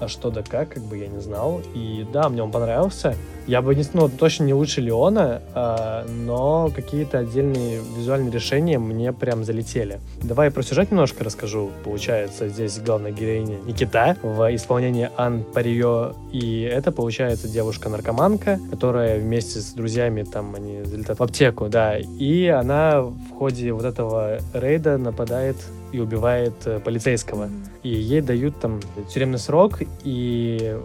а 0.00 0.08
что 0.08 0.30
да 0.30 0.42
как, 0.42 0.70
как 0.70 0.82
бы 0.82 0.98
я 0.98 1.08
не 1.08 1.20
знал. 1.20 1.60
И 1.74 2.06
да, 2.12 2.28
мне 2.28 2.42
он 2.42 2.50
понравился. 2.50 3.14
Я 3.46 3.62
бы 3.62 3.74
не, 3.76 3.84
ну, 3.92 4.08
точно 4.08 4.44
не 4.44 4.54
лучше 4.54 4.80
Леона, 4.80 5.40
а, 5.54 6.04
но 6.08 6.70
какие-то 6.74 7.18
отдельные 7.18 7.80
визуальные 7.96 8.32
решения 8.32 8.78
мне 8.78 9.12
прям 9.12 9.44
залетели. 9.44 10.00
Давай 10.20 10.50
про 10.50 10.62
сюжет 10.62 10.90
немножко 10.90 11.22
расскажу. 11.22 11.70
Получается, 11.84 12.48
здесь 12.48 12.80
главная 12.80 13.12
героиня 13.12 13.58
Никита 13.64 14.16
в 14.22 14.54
исполнении 14.54 15.10
Ан 15.16 15.44
Парио. 15.44 16.14
И 16.32 16.62
это, 16.62 16.90
получается, 16.90 17.48
девушка-наркоманка, 17.48 18.58
которая 18.70 19.20
вместе 19.20 19.60
с 19.60 19.72
друзьями 19.72 20.24
там, 20.24 20.54
они 20.56 20.82
залетают 20.82 21.20
в 21.20 21.22
аптеку, 21.22 21.68
да. 21.68 21.96
И 21.98 22.48
она 22.48 23.02
в 23.02 23.30
ходе 23.38 23.72
вот 23.72 23.84
этого 23.84 24.38
рейда 24.52 24.98
нападает 24.98 25.56
и 25.92 25.98
убивает 26.00 26.54
э, 26.64 26.80
полицейского. 26.80 27.48
И 27.82 27.88
ей 27.88 28.20
дают 28.20 28.58
там 28.60 28.80
тюремный 29.12 29.38
срок, 29.38 29.80
и 30.04 30.78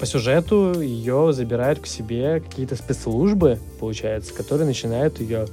по 0.00 0.06
сюжету 0.06 0.80
ее 0.80 1.32
забирают 1.32 1.78
к 1.80 1.86
себе 1.86 2.40
какие-то 2.40 2.76
спецслужбы, 2.76 3.58
получается, 3.80 4.34
которые 4.34 4.66
начинают 4.66 5.20
ее 5.20 5.46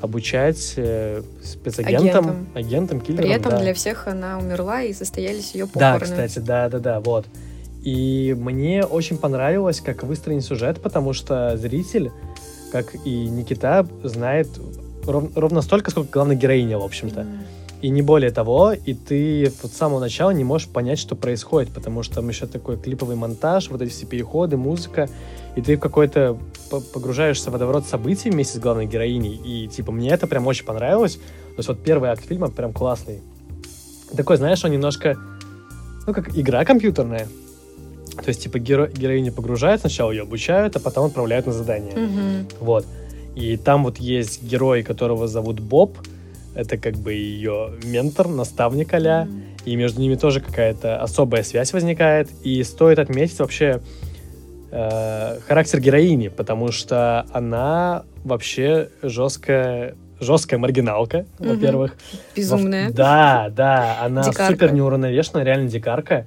обучать 0.00 0.74
э, 0.76 1.22
спецагентам, 1.42 2.06
Агентам. 2.06 2.46
агентам, 2.54 3.00
киллерам. 3.00 3.24
При 3.24 3.34
этом 3.34 3.52
да. 3.52 3.60
для 3.60 3.74
всех 3.74 4.06
она 4.06 4.38
умерла 4.38 4.82
и 4.82 4.92
состоялись 4.92 5.54
ее 5.54 5.66
Да, 5.74 5.94
похороны. 5.94 6.04
кстати, 6.26 6.38
да, 6.44 6.68
да, 6.68 6.78
да, 6.78 7.00
вот. 7.00 7.26
И 7.82 8.34
мне 8.38 8.84
очень 8.84 9.18
понравилось, 9.18 9.80
как 9.80 10.02
выстроен 10.04 10.40
сюжет, 10.40 10.80
потому 10.80 11.12
что 11.12 11.56
зритель, 11.56 12.10
как 12.72 12.94
и 13.04 13.26
Никита, 13.28 13.86
знает 14.02 14.48
ров- 15.06 15.30
ровно 15.36 15.60
столько, 15.62 15.90
сколько 15.90 16.10
главная 16.10 16.36
героиня, 16.36 16.78
в 16.78 16.84
общем-то. 16.84 17.20
М. 17.20 17.43
И 17.84 17.90
не 17.90 18.00
более 18.00 18.30
того, 18.30 18.72
и 18.72 18.94
ты 18.94 19.52
вот 19.62 19.70
с 19.70 19.76
самого 19.76 20.00
начала 20.00 20.30
не 20.30 20.42
можешь 20.42 20.68
понять, 20.68 20.98
что 20.98 21.16
происходит, 21.16 21.70
потому 21.70 22.02
что 22.02 22.14
там 22.14 22.30
еще 22.30 22.46
такой 22.46 22.78
клиповый 22.78 23.14
монтаж, 23.14 23.68
вот 23.68 23.82
эти 23.82 23.90
все 23.90 24.06
переходы, 24.06 24.56
музыка, 24.56 25.06
и 25.54 25.60
ты 25.60 25.76
в 25.76 25.80
какой-то 25.80 26.38
по- 26.70 26.80
погружаешься 26.80 27.50
в 27.50 27.52
водоворот 27.52 27.84
событий 27.86 28.30
вместе 28.30 28.56
с 28.56 28.58
главной 28.58 28.86
героиней, 28.86 29.34
и 29.34 29.68
типа 29.68 29.92
мне 29.92 30.08
это 30.08 30.26
прям 30.26 30.46
очень 30.46 30.64
понравилось. 30.64 31.16
То 31.16 31.58
есть 31.58 31.68
вот 31.68 31.82
первый 31.82 32.08
акт 32.08 32.24
фильма 32.24 32.48
прям 32.48 32.72
классный. 32.72 33.20
Такой, 34.16 34.38
знаешь, 34.38 34.64
он 34.64 34.70
немножко, 34.70 35.18
ну 36.06 36.14
как 36.14 36.38
игра 36.38 36.64
компьютерная. 36.64 37.28
То 38.16 38.28
есть 38.28 38.44
типа 38.44 38.56
геро- 38.56 38.90
героиня 38.98 39.30
погружает, 39.30 39.80
сначала 39.80 40.10
ее 40.10 40.22
обучают, 40.22 40.74
а 40.76 40.80
потом 40.80 41.08
отправляют 41.08 41.44
на 41.44 41.52
задание. 41.52 41.94
Мгм. 41.94 42.48
Вот. 42.60 42.86
И 43.34 43.58
там 43.58 43.84
вот 43.84 43.98
есть 43.98 44.42
герой, 44.42 44.82
которого 44.82 45.28
зовут 45.28 45.60
Боб. 45.60 45.98
Это 46.54 46.76
как 46.76 46.94
бы 46.96 47.12
ее 47.12 47.72
ментор, 47.84 48.28
наставник 48.28 48.94
а 48.94 49.24
Мгм. 49.24 49.42
И 49.64 49.76
между 49.76 50.00
ними 50.00 50.14
тоже 50.14 50.40
какая-то 50.40 51.00
особая 51.00 51.42
связь 51.42 51.72
возникает. 51.72 52.28
И 52.44 52.62
стоит 52.62 52.98
отметить 52.98 53.38
вообще 53.38 53.80
э, 54.70 55.38
характер 55.46 55.80
героини, 55.80 56.28
потому 56.28 56.70
что 56.72 57.26
она 57.32 58.02
вообще 58.24 58.88
жесткая, 59.02 59.94
жесткая 60.20 60.58
маргиналка, 60.58 61.26
Мгм. 61.38 61.48
во-первых. 61.50 61.96
Безумная. 62.36 62.88
Во- 62.88 62.92
Да, 62.94 63.52
да, 63.54 63.98
она 64.02 64.22
Дикарка. 64.22 64.52
супер 64.52 64.72
неуравновешенная, 64.72 65.44
реально 65.44 65.68
дикарка. 65.68 66.26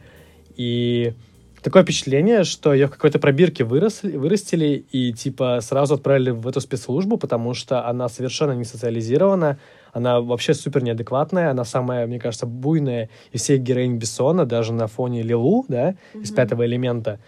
И 0.56 1.14
такое 1.62 1.84
впечатление, 1.84 2.44
что 2.44 2.74
ее 2.74 2.88
в 2.88 2.92
какой-то 2.92 3.20
пробирке 3.20 3.64
выросли, 3.64 4.16
вырастили 4.16 4.86
и 4.92 5.12
типа 5.14 5.60
сразу 5.62 5.96
отправили 5.96 6.30
в 6.32 6.48
эту 6.48 6.62
спецслужбу, 6.62 7.18
потому 7.18 7.54
что 7.54 7.86
она 7.88 8.08
совершенно 8.10 8.54
не 8.54 8.64
социализирована, 8.64 9.58
она 9.94 10.22
вообще 10.22 10.54
супер 10.54 10.84
неадекватная, 10.84 11.52
она 11.52 11.64
самая, 11.66 12.08
мне 12.08 12.20
кажется, 12.20 12.46
буйная 12.46 13.10
из 13.32 13.42
всех 13.42 13.62
героинь 13.62 13.98
Бессона, 13.98 14.46
даже 14.46 14.74
на 14.74 14.88
фоне 14.88 15.22
Лилу, 15.22 15.66
да, 15.68 15.96
из 16.14 16.30
Мгм. 16.30 16.36
пятого 16.36 16.66
элемента, 16.66 17.20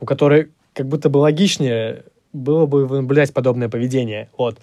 у 0.00 0.06
которой 0.06 0.50
как 0.74 0.86
будто 0.88 1.08
бы 1.08 1.18
логичнее 1.18 2.04
было 2.32 2.66
бы 2.66 2.88
наблюдать 2.88 3.32
подобное 3.32 3.68
поведение. 3.68 4.30
Вот. 4.38 4.56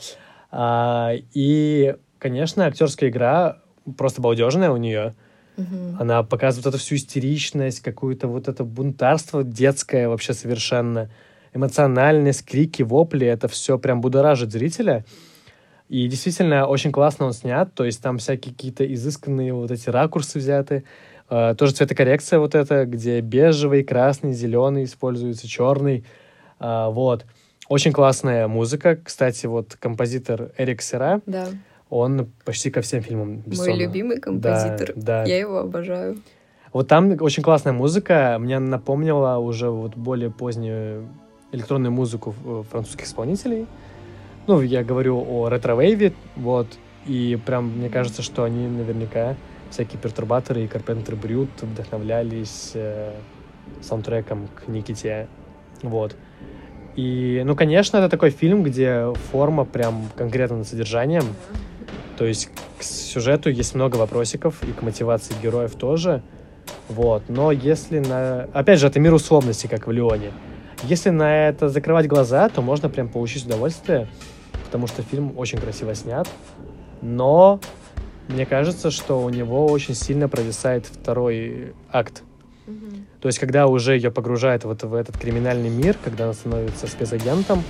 А, 0.52 1.14
и, 1.34 1.96
конечно, 2.18 2.66
актерская 2.66 3.10
игра 3.10 3.60
просто 3.98 4.22
балдежная 4.22 4.72
у 4.72 4.78
нее. 4.78 5.14
Мгм. 5.58 5.98
Она 6.00 6.24
показывает 6.24 6.68
эту 6.68 6.78
всю 6.78 6.96
истеричность, 6.96 7.82
какую-то 7.82 8.28
вот 8.28 8.48
это 8.48 8.64
бунтарство 8.64 9.44
детское 9.44 10.08
вообще 10.10 10.34
совершенно. 10.34 11.10
Эмоциональность, 11.54 12.46
крики, 12.46 12.84
вопли, 12.84 13.28
это 13.28 13.48
все 13.48 13.78
прям 13.78 14.02
будоражит 14.02 14.52
зрителя. 14.52 15.04
И 15.90 16.08
действительно 16.08 16.68
очень 16.68 16.92
классно 16.92 17.26
он 17.26 17.34
снят, 17.34 17.74
то 17.74 17.84
есть 17.84 18.02
там 18.02 18.20
всякие 18.20 18.54
какие-то 18.54 18.86
изысканные 18.94 19.54
вот 19.54 19.72
эти 19.72 19.90
ракурсы 19.90 20.38
взяты. 20.38 20.84
Э, 21.32 21.56
тоже 21.58 21.74
цветокоррекция 21.74 22.38
вот 22.38 22.54
эта, 22.54 22.86
где 22.86 23.22
бежевый, 23.22 23.84
красный, 23.84 24.34
зеленый 24.34 24.84
используется, 24.84 25.48
черный. 25.48 26.06
Э, 26.60 26.90
вот. 26.92 27.26
Очень 27.70 27.92
классная 27.92 28.48
музыка. 28.48 29.00
Кстати, 29.04 29.48
вот 29.48 29.76
композитор 29.80 30.52
Эрик 30.58 30.82
Сера, 30.84 31.22
Да. 31.26 31.48
он 31.90 32.30
почти 32.46 32.70
ко 32.70 32.82
всем 32.82 33.02
фильмам 33.02 33.38
Бессона. 33.38 33.70
Мой 33.70 33.80
любимый 33.80 34.20
композитор. 34.20 34.94
Да, 34.96 35.24
да. 35.24 35.26
Я 35.26 35.38
его 35.40 35.58
обожаю. 35.58 36.22
Вот 36.72 36.88
там 36.88 37.16
очень 37.20 37.42
классная 37.42 37.74
музыка. 37.74 38.38
Мне 38.40 38.60
напомнила 38.60 39.38
уже 39.38 39.72
вот 39.72 39.96
более 39.96 40.30
позднюю 40.30 41.10
электронную 41.52 41.92
музыку 41.92 42.36
французских 42.70 43.06
исполнителей. 43.06 43.66
Ну, 44.50 44.62
я 44.62 44.84
говорю 44.84 45.24
о 45.30 45.48
ретро-вейве, 45.48 46.12
вот. 46.36 46.66
И 47.06 47.38
прям 47.46 47.68
мне 47.78 47.88
кажется, 47.88 48.24
что 48.24 48.44
они 48.44 48.66
наверняка, 48.66 49.36
всякие 49.70 50.02
пертурбаторы 50.02 50.64
и 50.64 50.68
Карпентер 50.68 51.16
Брют 51.16 51.52
вдохновлялись 51.62 52.72
э, 52.74 53.14
саундтреком 53.82 54.48
к 54.48 54.68
Никите. 54.68 55.28
Вот. 55.84 56.16
И, 56.96 57.44
ну, 57.46 57.56
конечно, 57.56 57.98
это 57.98 58.10
такой 58.10 58.32
фильм, 58.32 58.64
где 58.64 59.14
форма 59.32 59.66
прям 59.66 60.10
конкретно 60.18 60.58
над 60.58 60.68
содержанием. 60.68 61.26
То 62.18 62.26
есть 62.26 62.50
к 62.80 62.82
сюжету 62.82 63.52
есть 63.52 63.76
много 63.76 63.98
вопросиков, 63.98 64.64
и 64.64 64.72
к 64.72 64.82
мотивации 64.82 65.36
героев 65.44 65.76
тоже. 65.76 66.24
Вот. 66.88 67.22
Но 67.28 67.52
если 67.52 68.00
на... 68.00 68.48
Опять 68.52 68.80
же, 68.80 68.88
это 68.88 69.00
мир 69.00 69.14
условности, 69.14 69.68
как 69.68 69.86
в 69.86 69.92
Леоне. 69.92 70.32
Если 70.82 71.12
на 71.12 71.50
это 71.50 71.70
закрывать 71.70 72.08
глаза, 72.08 72.50
то 72.50 72.64
можно 72.64 72.90
прям 72.90 73.10
получить 73.10 73.46
удовольствие, 73.46 74.08
потому 74.70 74.86
что 74.86 75.02
фильм 75.02 75.34
очень 75.36 75.58
красиво 75.58 75.96
снят. 75.96 76.30
Но 77.02 77.60
мне 78.28 78.46
кажется, 78.46 78.92
что 78.92 79.20
у 79.20 79.30
него 79.30 79.66
очень 79.66 79.96
сильно 79.96 80.30
провисает 80.30 80.86
второй 80.86 81.74
акт. 81.92 82.22
То 83.20 83.28
есть, 83.28 83.40
когда 83.40 83.66
уже 83.66 83.96
ее 83.96 84.12
погружает 84.12 84.64
вот 84.64 84.84
в 84.84 84.94
этот 84.94 85.18
криминальный 85.18 85.70
мир, 85.70 85.98
когда 86.04 86.26
она 86.26 86.34
становится 86.34 86.86
спецагентом, 86.86 87.64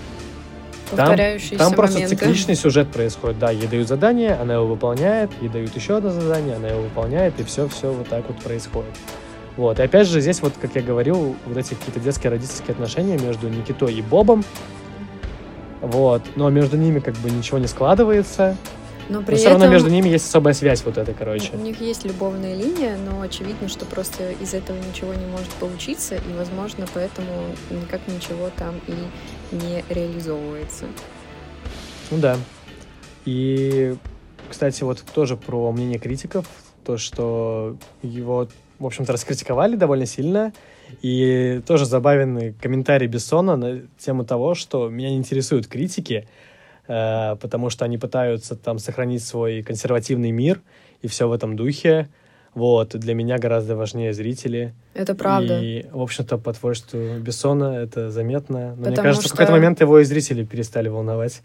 там, 0.93 1.15
там 1.57 1.73
просто 1.73 1.99
моменты. 1.99 2.15
цикличный 2.17 2.55
сюжет 2.55 2.89
происходит. 2.89 3.39
Да, 3.39 3.49
ей 3.49 3.67
дают 3.67 3.87
задание, 3.87 4.33
она 4.33 4.55
его 4.55 4.65
выполняет, 4.65 5.31
ей 5.39 5.47
дают 5.47 5.73
еще 5.75 5.97
одно 5.97 6.09
задание, 6.09 6.57
она 6.57 6.67
его 6.67 6.81
выполняет, 6.81 7.39
и 7.39 7.43
все-все 7.43 7.93
вот 7.93 8.09
так 8.09 8.27
вот 8.27 8.39
происходит. 8.39 8.91
Вот. 9.55 9.79
И 9.79 9.81
опять 9.81 10.07
же, 10.07 10.19
здесь, 10.19 10.41
вот, 10.41 10.53
как 10.59 10.75
я 10.75 10.81
говорил, 10.81 11.35
вот 11.45 11.57
эти 11.57 11.75
какие-то 11.75 12.01
детские 12.01 12.31
родительские 12.31 12.73
отношения 12.73 13.17
между 13.17 13.47
Никитой 13.47 13.93
и 13.93 14.01
Бобом, 14.01 14.43
вот, 15.81 16.21
но 16.35 16.49
между 16.49 16.77
ними 16.77 16.99
как 16.99 17.15
бы 17.15 17.29
ничего 17.29 17.57
не 17.57 17.67
складывается, 17.67 18.57
Но 19.07 19.19
но 19.19 19.25
при 19.25 19.35
все 19.35 19.45
этом 19.45 19.61
равно 19.61 19.73
между 19.73 19.89
ними 19.89 20.09
есть 20.09 20.27
особая 20.27 20.53
связь 20.53 20.83
вот 20.83 20.97
эта, 20.97 21.13
короче. 21.13 21.51
у 21.53 21.57
них 21.57 21.79
есть 21.81 22.05
любовная 22.05 22.55
линия, 22.55 22.97
но 22.97 23.21
очевидно, 23.21 23.67
что 23.69 23.85
просто 23.85 24.31
из 24.31 24.53
этого 24.53 24.77
ничего 24.77 25.13
не 25.13 25.25
может 25.25 25.49
получиться, 25.53 26.15
и, 26.15 26.33
возможно, 26.37 26.85
поэтому 26.93 27.27
никак 27.71 28.01
ничего 28.07 28.49
там 28.55 28.75
и 28.87 29.55
не 29.55 29.83
реализовывается. 29.89 30.85
Ну 32.11 32.17
да. 32.17 32.37
И, 33.25 33.95
кстати, 34.49 34.83
вот 34.83 35.03
тоже 35.13 35.37
про 35.37 35.71
мнение 35.71 35.99
критиков, 35.99 36.45
то, 36.85 36.97
что 36.97 37.75
его, 38.01 38.47
в 38.79 38.85
общем-то, 38.85 39.13
раскритиковали 39.13 39.75
довольно 39.75 40.05
сильно, 40.05 40.53
и 41.01 41.61
тоже 41.65 41.85
забавенный 41.85 42.53
комментарий 42.53 43.07
Бессона 43.07 43.55
на 43.55 43.81
тему 43.97 44.25
того, 44.25 44.55
что 44.55 44.89
меня 44.89 45.09
не 45.09 45.17
интересуют 45.17 45.67
критики, 45.67 46.27
э, 46.87 47.35
потому 47.37 47.69
что 47.69 47.85
они 47.85 47.97
пытаются 47.97 48.55
там 48.55 48.79
сохранить 48.79 49.23
свой 49.23 49.63
консервативный 49.63 50.31
мир 50.31 50.61
и 51.01 51.07
все 51.07 51.27
в 51.27 51.31
этом 51.31 51.55
духе. 51.55 52.09
Вот, 52.55 52.89
для 52.97 53.13
меня 53.13 53.37
гораздо 53.37 53.75
важнее 53.75 54.11
зрители. 54.11 54.73
Это 54.95 55.13
правда. 55.13 55.59
И, 55.61 55.85
в 55.91 56.01
общем-то, 56.01 56.37
по 56.39 56.51
творчеству 56.51 57.19
Бессона 57.19 57.75
это 57.75 58.09
заметно. 58.09 58.71
Но 58.71 58.75
мне 58.75 58.89
Потому 58.89 59.03
кажется, 59.03 59.27
в 59.29 59.31
какой-то 59.31 59.51
что- 59.51 59.57
момент 59.59 59.81
его 59.81 59.99
и 59.99 60.03
зрители 60.03 60.43
перестали 60.43 60.89
волновать. 60.89 61.41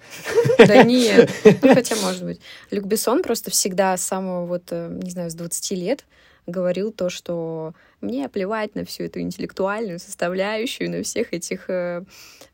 Да 0.59 0.83
нет, 0.85 1.31
хотя 1.61 1.97
может 1.97 2.25
быть. 2.25 2.41
Люк 2.71 2.87
Бессон 2.87 3.23
просто 3.23 3.51
всегда 3.51 3.97
с 3.97 4.03
самого 4.03 4.47
вот, 4.47 4.65
э, 4.71 4.89
не 5.03 5.11
знаю, 5.11 5.31
с 5.31 5.35
20 5.35 5.73
лет 5.73 6.05
говорил 6.47 6.93
то, 6.93 7.11
что 7.11 7.75
мне 8.01 8.29
плевать 8.29 8.75
на 8.75 8.85
всю 8.85 9.05
эту 9.05 9.21
интеллектуальную 9.21 9.99
составляющую, 9.99 10.91
на 10.91 11.03
всех 11.03 11.33
этих 11.33 11.71
э, 11.71 12.05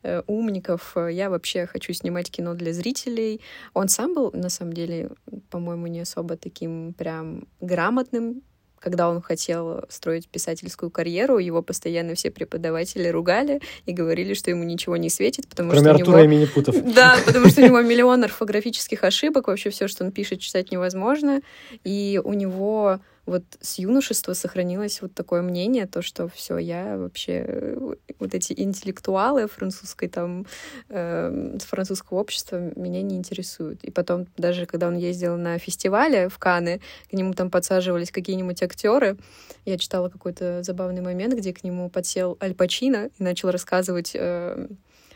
э, 0.03 0.21
умников. 0.27 0.95
Я 1.09 1.29
вообще 1.29 1.65
хочу 1.65 1.93
снимать 1.93 2.31
кино 2.31 2.53
для 2.53 2.73
зрителей. 2.73 3.41
Он 3.73 3.87
сам 3.89 4.13
был, 4.13 4.31
на 4.33 4.49
самом 4.49 4.73
деле, 4.73 5.09
по-моему, 5.49 5.87
не 5.87 6.01
особо 6.01 6.37
таким 6.37 6.93
прям 6.93 7.47
грамотным 7.59 8.41
когда 8.81 9.09
он 9.09 9.21
хотел 9.21 9.83
строить 9.89 10.27
писательскую 10.27 10.89
карьеру, 10.89 11.37
его 11.37 11.61
постоянно 11.61 12.15
все 12.15 12.31
преподаватели 12.31 13.07
ругали 13.07 13.61
и 13.85 13.93
говорили, 13.93 14.33
что 14.33 14.49
ему 14.49 14.63
ничего 14.63 14.97
не 14.97 15.09
светит, 15.09 15.47
потому 15.47 15.69
Кроме 15.69 15.85
что 15.85 15.91
у 15.91 15.95
Артура 15.95 16.17
него... 16.17 16.25
и 16.25 16.27
Минипутов. 16.27 16.75
Да, 16.95 17.15
потому 17.25 17.47
что 17.47 17.61
у 17.61 17.65
него 17.65 17.81
миллион 17.81 18.23
орфографических 18.23 19.03
ошибок, 19.03 19.47
вообще 19.47 19.69
все, 19.69 19.87
что 19.87 20.03
он 20.03 20.11
пишет, 20.11 20.39
читать 20.39 20.71
невозможно. 20.71 21.41
И 21.83 22.19
у 22.23 22.33
него 22.33 22.99
вот 23.31 23.43
с 23.61 23.79
юношества 23.79 24.33
сохранилось 24.33 25.01
вот 25.01 25.13
такое 25.13 25.41
мнение, 25.41 25.87
то, 25.87 26.01
что 26.01 26.27
все, 26.27 26.57
я 26.57 26.97
вообще 26.97 27.45
э, 27.47 27.95
вот 28.19 28.35
эти 28.35 28.53
интеллектуалы 28.55 29.47
французской 29.47 30.09
там, 30.09 30.45
э, 30.89 31.57
французского 31.59 32.19
общества 32.19 32.57
меня 32.75 33.01
не 33.01 33.15
интересуют. 33.15 33.83
И 33.83 33.91
потом, 33.91 34.27
даже 34.37 34.65
когда 34.65 34.87
он 34.87 34.97
ездил 34.97 35.37
на 35.37 35.57
фестивале 35.57 36.27
в 36.27 36.37
Каны, 36.37 36.81
к 37.09 37.13
нему 37.13 37.33
там 37.33 37.49
подсаживались 37.49 38.11
какие-нибудь 38.11 38.61
актеры. 38.61 39.17
Я 39.65 39.77
читала 39.77 40.09
какой-то 40.09 40.61
забавный 40.63 41.01
момент, 41.01 41.33
где 41.33 41.53
к 41.53 41.63
нему 41.63 41.89
подсел 41.89 42.37
Аль 42.41 42.53
Пачино 42.53 43.09
и 43.17 43.23
начал 43.23 43.49
рассказывать 43.49 44.11
э, 44.13 44.67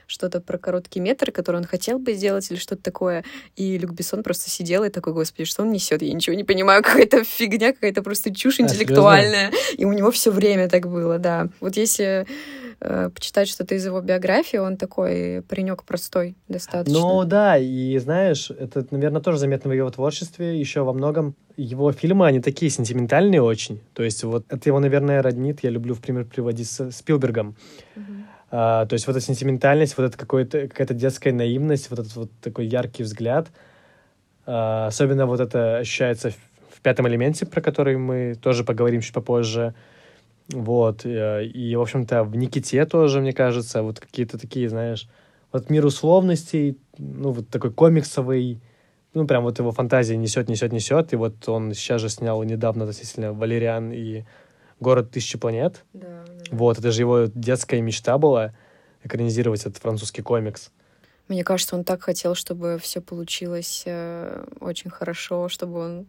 что-то 0.07 0.41
про 0.41 0.57
короткий 0.57 0.99
метр, 0.99 1.31
который 1.31 1.57
он 1.57 1.65
хотел 1.65 1.99
бы 1.99 2.13
сделать 2.13 2.49
или 2.51 2.57
что-то 2.57 2.83
такое. 2.83 3.23
И 3.55 3.77
Люк 3.77 3.91
Бессон 3.91 4.23
просто 4.23 4.49
сидел 4.49 4.83
и 4.83 4.89
такой, 4.89 5.13
господи, 5.13 5.45
что 5.45 5.63
он 5.63 5.71
несет? 5.71 6.01
Я 6.01 6.13
ничего 6.13 6.35
не 6.35 6.43
понимаю, 6.43 6.83
какая-то 6.83 7.23
фигня, 7.23 7.73
какая-то 7.73 8.03
просто 8.03 8.33
чушь 8.33 8.59
А, 8.59 8.63
интеллектуальная. 8.63 9.51
И 9.77 9.85
у 9.85 9.93
него 9.93 10.11
все 10.11 10.31
время 10.31 10.69
так 10.69 10.87
было, 10.87 11.19
да. 11.19 11.49
Вот 11.59 11.77
если 11.77 12.25
э, 12.79 13.09
почитать 13.13 13.47
что-то 13.47 13.75
из 13.75 13.85
его 13.85 14.01
биографии, 14.01 14.57
он 14.57 14.77
такой 14.77 15.43
паренек 15.47 15.83
простой 15.83 16.35
достаточно. 16.47 16.99
Ну 16.99 17.23
да, 17.25 17.57
и 17.57 17.97
знаешь, 17.97 18.51
это, 18.51 18.85
наверное, 18.91 19.21
тоже 19.21 19.39
заметно 19.39 19.69
в 19.69 19.73
его 19.73 19.89
творчестве, 19.89 20.59
еще 20.59 20.81
во 20.81 20.93
многом. 20.93 21.35
Его 21.57 21.91
фильмы, 21.93 22.27
они 22.27 22.41
такие 22.41 22.69
сентиментальные 22.69 23.41
очень. 23.41 23.81
То 23.93 24.03
есть 24.03 24.23
вот 24.23 24.45
это 24.49 24.69
его, 24.69 24.79
наверное, 24.79 25.21
роднит, 25.21 25.63
я 25.63 25.69
люблю 25.69 25.95
в 25.95 26.01
пример 26.01 26.25
приводить 26.25 26.69
с 26.69 26.91
Спилбергом. 26.91 27.55
Мгм. 27.95 28.27
А, 28.57 28.85
то 28.85 28.93
есть 28.93 29.05
вот 29.05 29.17
эта 29.17 29.25
сентиментальность, 29.25 29.97
вот 29.97 30.05
эта 30.05 30.17
какая-то 30.17 30.93
детская 30.93 31.33
наивность, 31.33 31.89
вот 31.89 31.99
этот 31.99 32.15
вот 32.15 32.31
такой 32.41 32.67
яркий 32.67 33.03
взгляд. 33.03 33.49
А, 34.45 34.87
особенно 34.87 35.25
вот 35.25 35.41
это 35.41 35.79
ощущается 35.79 36.29
в, 36.29 36.35
в 36.69 36.79
«Пятом 36.81 37.05
элементе», 37.05 37.45
про 37.45 37.59
который 37.59 37.97
мы 37.97 38.35
тоже 38.41 38.63
поговорим 38.63 39.01
чуть 39.01 39.13
попозже. 39.13 39.75
Вот. 40.47 41.05
э, 41.05 41.47
И, 41.47 41.75
в 41.75 41.81
общем-то, 41.81 42.23
в 42.23 42.37
«Никите» 42.37 42.85
тоже, 42.85 43.19
мне 43.19 43.33
кажется, 43.33 43.83
вот 43.83 43.99
какие-то 43.99 44.37
такие, 44.37 44.69
знаешь, 44.69 45.09
вот 45.51 45.69
мир 45.69 45.85
условностей, 45.85 46.77
ну, 46.97 47.31
вот 47.31 47.49
такой 47.49 47.73
комиксовый, 47.73 48.61
ну, 49.13 49.27
прям 49.27 49.43
вот 49.43 49.59
его 49.59 49.73
фантазия 49.73 50.15
несет, 50.15 50.47
несет, 50.47 50.71
несет. 50.71 51.11
И 51.11 51.17
вот 51.17 51.49
он 51.49 51.73
сейчас 51.73 51.99
же 51.99 52.07
снял 52.07 52.41
недавно 52.43 52.85
относительно 52.85 53.33
«Валериан» 53.33 53.91
и 53.91 54.23
«Город 54.79 55.11
тысячи 55.11 55.37
планет». 55.37 55.83
Да. 55.91 56.23
Вот, 56.51 56.77
это 56.79 56.91
же 56.91 57.01
его 57.01 57.25
детская 57.33 57.81
мечта 57.81 58.17
была 58.17 58.53
экранизировать 59.03 59.61
этот 59.61 59.77
французский 59.77 60.21
комикс. 60.21 60.71
Мне 61.27 61.43
кажется, 61.43 61.75
он 61.75 61.83
так 61.83 62.03
хотел, 62.03 62.35
чтобы 62.35 62.77
все 62.81 63.01
получилось 63.01 63.83
э, 63.85 64.45
очень 64.59 64.89
хорошо, 64.89 65.49
чтобы 65.49 65.79
он 65.79 66.05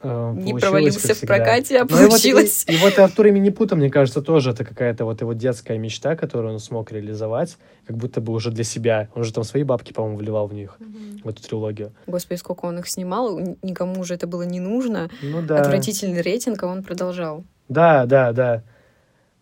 Э, 0.00 0.32
не 0.36 0.54
провалился 0.54 1.12
в 1.14 1.20
прокате, 1.22 1.80
а 1.80 1.84
вот- 1.84 2.08
получилось. 2.08 2.64
И, 2.68 2.74
и 2.74 2.76
вот 2.76 2.96
и 2.98 3.00
Артур 3.00 3.26
и 3.26 3.30
Минипута, 3.32 3.74
мне 3.74 3.90
кажется, 3.90 4.22
тоже 4.22 4.50
это 4.50 4.64
какая-то 4.64 5.04
вот 5.04 5.20
его 5.20 5.32
детская 5.32 5.76
мечта, 5.76 6.14
которую 6.14 6.54
он 6.54 6.60
смог 6.60 6.92
реализовать, 6.92 7.56
как 7.84 7.96
будто 7.96 8.20
бы 8.20 8.32
уже 8.32 8.52
для 8.52 8.62
себя. 8.62 9.08
Он 9.16 9.24
же 9.24 9.32
там 9.32 9.42
свои 9.42 9.64
бабки, 9.64 9.92
по-моему, 9.92 10.18
вливал 10.18 10.46
в 10.46 10.54
них, 10.54 10.76
Мгм. 10.78 11.22
в 11.24 11.28
эту 11.28 11.42
трилогию. 11.42 11.92
Господи, 12.06 12.38
сколько 12.38 12.66
он 12.66 12.78
их 12.78 12.86
снимал, 12.88 13.40
никому 13.62 14.04
же 14.04 14.14
это 14.14 14.28
было 14.28 14.42
не 14.42 14.60
нужно. 14.60 15.10
Ну 15.20 15.42
да. 15.42 15.62
Отвратительный 15.62 16.22
рейтинг, 16.22 16.62
а 16.62 16.68
он 16.68 16.84
продолжал. 16.84 17.42
Да, 17.68 18.06
да, 18.06 18.32
да. 18.32 18.62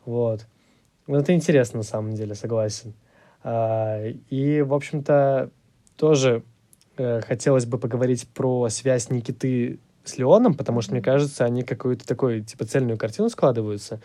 Вот. 0.07 0.47
Вот 1.07 1.19
это 1.19 1.35
интересно, 1.35 1.79
на 1.79 1.83
самом 1.83 2.15
деле, 2.15 2.35
согласен. 2.35 2.95
А, 3.43 4.03
и, 4.31 4.63
в 4.63 4.73
общем-то, 4.73 5.51
тоже 5.97 6.43
э, 6.97 7.21
хотелось 7.21 7.67
бы 7.67 7.79
поговорить 7.79 8.29
про 8.29 8.69
связь 8.71 9.11
Никиты 9.11 9.79
с 10.05 10.17
Леоном, 10.17 10.55
потому 10.55 10.81
что, 10.81 10.93
мне 10.93 11.03
кажется, 11.03 11.45
они 11.45 11.63
какую-то 11.63 12.07
такую, 12.07 12.43
типа, 12.43 12.65
цельную 12.65 12.99
картину 12.99 13.29
складываются. 13.29 14.01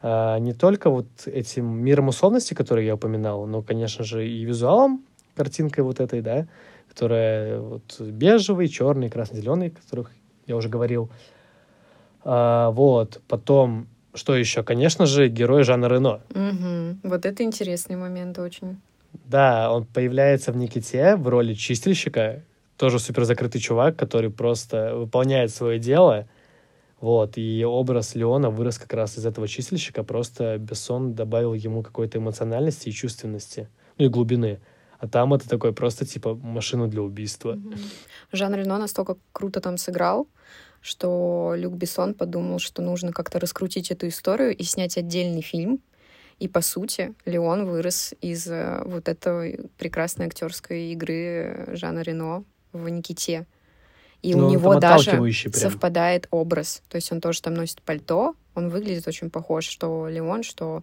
А, 0.00 0.38
не 0.38 0.52
только 0.52 0.90
вот 0.90 1.06
этим 1.26 1.66
миром 1.66 2.08
условности, 2.08 2.54
который 2.54 2.84
я 2.84 2.94
упоминал, 2.94 3.46
но, 3.46 3.62
конечно 3.62 4.04
же, 4.04 4.28
и 4.28 4.44
визуалом, 4.44 5.04
картинкой 5.34 5.84
вот 5.84 6.00
этой, 6.00 6.20
да, 6.20 6.46
которая 6.88 7.60
вот 7.60 8.00
бежевый, 8.00 8.68
черный, 8.68 9.08
красно-зеленый, 9.08 9.68
о 9.68 9.70
которых 9.70 10.10
я 10.46 10.56
уже 10.56 10.68
говорил. 10.68 11.10
А, 12.24 12.70
вот, 12.70 13.20
потом, 13.28 13.88
что 14.18 14.36
еще? 14.36 14.62
Конечно 14.62 15.06
же, 15.06 15.28
герой 15.28 15.62
Жана 15.62 15.86
Рено. 15.86 16.20
Угу. 16.30 17.08
Вот 17.08 17.24
это 17.24 17.42
интересный 17.42 17.96
момент 17.96 18.38
очень. 18.38 18.76
Да, 19.24 19.72
он 19.72 19.86
появляется 19.86 20.52
в 20.52 20.56
Никите 20.56 21.16
в 21.16 21.28
роли 21.28 21.54
чистильщика, 21.54 22.42
тоже 22.76 22.98
супер 22.98 23.24
закрытый 23.24 23.60
чувак, 23.60 23.96
который 23.96 24.30
просто 24.30 24.94
выполняет 24.94 25.50
свое 25.50 25.78
дело. 25.78 26.28
Вот, 27.00 27.38
и 27.38 27.64
образ 27.64 28.16
Леона 28.16 28.50
вырос 28.50 28.78
как 28.78 28.92
раз 28.92 29.18
из 29.18 29.24
этого 29.24 29.46
чистильщика, 29.46 30.02
просто 30.02 30.58
Бессон 30.58 31.14
добавил 31.14 31.54
ему 31.54 31.82
какой-то 31.82 32.18
эмоциональности 32.18 32.88
и 32.88 32.92
чувственности, 32.92 33.68
ну 33.98 34.06
и 34.06 34.08
глубины. 34.08 34.58
А 34.98 35.06
там 35.06 35.32
это 35.32 35.48
такой 35.48 35.72
просто 35.72 36.04
типа 36.04 36.34
машина 36.34 36.88
для 36.88 37.02
убийства. 37.02 37.52
Mm-hmm. 37.52 37.78
Жан 38.32 38.54
Рено 38.54 38.78
настолько 38.78 39.16
круто 39.32 39.60
там 39.60 39.78
сыграл, 39.78 40.26
что 40.88 41.52
Люк 41.54 41.74
Бессон 41.74 42.14
подумал, 42.14 42.58
что 42.58 42.82
нужно 42.82 43.12
как-то 43.12 43.38
раскрутить 43.38 43.90
эту 43.90 44.08
историю 44.08 44.56
и 44.56 44.62
снять 44.64 44.96
отдельный 44.96 45.42
фильм. 45.42 45.80
И 46.38 46.48
по 46.48 46.60
сути 46.60 47.14
Леон 47.26 47.66
вырос 47.66 48.14
из 48.20 48.46
э, 48.48 48.82
вот 48.84 49.08
этой 49.08 49.70
прекрасной 49.76 50.26
актерской 50.26 50.92
игры 50.92 51.68
Жана 51.72 52.00
Рено 52.00 52.44
в 52.72 52.88
Никите. 52.88 53.46
И 54.22 54.34
Но 54.34 54.46
у 54.46 54.50
него 54.50 54.76
даже 54.76 55.12
прям. 55.12 55.52
совпадает 55.52 56.26
образ. 56.30 56.82
То 56.88 56.96
есть 56.96 57.12
он 57.12 57.20
тоже 57.20 57.42
там 57.42 57.54
носит 57.54 57.82
пальто, 57.82 58.34
он 58.54 58.68
выглядит 58.68 59.06
очень 59.06 59.30
похож, 59.30 59.66
что 59.66 60.08
Леон, 60.08 60.42
что 60.42 60.82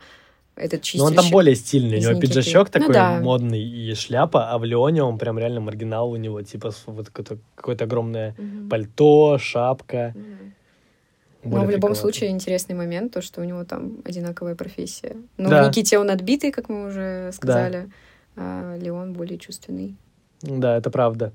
этот 0.55 0.81
чистильщик. 0.81 0.99
Но 0.99 1.05
он 1.05 1.15
там 1.15 1.31
более 1.31 1.55
стильный, 1.55 1.97
у 1.97 2.01
него 2.01 2.19
пиджачок 2.19 2.69
ну, 2.73 2.79
такой 2.79 2.93
да. 2.93 3.19
модный 3.19 3.61
и 3.61 3.93
шляпа, 3.93 4.49
а 4.51 4.57
в 4.57 4.63
Леоне 4.63 5.03
он 5.03 5.17
прям 5.17 5.37
реально 5.37 5.59
маргинал, 5.61 6.11
у 6.11 6.15
него 6.15 6.41
типа 6.41 6.71
вот 6.85 7.09
какое-то, 7.09 7.37
какое 7.55 7.75
огромное 7.75 8.35
угу. 8.37 8.69
пальто, 8.69 9.37
шапка. 9.37 10.13
Угу. 10.15 11.51
Но 11.57 11.65
в 11.65 11.69
любом 11.69 11.93
случае 11.93 12.31
интересный 12.31 12.75
момент, 12.75 13.13
то, 13.13 13.21
что 13.21 13.41
у 13.41 13.43
него 13.43 13.63
там 13.65 13.97
одинаковая 14.03 14.55
профессия. 14.55 15.15
Ну, 15.37 15.49
да. 15.49 15.63
в 15.63 15.67
Никите 15.67 15.99
он 15.99 16.09
отбитый, 16.09 16.51
как 16.51 16.69
мы 16.69 16.87
уже 16.87 17.31
сказали, 17.33 17.89
да. 18.35 18.73
а 18.73 18.77
Леон 18.77 19.13
более 19.13 19.37
чувственный. 19.37 19.95
Да, 20.41 20.75
это 20.75 20.89
правда. 20.89 21.33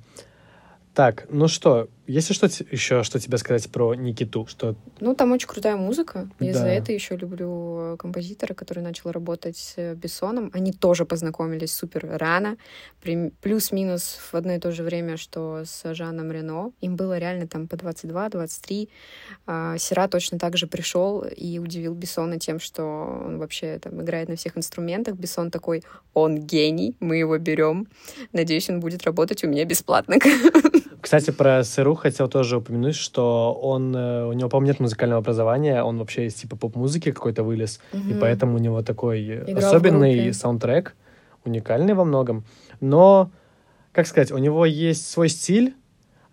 Так, 0.95 1.27
ну 1.31 1.47
что, 1.47 1.89
есть 2.11 2.29
ли 2.29 2.35
что 2.35 2.49
еще, 2.71 3.03
что 3.03 3.21
тебе 3.21 3.39
сказать 3.39 3.71
про 3.71 3.95
Никиту? 3.95 4.47
Что... 4.47 4.75
Ну, 4.99 5.15
там 5.15 5.33
очень 5.33 5.47
крутая 5.47 5.77
музыка. 5.77 6.29
Я 6.41 6.53
да. 6.53 6.59
за 6.61 6.67
это 6.67 6.93
еще 6.93 7.17
люблю 7.17 7.97
композитора, 7.99 8.55
который 8.55 8.83
начал 8.83 9.13
работать 9.13 9.57
с 9.57 9.95
Бессоном. 9.95 10.51
Они 10.53 10.73
тоже 10.73 11.05
познакомились 11.05 11.73
супер 11.73 12.07
рано. 12.19 12.57
Плюс-минус 13.41 14.19
в 14.33 14.35
одно 14.35 14.55
и 14.55 14.59
то 14.59 14.73
же 14.73 14.83
время, 14.83 15.17
что 15.17 15.63
с 15.65 15.95
Жаном 15.95 16.33
Рено. 16.33 16.73
Им 16.81 16.97
было 16.97 17.17
реально 17.19 17.47
там 17.47 17.69
по 17.69 17.77
22-23. 17.77 18.89
А, 19.47 19.79
Сера 19.79 20.09
точно 20.09 20.39
так 20.39 20.57
же 20.57 20.67
пришел 20.67 21.21
и 21.23 21.59
удивил 21.59 21.95
Бессона 21.95 22.39
тем, 22.39 22.59
что 22.59 22.83
он 23.25 23.39
вообще 23.39 23.79
там 23.79 24.03
играет 24.03 24.29
на 24.29 24.35
всех 24.35 24.59
инструментах. 24.59 25.15
Бессон 25.15 25.51
такой, 25.51 25.85
он 26.13 26.39
гений, 26.39 26.97
мы 26.99 27.19
его 27.19 27.39
берем. 27.39 27.87
Надеюсь, 28.33 28.69
он 28.69 28.81
будет 28.81 29.05
работать 29.05 29.45
у 29.45 29.49
меня 29.49 29.65
бесплатно. 29.65 30.17
Кстати, 31.01 31.31
про 31.31 31.65
Сыру 31.65 31.95
хотел 31.95 32.29
тоже 32.29 32.59
упомянуть, 32.59 32.95
что 32.95 33.53
он, 33.61 33.95
э, 33.95 34.27
у 34.27 34.33
него, 34.33 34.49
по-моему, 34.49 34.69
нет 34.73 34.81
музыкального 34.81 35.21
образования, 35.21 35.83
он 35.83 35.99
вообще 35.99 36.27
из 36.27 36.35
типа 36.35 36.57
поп-музыки 36.57 37.13
какой-то 37.13 37.43
вылез, 37.43 37.81
угу. 37.93 38.11
и 38.11 38.15
поэтому 38.15 38.57
у 38.57 38.59
него 38.59 38.83
такой 38.83 39.39
Играл 39.39 39.59
особенный 39.59 40.33
саундтрек, 40.35 40.95
уникальный 41.45 41.95
во 41.95 42.05
многом. 42.05 42.45
Но, 42.81 43.31
как 43.93 44.07
сказать, 44.07 44.31
у 44.31 44.39
него 44.39 44.67
есть 44.67 45.09
свой 45.09 45.29
стиль, 45.29 45.75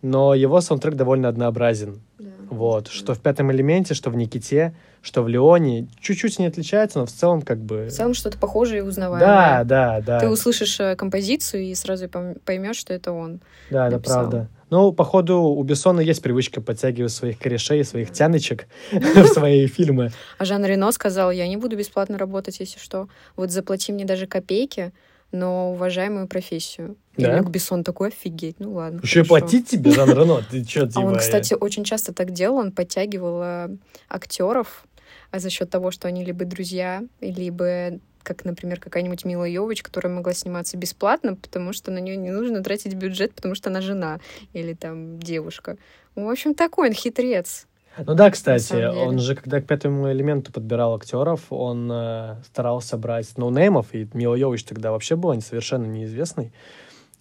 но 0.02 0.36
его 0.36 0.62
саундтрек 0.62 0.96
довольно 0.96 1.30
однообразен. 1.30 2.02
Да, 2.20 2.26
вот, 2.50 2.88
что 2.88 3.14
в 3.14 3.20
пятом 3.20 3.52
элементе, 3.52 3.94
что 3.94 4.10
в 4.10 4.16
Никите, 4.16 4.76
что 5.02 5.24
в 5.24 5.28
Леоне, 5.28 5.88
чуть-чуть 6.00 6.40
не 6.40 6.48
отличается, 6.48 7.00
но 7.00 7.06
в 7.06 7.12
целом 7.12 7.42
как 7.42 7.60
бы... 7.60 7.86
В 7.86 7.92
целом 7.92 8.14
что-то 8.14 8.38
похожее 8.38 8.80
и 8.80 8.82
узнаваемое. 8.82 9.28
Да, 9.28 9.64
да, 9.64 10.02
да. 10.02 10.20
Ты 10.20 10.30
услышишь 10.30 10.80
э, 10.80 10.96
композицию 10.96 11.64
и 11.64 11.76
сразу 11.76 12.10
поймешь, 12.46 12.78
что 12.78 12.94
это 12.94 13.12
он. 13.12 13.40
Да, 13.70 13.90
написал. 13.90 14.22
это 14.22 14.30
правда. 14.30 14.50
Ну, 14.70 14.92
походу, 14.92 15.40
у 15.40 15.64
Бессона 15.64 16.02
есть 16.02 16.22
привычка 16.22 16.62
подтягивать 16.62 17.12
своих 17.12 17.40
корешей, 17.40 17.84
своих 17.84 18.12
тяночек 18.12 18.68
в 18.92 19.26
свои 19.28 19.68
фильмы. 19.68 20.12
А 20.38 20.46
Жан 20.46 20.66
Рено 20.66 20.92
сказал, 20.92 21.32
я 21.32 21.48
не 21.48 21.58
буду 21.58 21.78
бесплатно 21.78 22.18
работать, 22.18 22.60
если 22.60 22.80
что. 22.80 23.08
Вот 23.36 23.52
заплати 23.52 23.94
мне 23.94 24.06
даже 24.06 24.28
копейки, 24.28 24.92
но 25.32 25.72
уважаемую 25.72 26.28
профессию. 26.28 26.98
Да? 27.18 27.34
И 27.34 27.38
Люк 27.38 27.50
Бессон 27.50 27.84
такой, 27.84 28.10
офигеть, 28.10 28.60
ну 28.60 28.74
ладно. 28.74 29.00
Еще 29.04 29.22
и 29.22 29.24
платить 29.24 29.70
тебе, 29.70 29.92
Жан 29.92 30.10
Рено? 30.10 30.44
Ты 30.50 30.64
что, 30.64 30.88
типа... 30.88 31.02
А 31.02 31.06
он, 31.06 31.18
кстати, 31.18 31.54
очень 31.54 31.84
часто 31.84 32.14
так 32.14 32.32
делал, 32.32 32.58
он 32.58 32.72
подтягивал 32.72 33.42
э, 33.44 33.70
актеров, 34.10 34.86
а 35.32 35.40
за 35.40 35.50
счет 35.50 35.70
того, 35.70 35.92
что 35.92 36.08
они 36.08 36.24
либо 36.24 36.46
друзья, 36.46 37.04
либо 37.22 38.00
как, 38.28 38.44
например, 38.44 38.82
какая-нибудь 38.82 39.24
Мила 39.24 39.46
Йович, 39.46 39.84
которая 39.84 40.14
могла 40.14 40.34
сниматься 40.34 40.76
бесплатно, 40.76 41.36
потому 41.36 41.72
что 41.72 41.92
на 41.92 42.00
нее 42.00 42.18
не 42.18 42.30
нужно 42.30 42.62
тратить 42.62 42.94
бюджет, 42.94 43.34
потому 43.34 43.56
что 43.56 43.70
она 43.70 43.80
жена 43.80 44.20
или 44.52 44.74
там 44.74 45.20
девушка. 45.20 45.78
В 46.16 46.30
общем, 46.30 46.54
такой 46.54 46.90
он 46.90 46.94
хитрец. 46.94 47.68
Ну 47.98 48.14
да, 48.14 48.30
кстати, 48.30 48.86
он 48.86 49.18
же, 49.20 49.36
когда 49.36 49.62
к 49.62 49.66
пятому 49.66 50.12
элементу 50.12 50.52
подбирал 50.52 50.96
актеров, 50.96 51.42
он 51.50 51.90
э, 51.92 52.36
старался 52.46 52.98
брать 52.98 53.38
ноунеймов, 53.38 53.88
и 53.94 54.08
Мила 54.14 54.36
Йович 54.36 54.66
тогда 54.66 54.92
вообще 54.92 55.16
была 55.16 55.40
совершенно 55.40 55.86
неизвестной. 55.86 56.52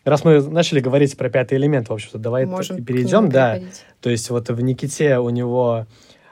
Раз 0.05 0.25
мы 0.25 0.40
начали 0.42 0.81
говорить 0.81 1.16
про 1.16 1.31
пятый 1.31 1.57
элемент, 1.57 1.88
в 1.88 1.92
общем-то, 1.92 2.19
давай 2.19 2.47
Можем 2.47 2.85
перейдем, 2.85 3.29
да. 3.29 3.61
То 4.01 4.11
есть 4.11 4.29
вот 4.31 4.51
в 4.51 4.61
Никите 4.61 5.19
у 5.19 5.31
него 5.31 5.87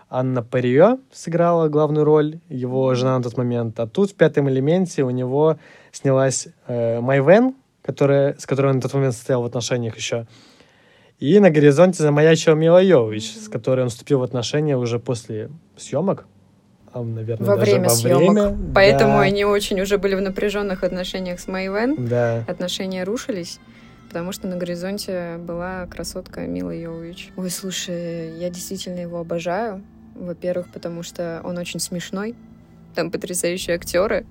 Анна 0.08 0.42
Парио 0.42 0.98
сыграла 1.12 1.68
главную 1.68 2.04
роль, 2.04 2.38
его 2.48 2.94
жена 2.94 3.18
на 3.18 3.22
тот 3.22 3.36
момент. 3.36 3.78
А 3.80 3.86
тут 3.86 4.10
в 4.10 4.14
«Пятом 4.14 4.48
элементе» 4.48 5.02
у 5.02 5.10
него 5.10 5.56
снялась 5.92 6.48
э, 6.66 7.00
Майвен, 7.00 7.54
которая, 7.82 8.36
с 8.38 8.46
которой 8.46 8.68
он 8.68 8.76
на 8.76 8.82
тот 8.82 8.94
момент 8.94 9.14
состоял 9.14 9.42
в 9.42 9.46
отношениях 9.46 9.96
еще. 9.96 10.26
И 11.18 11.38
на 11.38 11.50
горизонте 11.50 12.02
замаячила 12.02 12.54
Мила 12.54 12.82
Йович, 12.82 13.24
mm-hmm. 13.24 13.44
с 13.44 13.48
которой 13.48 13.82
он 13.82 13.88
вступил 13.88 14.18
в 14.18 14.22
отношения 14.22 14.76
уже 14.76 14.98
после 14.98 15.50
съемок. 15.76 16.26
А, 16.92 17.02
наверное, 17.02 17.46
во 17.46 17.56
время 17.56 17.84
во 17.84 17.90
съемок. 17.90 18.52
Время, 18.52 18.72
Поэтому 18.74 19.14
да. 19.14 19.20
они 19.22 19.44
очень 19.44 19.80
уже 19.80 19.98
были 19.98 20.14
в 20.14 20.20
напряженных 20.20 20.84
отношениях 20.84 21.40
с 21.40 21.48
Майвен. 21.48 22.06
Да. 22.06 22.44
Отношения 22.46 23.04
рушились 23.04 23.58
потому 24.14 24.30
что 24.30 24.46
на 24.46 24.54
горизонте 24.54 25.38
была 25.38 25.86
красотка 25.86 26.42
Мила 26.42 26.70
Йович. 26.70 27.32
Ой, 27.36 27.50
слушай, 27.50 28.38
я 28.38 28.48
действительно 28.48 29.00
его 29.00 29.18
обожаю. 29.18 29.82
Во-первых, 30.14 30.68
потому 30.72 31.02
что 31.02 31.40
он 31.44 31.58
очень 31.58 31.80
смешной, 31.80 32.34
там 32.94 33.10
потрясающие 33.10 33.76
актеры. 33.76 34.26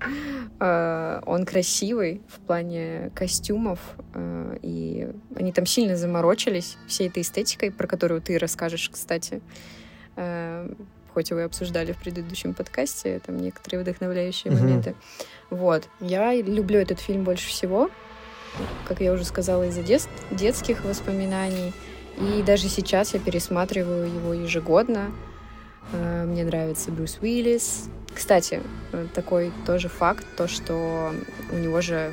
А, 0.58 1.22
он 1.26 1.44
красивый 1.44 2.22
в 2.28 2.40
плане 2.40 3.10
костюмов, 3.14 3.78
а, 4.14 4.56
и 4.62 5.08
они 5.36 5.52
там 5.52 5.66
сильно 5.66 5.96
заморочились 5.96 6.76
всей 6.86 7.08
этой 7.08 7.22
эстетикой, 7.22 7.70
про 7.70 7.86
которую 7.86 8.22
ты 8.22 8.38
расскажешь, 8.38 8.88
кстати. 8.88 9.42
А, 10.16 10.70
хоть 11.12 11.30
вы 11.30 11.42
обсуждали 11.42 11.92
в 11.92 11.98
предыдущем 11.98 12.54
подкасте, 12.54 13.20
там 13.24 13.36
некоторые 13.38 13.82
вдохновляющие 13.82 14.52
mm-hmm. 14.52 14.60
моменты. 14.60 14.94
Вот. 15.50 15.88
Я 16.00 16.34
люблю 16.34 16.80
этот 16.80 16.98
фильм 16.98 17.24
больше 17.24 17.48
всего, 17.48 17.90
как 18.88 19.00
я 19.00 19.12
уже 19.12 19.24
сказала, 19.24 19.68
из-за 19.68 19.82
дет- 19.82 20.08
детских 20.30 20.84
воспоминаний. 20.84 21.72
И 22.18 22.42
даже 22.42 22.68
сейчас 22.68 23.14
я 23.14 23.20
пересматриваю 23.20 24.06
его 24.06 24.34
ежегодно. 24.34 25.12
Э, 25.92 26.24
мне 26.24 26.44
нравится 26.44 26.90
Брюс 26.90 27.18
Уиллис. 27.20 27.88
Кстати, 28.14 28.60
э, 28.92 29.06
такой 29.14 29.52
тоже 29.66 29.88
факт, 29.88 30.24
то, 30.36 30.46
что 30.48 31.12
у 31.50 31.56
него 31.56 31.80
же 31.80 32.12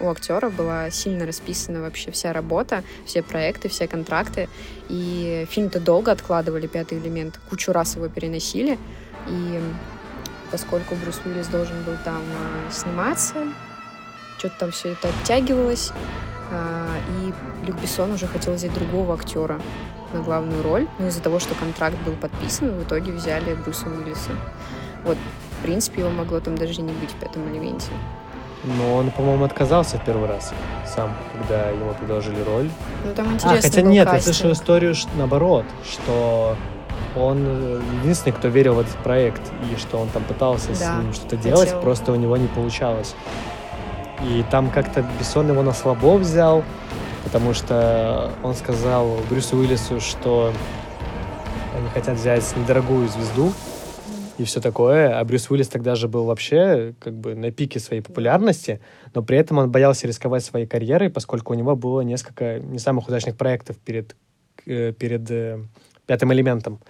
у 0.00 0.08
актера 0.08 0.48
была 0.48 0.90
сильно 0.90 1.26
расписана 1.26 1.82
вообще 1.82 2.10
вся 2.10 2.32
работа, 2.32 2.82
все 3.04 3.22
проекты, 3.22 3.68
все 3.68 3.86
контракты. 3.86 4.48
И 4.88 5.46
фильм-то 5.50 5.80
долго 5.80 6.10
откладывали, 6.12 6.66
пятый 6.66 6.98
элемент, 6.98 7.38
кучу 7.48 7.72
раз 7.72 7.96
его 7.96 8.08
переносили. 8.08 8.78
И 9.28 9.60
поскольку 10.50 10.94
Брюс 10.94 11.20
Уиллис 11.24 11.46
должен 11.48 11.82
был 11.84 11.96
там 12.04 12.22
э, 12.22 12.72
сниматься, 12.72 13.46
что-то 14.40 14.54
там 14.58 14.70
все 14.72 14.92
это 14.92 15.08
оттягивалось, 15.08 15.92
и 16.50 17.66
Люк 17.66 17.76
Бессон 17.80 18.12
уже 18.12 18.26
хотел 18.26 18.54
взять 18.54 18.72
другого 18.74 19.14
актера 19.14 19.60
на 20.12 20.20
главную 20.22 20.62
роль, 20.62 20.88
но 20.98 21.06
из-за 21.06 21.20
того, 21.20 21.38
что 21.38 21.54
контракт 21.54 21.96
был 22.04 22.14
подписан, 22.14 22.70
в 22.70 22.82
итоге 22.82 23.12
взяли 23.12 23.54
Брюса 23.54 23.86
Уиллиса. 23.88 24.30
Вот, 25.04 25.16
в 25.58 25.62
принципе, 25.62 26.00
его 26.00 26.10
могло 26.10 26.40
там 26.40 26.56
даже 26.56 26.80
не 26.82 26.92
быть 26.92 27.10
в 27.10 27.14
пятом 27.16 27.48
элементе. 27.52 27.90
Но 28.64 28.96
он, 28.96 29.10
по-моему, 29.10 29.44
отказался 29.44 29.98
в 29.98 30.04
первый 30.04 30.28
раз 30.28 30.52
сам, 30.86 31.14
когда 31.32 31.68
ему 31.70 31.94
предложили 31.94 32.42
роль. 32.42 32.70
Ну, 33.04 33.14
там 33.14 33.26
интересно 33.26 33.58
А, 33.58 33.62
хотя 33.62 33.82
нет, 33.82 34.08
кастинг. 34.08 34.26
я 34.26 34.32
слышал 34.34 34.52
историю 34.52 34.94
наоборот, 35.16 35.64
что 35.88 36.56
он 37.16 37.42
э, 37.46 37.80
единственный, 38.02 38.32
кто 38.32 38.48
верил 38.48 38.74
в 38.74 38.80
этот 38.80 38.96
проект, 38.96 39.40
и 39.70 39.78
что 39.78 39.98
он 39.98 40.08
там 40.08 40.24
пытался 40.24 40.68
да, 40.68 40.74
с 40.74 41.02
ним 41.02 41.12
что-то 41.12 41.36
делать, 41.36 41.80
просто 41.80 42.12
у 42.12 42.16
него 42.16 42.36
не 42.36 42.48
получалось. 42.48 43.14
И 44.26 44.44
там 44.50 44.70
как-то 44.70 45.04
Бессон 45.18 45.48
его 45.48 45.62
на 45.62 45.72
слабо 45.72 46.16
взял, 46.16 46.62
потому 47.24 47.54
что 47.54 48.30
он 48.42 48.54
сказал 48.54 49.18
Брюсу 49.30 49.56
Уиллису, 49.56 50.00
что 50.00 50.52
хотят 51.94 52.18
взять 52.18 52.44
недорогую 52.56 53.08
звезду 53.08 53.52
и 54.38 54.44
все 54.44 54.60
такое. 54.60 55.18
А 55.18 55.24
Брюс 55.24 55.50
Уиллис 55.50 55.68
тогда 55.68 55.94
же 55.94 56.08
был 56.08 56.24
вообще 56.24 56.94
как 56.98 57.14
бы 57.14 57.34
на 57.34 57.50
пике 57.50 57.78
своей 57.78 58.02
популярности, 58.02 58.80
но 59.14 59.22
при 59.22 59.38
этом 59.38 59.58
он 59.58 59.70
боялся 59.70 60.06
рисковать 60.06 60.44
своей 60.44 60.66
карьерой, 60.66 61.10
поскольку 61.10 61.52
у 61.52 61.56
него 61.56 61.76
было 61.76 62.00
несколько 62.00 62.58
не 62.58 62.78
самых 62.78 63.08
удачных 63.08 63.36
проектов 63.36 63.76
перед, 63.78 64.16
э, 64.66 64.92
перед 64.92 65.30
э, 65.30 65.60
пятым 66.06 66.32
элементом. 66.32 66.80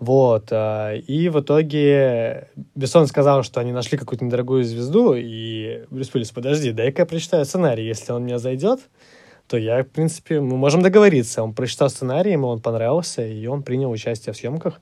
Вот. 0.00 0.48
а, 0.52 0.94
И 0.94 1.28
в 1.28 1.40
итоге 1.40 2.48
Бессон 2.74 3.06
сказал, 3.06 3.42
что 3.42 3.60
они 3.60 3.72
нашли 3.72 3.98
какую-то 3.98 4.24
недорогую 4.24 4.64
звезду, 4.64 5.14
и 5.16 5.84
Брюс 5.90 6.14
Уиллис, 6.14 6.30
подожди, 6.30 6.72
дай-ка 6.72 7.02
я 7.02 7.06
прочитаю 7.06 7.44
сценарий. 7.44 7.86
Если 7.86 8.12
он 8.12 8.22
мне 8.22 8.38
зайдет, 8.38 8.80
то 9.48 9.56
я, 9.56 9.82
в 9.82 9.88
принципе, 9.88 10.40
мы 10.40 10.56
можем 10.56 10.82
договориться. 10.82 11.42
Он 11.42 11.54
прочитал 11.54 11.90
сценарий, 11.90 12.32
ему 12.32 12.48
он 12.48 12.60
понравился, 12.60 13.26
и 13.26 13.46
он 13.46 13.62
принял 13.62 13.90
участие 13.90 14.32
в 14.32 14.36
съемках. 14.36 14.80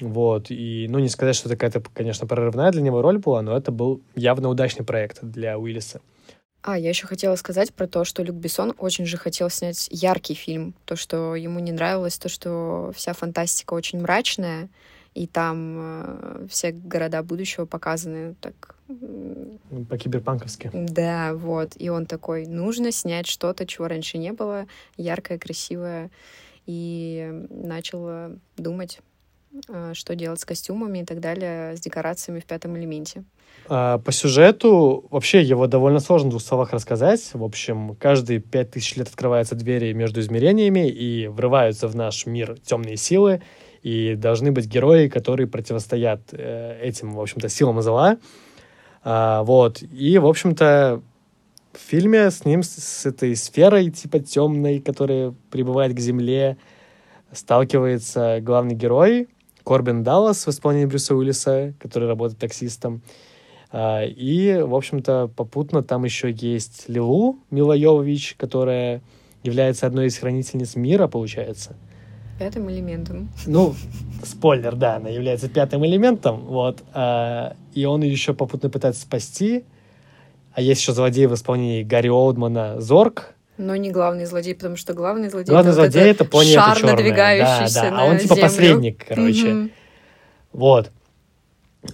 Вот. 0.00 0.46
И, 0.50 0.86
ну, 0.88 0.98
не 0.98 1.08
сказать, 1.08 1.34
что 1.34 1.48
это 1.48 1.56
какая-то, 1.56 1.82
конечно, 1.92 2.26
прорывная 2.26 2.70
для 2.70 2.82
него 2.82 3.02
роль 3.02 3.18
была, 3.18 3.42
но 3.42 3.56
это 3.56 3.72
был 3.72 4.00
явно 4.14 4.48
удачный 4.48 4.84
проект 4.84 5.18
для 5.22 5.58
Уиллиса. 5.58 6.00
А, 6.62 6.76
я 6.76 6.88
еще 6.88 7.06
хотела 7.06 7.36
сказать 7.36 7.72
про 7.72 7.86
то, 7.86 8.04
что 8.04 8.22
Люк 8.22 8.36
Бессон 8.36 8.74
очень 8.78 9.06
же 9.06 9.16
хотел 9.16 9.48
снять 9.48 9.88
яркий 9.90 10.34
фильм. 10.34 10.74
То, 10.84 10.96
что 10.96 11.34
ему 11.34 11.60
не 11.60 11.72
нравилось, 11.72 12.18
то, 12.18 12.28
что 12.28 12.92
вся 12.94 13.12
фантастика 13.12 13.74
очень 13.74 14.00
мрачная, 14.00 14.68
и 15.14 15.26
там 15.26 15.76
э, 15.80 16.46
все 16.50 16.72
города 16.72 17.22
будущего 17.22 17.64
показаны 17.64 18.34
так... 18.40 18.74
По-киберпанковски. 19.88 20.70
Да, 20.72 21.34
вот. 21.34 21.72
И 21.76 21.88
он 21.88 22.06
такой, 22.06 22.46
нужно 22.46 22.92
снять 22.92 23.26
что-то, 23.26 23.66
чего 23.66 23.88
раньше 23.88 24.18
не 24.18 24.32
было, 24.32 24.66
яркое, 24.96 25.38
красивое. 25.38 26.10
И 26.66 27.46
начал 27.50 28.38
думать, 28.56 29.00
э, 29.68 29.92
что 29.94 30.14
делать 30.14 30.40
с 30.40 30.44
костюмами 30.44 31.00
и 31.00 31.04
так 31.04 31.20
далее, 31.20 31.76
с 31.76 31.80
декорациями 31.80 32.40
в 32.40 32.44
пятом 32.44 32.76
элементе. 32.76 33.24
А, 33.68 33.98
По 33.98 34.12
сюжету 34.12 35.06
вообще 35.10 35.42
его 35.42 35.66
довольно 35.66 36.00
сложно 36.00 36.28
в 36.28 36.30
двух 36.30 36.42
словах 36.42 36.72
рассказать. 36.72 37.30
В 37.32 37.42
общем, 37.42 37.96
каждые 37.96 38.40
пять 38.40 38.70
тысяч 38.70 38.96
лет 38.96 39.08
открываются 39.08 39.54
двери 39.54 39.92
между 39.92 40.20
измерениями 40.20 40.88
и 40.88 41.26
врываются 41.26 41.88
в 41.88 41.96
наш 41.96 42.26
мир 42.26 42.56
темные 42.64 42.96
силы. 42.96 43.42
И 43.82 44.16
должны 44.16 44.52
быть 44.52 44.66
герои, 44.66 45.08
которые 45.08 45.46
противостоят 45.46 46.20
э, 46.32 46.80
этим, 46.82 47.14
в 47.14 47.20
общем-то, 47.20 47.48
силам 47.48 47.80
зла. 47.80 48.18
А, 49.04 49.42
вот. 49.44 49.82
И, 49.82 50.18
в 50.18 50.26
общем-то, 50.26 51.02
в 51.72 51.78
фильме 51.78 52.30
с 52.30 52.44
ним, 52.44 52.62
с, 52.62 53.06
этой 53.06 53.36
сферой, 53.36 53.90
типа 53.90 54.18
темной, 54.18 54.80
которая 54.80 55.34
прибывает 55.50 55.94
к 55.94 56.00
Земле, 56.00 56.56
сталкивается 57.32 58.40
главный 58.40 58.74
герой 58.74 59.28
Корбин 59.64 60.02
Даллас 60.02 60.46
в 60.46 60.50
исполнении 60.50 60.86
Брюса 60.86 61.14
Уиллиса, 61.14 61.74
который 61.78 62.08
работает 62.08 62.38
таксистом. 62.38 63.02
А, 63.70 64.04
И, 64.04 64.60
в 64.62 64.74
общем-то, 64.74 65.30
попутно 65.36 65.82
там 65.82 66.04
еще 66.04 66.30
есть 66.30 66.88
Лилу 66.88 67.38
Мила 67.50 67.72
Йовович, 67.74 68.34
которая 68.38 69.02
является 69.42 69.86
одной 69.86 70.06
из 70.06 70.18
хранительниц 70.18 70.74
мира, 70.76 71.06
получается. 71.06 71.76
Пятым 72.38 72.70
элементом. 72.70 73.28
Ну, 73.46 73.74
спойлер, 74.24 74.76
да, 74.76 74.96
она 74.96 75.08
является 75.08 75.48
пятым 75.48 75.84
элементом, 75.84 76.40
вот. 76.46 76.82
а, 76.94 77.54
И 77.74 77.84
он 77.84 78.02
ее 78.02 78.12
еще 78.12 78.32
попутно 78.32 78.70
пытается 78.70 79.02
спасти. 79.02 79.64
А 80.52 80.60
есть 80.60 80.80
еще 80.80 80.92
злодей 80.92 81.26
в 81.26 81.34
исполнении 81.34 81.82
Гарри 81.84 82.08
Олдмана 82.08 82.80
Зорг. 82.80 83.34
Но 83.58 83.74
не 83.76 83.90
главный 83.90 84.24
злодей, 84.24 84.54
потому 84.54 84.76
что 84.76 84.92
главный 84.94 85.28
злодей 85.30 85.50
Главный 85.50 85.70
это 85.72 85.80
злодей 85.80 86.10
это 86.10 86.24
пони 86.24 86.52
шар, 86.54 86.76
черная. 86.76 86.94
надвигающийся 86.94 87.74
да, 87.74 87.82
да. 87.82 87.90
на 87.90 88.02
А 88.02 88.04
он 88.06 88.18
типа 88.18 88.34
землю. 88.34 88.42
посредник, 88.48 89.04
короче. 89.08 89.46
Мгм. 89.54 89.70
Вот. 90.52 90.90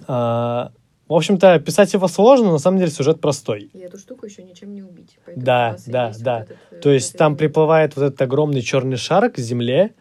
А, 0.07 0.71
В 1.07 1.13
общем-то, 1.13 1.59
писать 1.59 1.93
его 1.93 2.07
сложно, 2.07 2.47
но 2.47 2.51
на 2.53 2.57
самом 2.59 2.79
деле 2.79 2.89
сюжет 2.89 3.21
простой. 3.21 3.69
И 3.73 3.79
эту 3.79 3.97
штуку 3.99 4.25
еще 4.25 4.41
ничем 4.43 4.73
не 4.73 4.81
убить. 4.81 5.19
Да, 5.35 5.77
да, 5.85 6.11
да. 6.19 6.39
вот 6.39 6.45
этот, 6.45 6.57
э, 6.71 6.75
То 6.81 6.89
есть 6.89 7.13
там 7.13 7.33
элемент. 7.33 7.39
приплывает 7.39 7.95
вот 7.95 8.05
этот 8.05 8.21
огромный 8.23 8.61
черный 8.61 8.97
шар 8.97 9.29
к 9.29 9.37
Земле, 9.37 9.93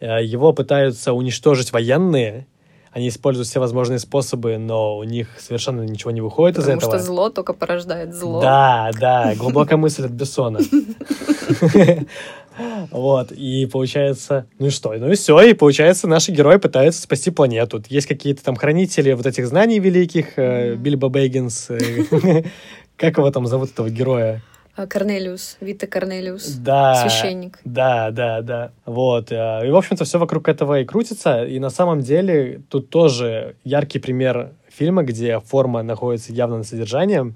э, 0.00 0.24
его 0.24 0.54
пытаются 0.54 1.12
уничтожить 1.12 1.72
военные, 1.72 2.46
они 2.92 3.08
используют 3.08 3.46
все 3.46 3.60
возможные 3.60 3.98
способы, 3.98 4.56
но 4.56 4.96
у 4.96 5.04
них 5.04 5.28
совершенно 5.38 5.82
ничего 5.82 6.10
не 6.10 6.22
выходит 6.22 6.56
Потому 6.56 6.78
из 6.78 6.78
этого. 6.78 6.96
что 6.98 7.04
зло 7.04 7.28
только 7.28 7.52
порождает 7.52 8.14
зло. 8.14 8.40
Да, 8.40 8.90
да, 8.98 9.34
глубокая 9.34 9.76
мысль 9.76 10.06
от 10.06 10.12
Бессона. 10.12 10.60
Вот, 12.90 13.32
и 13.32 13.66
получается, 13.66 14.46
ну 14.58 14.66
и 14.66 14.70
что? 14.70 14.92
Ну 14.94 15.10
и 15.10 15.14
все, 15.14 15.40
и 15.40 15.54
получается, 15.54 16.08
наши 16.08 16.32
герои 16.32 16.56
пытаются 16.56 17.02
спасти 17.02 17.30
планету. 17.30 17.82
Есть 17.88 18.06
какие-то 18.06 18.44
там 18.44 18.56
хранители 18.56 19.12
вот 19.12 19.26
этих 19.26 19.46
знаний 19.46 19.78
великих, 19.78 20.38
э. 20.38 20.74
Бильбо 20.74 21.08
Бэггинс, 21.08 21.70
э, 21.70 22.44
как 22.96 23.18
его 23.18 23.30
там 23.30 23.46
зовут, 23.46 23.70
этого 23.70 23.90
героя? 23.90 24.42
А, 24.78 24.86
Корнелиус, 24.86 25.56
Вита 25.60 25.88
Корнелиус, 25.88 26.46
Да, 26.54 26.94
священник. 26.94 27.58
Да, 27.64 28.12
да, 28.12 28.42
да. 28.42 28.70
Вот. 28.86 29.32
э, 29.32 29.66
И, 29.66 29.70
в 29.70 29.76
общем-то, 29.76 30.04
все 30.04 30.18
вокруг 30.20 30.48
этого 30.48 30.80
и 30.80 30.84
крутится. 30.84 31.44
И 31.44 31.58
на 31.58 31.70
самом 31.70 32.00
деле 32.00 32.60
тут 32.68 32.88
тоже 32.88 33.56
яркий 33.64 33.98
пример 33.98 34.50
фильма, 34.68 35.02
где 35.02 35.40
форма 35.40 35.82
находится 35.82 36.32
явно 36.32 36.58
на 36.58 36.62
содержании. 36.64 37.34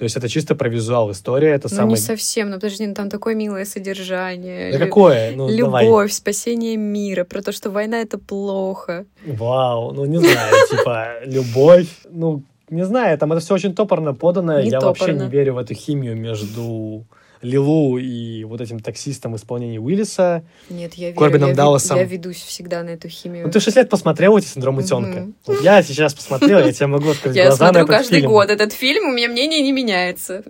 То 0.00 0.04
есть 0.04 0.16
это 0.16 0.30
чисто 0.30 0.54
про 0.54 0.70
визуал 0.70 1.10
история. 1.10 1.50
Это 1.50 1.68
Ну, 1.70 1.76
самый... 1.76 1.90
не 1.90 1.96
совсем, 1.98 2.48
но 2.48 2.54
подожди, 2.56 2.86
ну, 2.86 2.94
там 2.94 3.10
такое 3.10 3.34
милое 3.34 3.66
содержание. 3.66 4.72
Да 4.72 4.78
Лю- 4.78 4.86
какое? 4.86 5.32
Ну, 5.36 5.54
давай. 5.54 5.84
Любовь, 5.84 6.10
спасение 6.10 6.78
мира, 6.78 7.24
про 7.24 7.42
то, 7.42 7.52
что 7.52 7.68
война— 7.68 8.00
это 8.00 8.16
плохо. 8.16 9.04
Вау, 9.26 9.92
ну 9.92 10.06
не 10.06 10.16
знаю, 10.16 10.54
типа, 10.70 11.08
любовь. 11.26 11.88
Ну, 12.08 12.42
не 12.70 12.86
знаю, 12.86 13.18
там 13.18 13.30
это 13.32 13.42
все 13.42 13.52
очень 13.52 13.74
топорно 13.74 14.14
подано. 14.14 14.58
Я 14.60 14.80
вообще 14.80 15.12
не 15.12 15.28
верю 15.28 15.52
в 15.52 15.58
эту 15.58 15.74
химию 15.74 16.16
между 16.16 17.04
Лилу 17.42 17.98
и 17.98 18.44
вот 18.44 18.60
этим 18.60 18.80
таксистом 18.80 19.32
в 19.32 19.36
исполнении 19.36 19.78
Уиллиса. 19.78 20.44
Нет, 20.68 20.94
я 20.94 21.08
верю, 21.08 21.18
Корбином 21.18 21.48
я, 21.50 21.54
Далласом. 21.54 21.96
я 21.96 22.04
ведусь 22.04 22.42
всегда 22.42 22.82
на 22.82 22.90
эту 22.90 23.08
химию. 23.08 23.46
Ну, 23.46 23.52
ты 23.52 23.60
6 23.60 23.76
лет 23.76 23.88
посмотрел 23.88 24.36
эти 24.36 24.46
синдром 24.46 24.78
утенка. 24.78 25.28
Вот 25.46 25.62
я 25.62 25.82
сейчас 25.82 26.12
посмотрел, 26.14 26.58
я 26.58 26.72
тебе 26.72 26.86
могу 26.86 27.10
открыть 27.10 27.34
Я 27.34 27.46
глаза 27.46 27.64
на 27.64 27.68
смотрю 27.70 27.84
этот 27.84 27.96
каждый 27.96 28.18
фильм. 28.20 28.30
год 28.30 28.50
этот 28.50 28.72
фильм, 28.72 29.08
у 29.08 29.12
меня 29.12 29.28
мнение 29.28 29.62
не 29.62 29.72
меняется. 29.72 30.44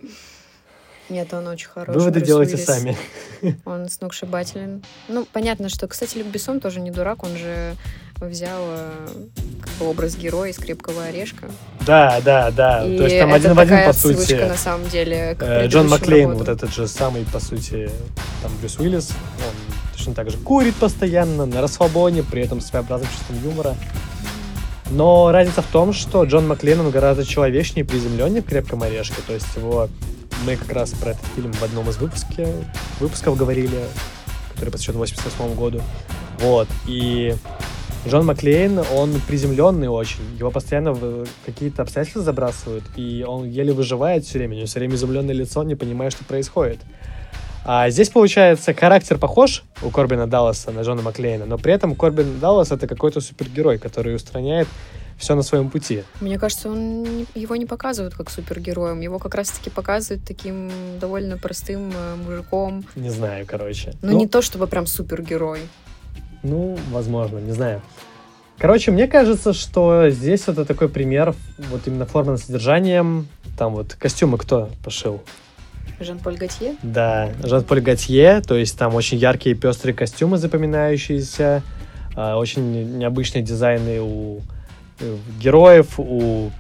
Нет, 1.11 1.35
он 1.35 1.47
очень 1.49 1.69
хороший. 1.69 1.99
Выводы 1.99 2.21
Брюс 2.21 2.29
делайте 2.29 2.55
Уиллис. 2.55 2.67
сами. 2.67 2.97
Он 3.65 3.89
сногсшибателен. 3.89 4.83
Ну, 5.09 5.27
понятно, 5.33 5.69
что, 5.69 5.89
кстати, 5.89 6.19
Люк 6.19 6.29
Бессон 6.29 6.61
тоже 6.61 6.79
не 6.81 6.93
дурак, 6.93 7.25
он 7.25 7.37
же 7.37 7.75
взял 8.21 8.61
э, 8.63 9.09
как 9.61 9.71
бы 9.75 9.87
образ 9.89 10.15
героя 10.15 10.51
из 10.51 10.57
«Крепкого 10.59 11.05
орешка». 11.05 11.51
Да, 11.87 12.21
да, 12.25 12.51
да. 12.51 12.87
И 12.87 12.97
То 12.97 13.05
есть 13.05 13.19
там 13.19 13.33
один 13.33 13.55
в 13.55 13.59
один, 13.59 13.85
по 13.85 13.93
сути, 13.93 14.21
отсылочка, 14.21 14.47
на 14.47 14.57
самом 14.57 14.89
деле, 14.89 15.37
э, 15.41 15.67
Джон 15.67 15.89
Маклейн, 15.89 16.29
работам. 16.29 16.47
вот 16.47 16.49
этот 16.57 16.73
же 16.73 16.87
самый, 16.87 17.25
по 17.25 17.41
сути, 17.41 17.91
там, 18.43 18.53
Брюс 18.61 18.79
Уиллис, 18.79 19.11
он 19.11 19.97
точно 19.97 20.15
так 20.15 20.31
же 20.31 20.37
курит 20.37 20.77
постоянно, 20.77 21.47
на 21.47 21.61
расслабоне, 21.61 22.23
при 22.23 22.43
этом 22.43 22.61
своеобразным 22.61 23.11
чувством 23.11 23.43
юмора. 23.43 23.75
Но 24.91 25.31
разница 25.33 25.63
в 25.63 25.67
том, 25.67 25.93
что 25.93 26.25
Джон 26.25 26.47
Маклейн, 26.47 26.81
он 26.81 26.91
гораздо 26.91 27.25
человечнее 27.25 27.85
и 27.85 27.89
приземленнее 27.89 28.43
в 28.43 28.47
«Крепком 28.47 28.83
орешке», 28.83 29.17
то 29.27 29.33
есть 29.33 29.57
его... 29.57 29.89
Мы 30.47 30.57
как 30.57 30.73
раз 30.73 30.91
про 30.93 31.11
этот 31.11 31.25
фильм 31.37 31.53
в 31.53 31.63
одном 31.63 31.89
из 31.91 31.99
выпуски, 31.99 32.47
выпусков 32.99 33.37
говорили, 33.37 33.79
который 34.55 34.71
посвящен 34.71 34.95
88 34.95 35.55
году. 35.55 35.83
Вот, 36.39 36.69
и 36.87 37.35
Джон 38.09 38.25
Маклейн, 38.25 38.81
он 38.95 39.21
приземленный 39.29 39.89
очень. 39.89 40.23
Его 40.39 40.51
постоянно 40.51 40.93
в 40.93 41.27
какие-то 41.45 41.83
обстоятельства 41.83 42.23
забрасывают, 42.23 42.85
и 42.97 43.23
он 43.29 43.47
еле 43.47 43.75
выживает 43.75 44.25
все 44.25 44.39
время. 44.39 44.55
У 44.55 44.57
него 44.57 44.67
все 44.67 44.79
время 44.79 44.95
изумленное 44.95 45.35
лицо, 45.35 45.63
не 45.63 45.75
понимая, 45.75 46.11
что 46.11 46.25
происходит. 46.25 46.79
А 47.65 47.91
здесь, 47.91 48.09
получается, 48.09 48.73
характер 48.73 49.19
похож 49.19 49.65
у 49.83 49.91
Корбина 49.91 50.27
Далласа 50.27 50.71
на 50.71 50.81
Джона 50.81 51.03
Маклейна, 51.03 51.45
но 51.45 51.59
при 51.59 51.75
этом 51.75 51.95
Корбин 51.95 52.41
Даллас— 52.41 52.71
это 52.73 52.87
какой-то 52.87 53.21
супергерой, 53.21 53.79
который 53.79 54.15
устраняет 54.15 54.67
все 55.21 55.35
на 55.35 55.43
своем 55.43 55.71
пути. 55.71 56.03
Мне 56.21 56.39
кажется, 56.39 56.71
он 56.71 57.27
его 57.35 57.55
не 57.55 57.67
показывают 57.67 58.15
как 58.15 58.31
супергероем. 58.31 59.01
Его 59.01 59.19
как 59.19 59.35
раз-таки 59.35 59.69
показывают 59.69 60.25
таким 60.25 60.71
довольно 60.99 61.37
простым 61.37 61.93
э, 61.95 62.17
мужиком. 62.17 62.85
Не 62.97 63.11
знаю, 63.11 63.45
короче. 63.47 63.93
Ну, 64.01 64.17
не 64.17 64.27
то 64.27 64.41
чтобы 64.41 64.67
прям 64.67 64.87
супергерой. 64.87 65.61
Ну, 66.43 66.79
возможно, 66.91 67.39
не 67.39 67.53
знаю. 67.53 67.83
Короче, 68.59 68.91
мне 68.91 69.07
кажется, 69.07 69.53
что 69.53 70.09
здесь 70.09 70.47
вот 70.47 70.55
это 70.55 70.65
такой 70.65 70.89
пример 70.89 71.35
вот 71.71 71.87
именно 71.87 72.07
формы 72.07 72.33
над 72.33 72.41
содержанием. 72.41 73.29
Там 73.59 73.75
вот 73.75 73.95
костюмы 73.95 74.39
кто 74.39 74.71
пошил? 74.83 75.23
Жан-Поль 76.01 76.39
Готье? 76.39 76.77
Да, 76.83 77.31
Жан-Поль 77.43 77.83
Готье, 77.83 78.41
то 78.41 78.55
есть 78.55 78.79
там 78.79 78.95
очень 78.95 79.19
яркие 79.19 79.55
пестрые 79.55 79.95
костюмы 79.95 80.39
запоминающиеся, 80.39 81.63
а, 82.17 82.39
очень 82.39 82.99
необычные 82.99 83.43
дизайны 83.43 84.01
у 84.01 84.41
героев, 85.41 85.99
у 85.99 86.51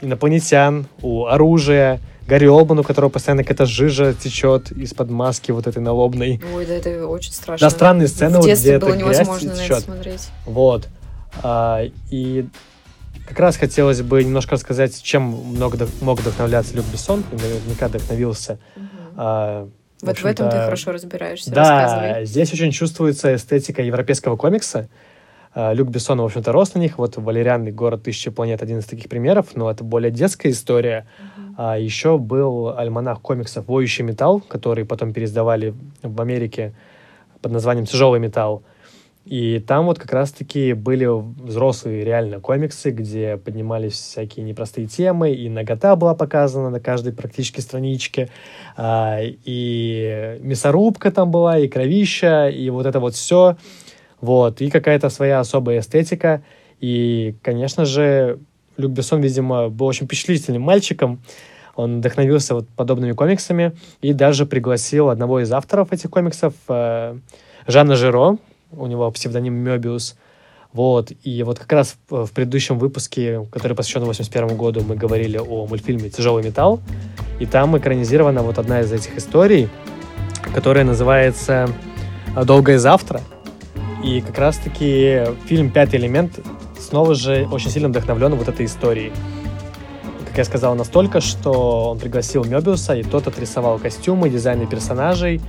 инопланетян, 0.00 0.86
у 1.02 1.26
оружия, 1.26 2.00
Гарри 2.26 2.46
Олман, 2.46 2.78
у 2.78 2.84
которого 2.84 3.08
постоянно 3.08 3.42
какая-то 3.42 3.64
жижа 3.64 4.12
течет 4.12 4.70
из-под 4.72 5.10
маски 5.10 5.50
вот 5.50 5.66
этой 5.66 5.82
налобной. 5.82 6.40
Ой, 6.54 6.66
да 6.66 6.74
это 6.74 7.06
очень 7.06 7.32
страшно. 7.32 7.66
Да, 7.66 7.70
странные 7.70 8.06
сцены, 8.08 8.38
В 8.38 8.42
вот, 8.42 8.50
где 8.50 8.78
было 8.78 8.90
эта 8.90 8.98
грязь 8.98 9.16
невозможно 9.18 9.50
это 9.50 9.58
течет. 9.62 9.80
смотреть. 9.80 10.28
Вот. 10.44 10.88
А, 11.42 11.82
и 12.10 12.46
как 13.26 13.38
раз 13.40 13.56
хотелось 13.56 14.02
бы 14.02 14.22
немножко 14.22 14.54
рассказать, 14.56 15.02
чем 15.02 15.22
много 15.22 15.88
мог 16.02 16.20
вдохновляться 16.20 16.74
Люк 16.76 16.84
Бессон, 16.92 17.24
и 17.32 17.34
наверняка 17.34 17.88
вдохновился. 17.88 18.58
Мгм. 18.76 18.88
А, 19.16 19.68
Вот 20.02 20.18
в 20.18 20.24
этом 20.26 20.50
ты 20.50 20.56
хорошо 20.58 20.92
разбираешься, 20.92 21.50
Да, 21.50 22.24
здесь 22.24 22.52
очень 22.52 22.72
чувствуется 22.72 23.34
эстетика 23.34 23.82
европейского 23.82 24.36
комикса. 24.36 24.88
А, 25.60 25.72
Люк 25.72 25.88
Бессон, 25.88 26.20
в 26.20 26.24
общем-то, 26.24 26.52
рос 26.52 26.74
на 26.74 26.78
них. 26.78 26.98
Вот 26.98 27.16
«Валериан 27.16 27.66
и 27.66 27.72
город 27.72 28.04
тысячи 28.04 28.30
планет» 28.30 28.62
один 28.62 28.78
из 28.78 28.84
таких 28.84 29.08
примеров, 29.08 29.56
но 29.56 29.68
это 29.68 29.82
более 29.82 30.12
детская 30.12 30.50
история. 30.50 31.04
А 31.56 31.76
еще 31.76 32.16
был 32.16 32.78
альманах 32.78 33.20
комиксов 33.20 33.66
«Воющий 33.66 34.04
металл», 34.04 34.38
который 34.40 34.84
потом 34.84 35.12
переиздавали 35.12 35.74
в 36.00 36.20
Америке 36.20 36.74
под 37.42 37.50
названием 37.50 37.86
«Тяжелый 37.86 38.20
металл». 38.20 38.62
И 39.24 39.58
там 39.58 39.86
вот 39.86 39.98
как 39.98 40.12
раз-таки 40.12 40.74
были 40.74 41.06
взрослые 41.06 42.04
реально 42.04 42.38
комиксы, 42.38 42.90
где 42.90 43.36
поднимались 43.36 43.94
всякие 43.94 44.46
непростые 44.46 44.86
темы, 44.86 45.32
и 45.32 45.48
нагота 45.48 45.96
была 45.96 46.14
показана 46.14 46.70
на 46.70 46.78
каждой 46.78 47.12
практически 47.12 47.58
страничке, 47.60 48.30
а, 48.76 49.18
и 49.22 50.38
мясорубка 50.40 51.10
там 51.10 51.32
была, 51.32 51.58
и 51.58 51.66
кровища, 51.66 52.48
и 52.48 52.70
вот 52.70 52.86
это 52.86 53.00
вот 53.00 53.16
все. 53.16 53.56
Вот, 54.20 54.60
и 54.60 54.70
какая-то 54.70 55.10
своя 55.10 55.40
особая 55.40 55.80
эстетика. 55.80 56.42
И, 56.80 57.34
конечно 57.42 57.84
же, 57.84 58.38
Люк 58.76 58.92
Бессон, 58.92 59.20
видимо, 59.20 59.68
был 59.68 59.86
очень 59.86 60.06
впечатлительным 60.06 60.62
мальчиком. 60.62 61.20
Он 61.74 61.98
вдохновился 61.98 62.54
вот 62.54 62.68
подобными 62.68 63.12
комиксами 63.12 63.72
и 64.00 64.12
даже 64.12 64.46
пригласил 64.46 65.10
одного 65.10 65.40
из 65.40 65.52
авторов 65.52 65.92
этих 65.92 66.10
комиксов, 66.10 66.54
э, 66.68 67.16
Жанна 67.68 67.96
Жиро, 67.96 68.38
у 68.72 68.86
него 68.86 69.10
псевдоним 69.10 69.54
Мёбиус. 69.54 70.16
Вот, 70.72 71.12
и 71.22 71.42
вот 71.44 71.58
как 71.58 71.72
раз 71.72 71.96
в, 72.08 72.26
в 72.26 72.32
предыдущем 72.32 72.78
выпуске, 72.78 73.46
который 73.50 73.74
посвящен 73.74 74.04
81 74.04 74.56
году, 74.56 74.82
мы 74.86 74.96
говорили 74.96 75.38
о 75.38 75.66
мультфильме 75.66 76.10
«Тяжелый 76.10 76.44
металл», 76.44 76.80
и 77.40 77.46
там 77.46 77.76
экранизирована 77.78 78.42
вот 78.42 78.58
одна 78.58 78.80
из 78.80 78.92
этих 78.92 79.16
историй, 79.16 79.68
которая 80.54 80.84
называется 80.84 81.68
«Долгое 82.44 82.78
завтра». 82.78 83.22
И 84.02 84.20
как 84.20 84.38
раз-таки 84.38 85.24
фильм 85.46 85.70
«Пятый 85.70 85.96
элемент» 85.96 86.38
снова 86.78 87.14
же 87.14 87.48
очень 87.50 87.70
сильно 87.70 87.88
вдохновлен 87.88 88.34
вот 88.34 88.48
этой 88.48 88.66
историей. 88.66 89.12
Как 90.26 90.38
я 90.38 90.44
сказал, 90.44 90.74
настолько, 90.76 91.20
что 91.20 91.90
он 91.90 91.98
пригласил 91.98 92.44
Мёбиуса, 92.44 92.94
и 92.94 93.02
тот 93.02 93.26
отрисовал 93.26 93.78
костюмы, 93.78 94.30
дизайны 94.30 94.66
персонажей. 94.66 95.40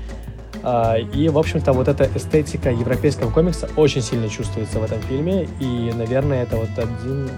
А, 0.63 0.97
И, 0.97 1.29
в 1.29 1.37
общем-то, 1.37 1.73
вот 1.73 1.87
эта 1.87 2.09
эстетика 2.15 2.71
европейского 2.71 3.29
комикса 3.29 3.69
очень 3.75 4.01
сильно 4.01 4.27
чувствуется 4.29 4.79
в 4.79 4.83
этом 4.83 4.99
фильме. 5.01 5.47
И, 5.59 5.93
наверное, 5.95 6.43
это 6.43 6.57
вот 6.57 6.69
один, 6.77 7.29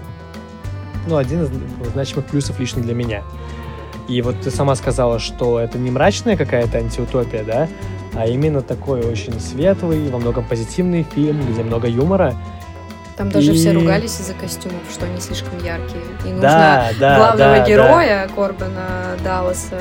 ну, 1.06 1.16
один 1.16 1.44
из 1.44 1.50
значимых 1.92 2.26
плюсов 2.26 2.58
лично 2.58 2.82
для 2.82 2.94
меня. 2.94 3.22
И 4.08 4.20
вот 4.22 4.40
ты 4.40 4.50
сама 4.50 4.74
сказала, 4.74 5.18
что 5.18 5.60
это 5.60 5.78
не 5.78 5.90
мрачная 5.90 6.36
какая-то 6.36 6.78
антиутопия, 6.78 7.44
да, 7.44 7.68
а 8.14 8.26
именно 8.26 8.60
такой 8.62 9.00
очень 9.00 9.38
светлый, 9.40 10.08
во 10.10 10.18
многом 10.18 10.44
позитивный 10.44 11.04
фильм, 11.14 11.40
где 11.52 11.62
много 11.62 11.88
юмора. 11.88 12.34
Там 13.16 13.30
даже 13.30 13.52
И- 13.52 13.54
все 13.56 13.72
ругались 13.72 14.18
из-за 14.20 14.34
костюмов, 14.34 14.80
что 14.92 15.04
они 15.06 15.20
слишком 15.20 15.52
яркие. 15.58 16.02
И 16.24 16.28
нужно 16.28 16.40
да, 16.40 16.90
да, 16.98 17.16
главного 17.18 17.38
да, 17.38 17.58
да. 17.58 17.66
героя 17.68 18.28
Корбана 18.34 19.16
Далласа 19.22 19.78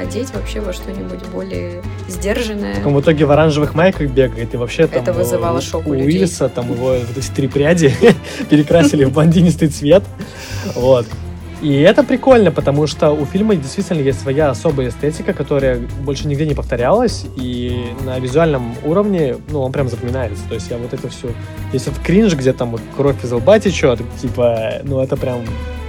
одеть 0.00 0.32
вообще 0.32 0.60
во 0.60 0.72
что-нибудь 0.72 1.26
более 1.32 1.82
сдержанное. 2.08 2.76
Он 2.86 2.94
в 2.94 3.00
итоге 3.00 3.24
в 3.26 3.30
оранжевых 3.32 3.74
майках 3.74 4.08
бегает, 4.10 4.54
и 4.54 4.56
вообще 4.56 4.86
там 4.86 5.02
Это 5.02 5.12
вызывало 5.12 5.58
у- 5.58 5.60
шок 5.60 5.86
у 5.86 5.90
у 5.90 5.94
людей. 5.94 6.06
Уиллиса, 6.06 6.48
там 6.48 6.72
его 6.72 6.90
вот 6.94 7.16
эти 7.16 7.30
три 7.30 7.48
пряди 7.48 7.92
перекрасили 8.48 9.04
в 9.04 9.12
блондинистый 9.12 9.68
цвет. 9.68 10.04
Вот. 10.74 11.06
И 11.60 11.80
это 11.80 12.04
прикольно, 12.04 12.52
потому 12.52 12.86
что 12.86 13.10
у 13.10 13.24
фильма 13.26 13.56
действительно 13.56 14.00
есть 14.00 14.20
своя 14.20 14.50
особая 14.50 14.90
эстетика, 14.90 15.32
которая 15.32 15.80
больше 16.02 16.28
нигде 16.28 16.46
не 16.46 16.54
повторялась, 16.54 17.26
и 17.36 17.94
на 18.04 18.18
визуальном 18.20 18.76
уровне, 18.84 19.36
ну, 19.48 19.62
он 19.62 19.72
прям 19.72 19.88
запоминается. 19.88 20.42
То 20.48 20.54
есть 20.54 20.70
я 20.70 20.76
вот 20.78 20.92
это 20.92 21.08
все... 21.08 21.28
Есть 21.72 21.88
этот 21.88 21.98
кринж, 22.00 22.34
где 22.34 22.52
там 22.52 22.70
вот 22.70 22.80
кровь 22.96 23.24
из 23.24 23.32
лба 23.32 23.58
течет, 23.58 24.00
типа, 24.22 24.74
ну, 24.84 25.00
это 25.00 25.16
прям 25.16 25.44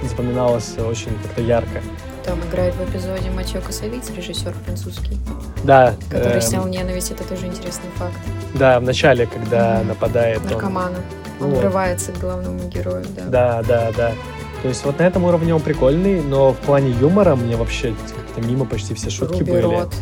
запоминалось 0.08 0.74
очень 0.78 1.12
как-то 1.22 1.42
ярко. 1.42 1.80
Там 2.24 2.38
играет 2.50 2.74
в 2.74 2.90
эпизоде 2.90 3.30
Матьё 3.30 3.60
Косовиц, 3.60 4.10
режиссер 4.14 4.52
французский, 4.64 5.16
Да, 5.64 5.94
который 6.10 6.34
эм, 6.34 6.40
снял 6.42 6.66
«Ненависть». 6.66 7.10
Это 7.12 7.24
тоже 7.24 7.46
интересный 7.46 7.88
факт. 7.96 8.12
да, 8.54 8.78
в 8.80 8.82
начале, 8.82 9.26
когда 9.26 9.78
Мгм. 9.78 9.88
нападает 9.88 10.38
он 10.44 10.50
Наркомана. 10.50 10.98
Он 11.40 11.50
Вот. 11.50 11.58
врывается 11.60 12.12
к 12.12 12.18
главному 12.18 12.58
герою, 12.68 13.06
да. 13.16 13.22
Да, 13.28 13.62
да, 13.66 13.92
да. 13.96 14.12
То 14.62 14.68
есть 14.68 14.84
вот 14.84 14.98
на 14.98 15.04
этом 15.04 15.24
уровне 15.24 15.54
он 15.54 15.60
прикольный, 15.60 16.20
но 16.20 16.52
в 16.52 16.56
плане 16.58 16.90
юмора 17.00 17.34
мне 17.34 17.56
вообще 17.56 17.94
как-то 18.14 18.46
мимо 18.46 18.64
почти 18.66 18.94
все 18.94 19.08
шутки 19.10 19.40
Руби 19.40 19.52
были. 19.52 19.62
Рот. 19.62 19.94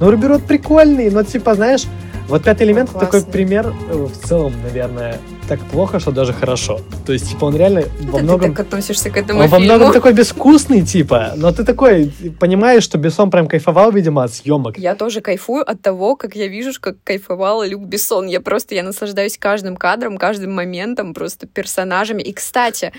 Ну, 0.00 0.10
Руби 0.10 0.26
Рот 0.26 0.42
прикольный, 0.44 1.10
но 1.10 1.22
типа, 1.22 1.54
знаешь, 1.54 1.84
вот 2.28 2.44
пятый 2.44 2.64
элемент 2.64 2.90
Он 2.92 3.00
такой 3.00 3.20
классный. 3.20 3.32
пример 3.32 3.74
э, 3.90 3.94
в 3.94 4.26
целом, 4.26 4.52
наверное, 4.62 5.18
так 5.48 5.60
плохо, 5.60 5.98
что 5.98 6.12
даже 6.12 6.32
хорошо. 6.32 6.80
То 7.04 7.12
есть, 7.12 7.28
типа, 7.30 7.46
он 7.46 7.56
реально 7.56 7.82
во 8.00 8.18
Это 8.18 8.24
многом... 8.24 8.50
ты 8.50 8.56
так 8.56 8.66
относишься 8.66 9.10
к 9.10 9.16
этому 9.16 9.40
Он 9.40 9.48
во 9.48 9.58
фильму? 9.58 9.74
многом 9.74 9.92
такой 9.92 10.12
безвкусный, 10.12 10.82
типа, 10.82 11.32
но 11.36 11.52
ты 11.52 11.64
такой 11.64 12.12
понимаешь, 12.38 12.84
что 12.84 12.96
Бессон 12.98 13.30
прям 13.30 13.48
кайфовал, 13.48 13.90
видимо, 13.92 14.22
от 14.24 14.32
съемок. 14.32 14.78
Я 14.78 14.94
тоже 14.94 15.20
кайфую 15.20 15.68
от 15.68 15.82
того, 15.82 16.16
как 16.16 16.36
я 16.36 16.46
вижу, 16.46 16.70
как 16.80 16.96
кайфовал 17.02 17.64
Люк 17.64 17.82
Бессон. 17.82 18.26
Я 18.26 18.40
просто, 18.40 18.74
я 18.74 18.82
наслаждаюсь 18.82 19.36
каждым 19.36 19.76
кадром, 19.76 20.16
каждым 20.16 20.52
моментом, 20.52 21.14
просто 21.14 21.46
персонажами. 21.46 22.22
И, 22.22 22.32
кстати, 22.32 22.92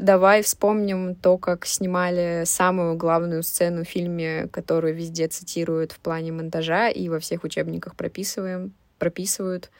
давай 0.00 0.42
вспомним 0.42 1.14
то, 1.14 1.38
как 1.38 1.66
снимали 1.66 2.42
самую 2.44 2.96
главную 2.96 3.42
сцену 3.42 3.84
в 3.84 3.88
фильме, 3.88 4.48
которую 4.52 4.94
везде 4.94 5.28
цитируют 5.28 5.92
в 5.92 5.98
плане 5.98 6.32
монтажа 6.32 6.88
и 6.88 7.08
во 7.08 7.18
всех 7.18 7.44
учебниках 7.44 7.94
прописываем, 7.96 8.72
прописывают. 8.98 9.70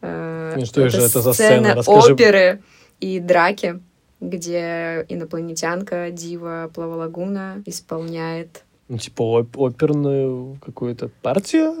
Э, 0.00 0.56
И 0.58 0.64
что 0.64 0.88
же 0.88 0.98
это 0.98 1.20
за 1.20 1.32
сцена? 1.32 1.74
Расскажи. 1.76 2.12
оперы 2.14 2.62
и 3.00 3.18
драки, 3.20 3.80
где 4.20 5.04
инопланетянка 5.08 6.10
Дива 6.10 6.70
Плавалагуна 6.74 7.62
исполняет 7.66 8.64
Ну, 8.88 8.98
типа, 8.98 9.22
оп- 9.22 9.58
оперную 9.58 10.58
какую-то 10.64 11.08
партию. 11.22 11.74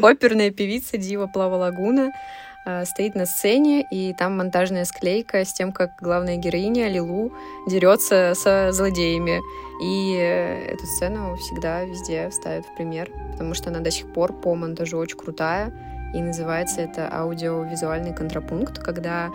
Оперная 0.00 0.50
певица 0.52 0.96
Дива 0.96 1.26
Плава 1.26 1.56
Лагуна 1.56 2.10
э, 2.10 2.12
стоит 2.84 3.14
на 3.14 3.26
сцене, 3.26 3.82
и 3.90 4.12
там 4.14 4.36
монтажная 4.36 4.84
склейка 4.84 5.44
с 5.44 5.52
тем, 5.52 5.72
как 5.72 5.90
главная 6.00 6.36
героиня 6.36 6.88
Лилу 6.88 7.32
дерется 7.66 8.32
со 8.34 8.72
злодеями. 8.72 9.40
И 9.82 10.16
э, 10.18 10.72
эту 10.74 10.86
сцену 10.86 11.36
всегда 11.36 11.84
везде 11.84 12.30
ставят 12.32 12.66
в 12.66 12.74
пример, 12.76 13.10
потому 13.32 13.54
что 13.54 13.70
она 13.70 13.80
до 13.80 13.90
сих 13.90 14.12
пор 14.12 14.32
по 14.32 14.54
монтажу 14.54 14.98
очень 14.98 15.16
крутая. 15.18 15.72
И 16.14 16.20
называется 16.20 16.80
это 16.80 17.08
аудиовизуальный 17.12 18.14
контрапункт, 18.14 18.78
когда 18.78 19.30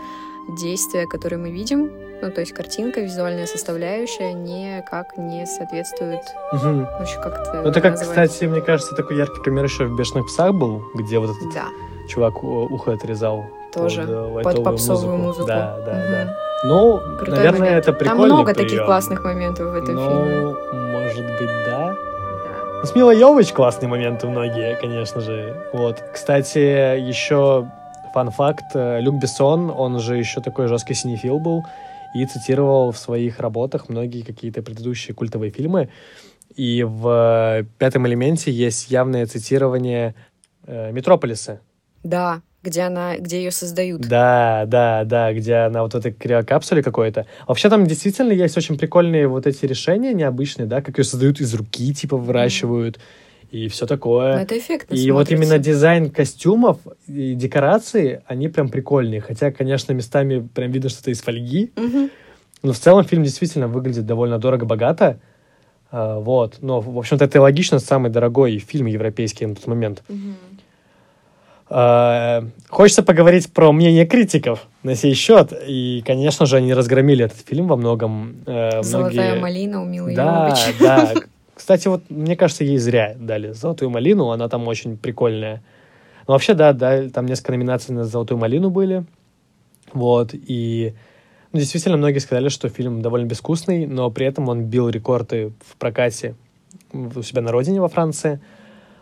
действия, 0.59 1.05
которые 1.07 1.39
мы 1.39 1.51
видим, 1.51 1.89
ну, 2.21 2.31
то 2.31 2.41
есть 2.41 2.51
картинка, 2.53 2.99
визуальная 3.01 3.45
составляющая, 3.45 4.33
никак 4.33 5.17
не 5.17 5.45
соответствует 5.45 6.21
Мгм. 6.51 6.83
вообще 6.83 7.15
как 7.21 7.39
это 7.41 7.61
Ну, 7.63 7.69
это 7.69 7.79
как, 7.81 7.91
называется? 7.91 8.25
кстати, 8.33 8.45
мне 8.49 8.61
кажется, 8.61 8.95
такой 8.95 9.17
яркий 9.17 9.41
пример 9.41 9.63
еще 9.65 9.85
в 9.85 9.95
«Бешеных 9.95 10.27
псах» 10.27 10.53
был, 10.53 10.83
где 10.95 11.19
вот 11.19 11.29
этот 11.29 11.53
Да, 11.53 11.67
чувак 12.07 12.43
у- 12.43 12.65
ухо 12.73 12.93
отрезал. 12.93 13.45
тоже. 13.73 14.01
под, 14.03 14.09
э, 14.09 14.41
под 14.43 14.63
попсовую 14.63 15.17
музыку. 15.17 15.47
Да, 15.47 15.79
да, 15.85 15.93
Мгм. 15.93 16.11
да. 16.11 16.37
Ну, 16.65 16.99
Крутой 17.17 17.35
наверное, 17.35 17.59
момент. 17.59 17.77
это 17.79 17.91
Там 17.91 17.95
прикольный 17.99 18.25
много 18.25 18.53
таких 18.53 18.69
прием. 18.69 18.85
классных 18.85 19.23
моментов 19.23 19.71
в 19.71 19.75
этом 19.75 19.95
ну, 19.95 20.01
фильме. 20.01 20.55
может 20.91 21.25
быть, 21.25 21.49
да. 21.65 21.87
Да. 21.89 21.95
Ну, 22.81 22.85
с 22.85 22.95
Милой 22.95 23.17
Йович 23.19 23.51
классные 23.53 23.89
моменты 23.89 24.27
многие, 24.27 24.75
конечно 24.79 25.21
же. 25.21 25.67
Вот. 25.73 26.03
Кстати, 26.13 26.59
еще 26.99 27.67
фан-факт. 28.13 28.75
э, 28.75 28.99
Люк 29.01 29.15
Бессон, 29.15 29.71
он 29.75 29.99
же 29.99 30.17
еще 30.17 30.39
такой 30.39 30.67
жесткий 30.67 30.93
синефил 30.93 31.39
был 31.39 31.63
и 32.13 32.25
цитировал 32.27 32.91
в 32.91 32.97
своих 32.99 33.39
работах 33.39 33.89
многие 33.89 34.21
какие-то 34.21 34.61
предыдущие 34.61 35.15
культовые 35.15 35.49
фильмы. 35.51 35.89
И 36.55 36.83
в 36.83 37.07
э, 37.07 37.63
«Пятом 37.79 38.05
элементе» 38.07 38.51
есть 38.51 38.91
явное 38.91 39.25
цитирование 39.25 40.13
э, 40.67 40.91
«Метрополиса». 40.91 41.59
Да, 42.03 42.41
где 42.63 42.81
она, 42.81 43.17
где 43.17 43.37
ее 43.43 43.51
создают. 43.51 44.01
Да, 44.01 44.65
да, 44.67 45.03
да, 45.03 45.33
где 45.33 45.55
она 45.55 45.83
вот 45.83 45.93
в 45.93 45.97
этой 45.97 46.11
криокапсуле 46.13 46.81
какой-то. 46.83 47.25
Вообще 47.47 47.69
там 47.69 47.85
действительно 47.85 48.31
есть 48.31 48.57
очень 48.57 48.77
прикольные 48.77 49.27
вот 49.27 49.47
эти 49.47 49.65
решения 49.65 50.13
необычные, 50.13 50.65
да, 50.65 50.81
как 50.81 50.97
ее 50.97 51.03
создают 51.03 51.39
из 51.41 51.53
руки, 51.53 51.93
типа 51.93 52.17
выращивают 52.17 52.99
и 53.51 53.67
все 53.67 53.83
Но 53.83 53.87
такое. 53.87 54.39
это 54.39 54.57
эффектно 54.57 54.95
И 54.95 55.11
вот 55.11 55.27
смотрится. 55.27 55.35
именно 55.45 55.57
дизайн 55.63 56.09
костюмов 56.09 56.79
и 57.07 57.35
декорации, 57.35 58.21
они 58.25 58.47
прям 58.47 58.69
прикольные. 58.69 59.21
Хотя, 59.21 59.51
конечно, 59.51 59.93
местами 59.93 60.47
прям 60.53 60.71
видно, 60.71 60.89
что 60.89 61.01
это 61.01 61.11
из 61.11 61.21
фольги. 61.21 61.71
Мгм. 61.75 62.09
Но 62.63 62.73
в 62.73 62.79
целом 62.79 63.03
фильм 63.03 63.23
действительно 63.23 63.67
выглядит 63.67 64.05
довольно 64.05 64.39
дорого-богато. 64.39 65.19
А, 65.91 66.17
вот. 66.19 66.59
Но, 66.61 66.79
в 66.81 66.97
общем-то, 66.97 67.25
это 67.25 67.39
логично, 67.41 67.77
самый 67.77 68.09
дорогой 68.09 68.57
фильм 68.57 68.87
европейский 68.87 69.45
на 69.45 69.53
тот 69.53 69.67
момент. 69.67 70.01
А, 70.09 70.13
Хочется 72.69 73.01
поговорить 73.03 73.51
про 73.51 73.71
мнение 73.71 74.05
критиков 74.05 74.67
на 74.83 74.95
сей 74.95 75.13
счет. 75.15 75.53
И, 75.67 76.03
конечно 76.05 76.45
же, 76.45 76.57
они 76.57 76.73
разгромили 76.73 77.25
этот 77.25 77.39
фильм 77.47 77.67
во 77.67 77.75
многом. 77.75 78.35
Э, 78.45 78.83
Золотая 78.83 79.29
многие- 79.29 79.41
малина 79.41 79.81
у 79.81 79.85
Милы 79.85 80.13
Да, 80.15 80.55
да. 80.79 81.13
Кстати, 81.55 81.87
вот 81.87 82.03
мне 82.09 82.35
кажется, 82.35 82.63
ей 82.63 82.77
зря 82.77 83.15
дали 83.17 83.53
золотую 83.53 83.89
малину, 83.89 84.29
она 84.29 84.49
там 84.49 84.67
очень 84.67 84.97
прикольная. 84.97 85.63
Ну, 86.27 86.33
вообще, 86.33 86.53
да, 86.53 86.73
да, 86.73 87.09
там 87.09 87.25
несколько 87.25 87.53
номинаций 87.53 87.93
на 87.93 88.05
золотую 88.05 88.37
малину 88.37 88.69
были. 88.69 89.05
Вот, 89.93 90.31
и 90.33 90.93
ну, 91.51 91.59
действительно 91.59 91.97
многие 91.97 92.19
сказали, 92.19 92.49
что 92.49 92.69
фильм 92.69 93.01
довольно 93.01 93.25
безвкусный, 93.25 93.85
но 93.85 94.09
при 94.09 94.25
этом 94.25 94.49
он 94.49 94.65
бил 94.65 94.89
рекорды 94.89 95.53
в 95.65 95.75
прокате 95.77 96.35
у 96.91 97.21
себя 97.21 97.41
на 97.41 97.51
родине 97.51 97.81
во 97.81 97.87
Франции. 97.89 98.39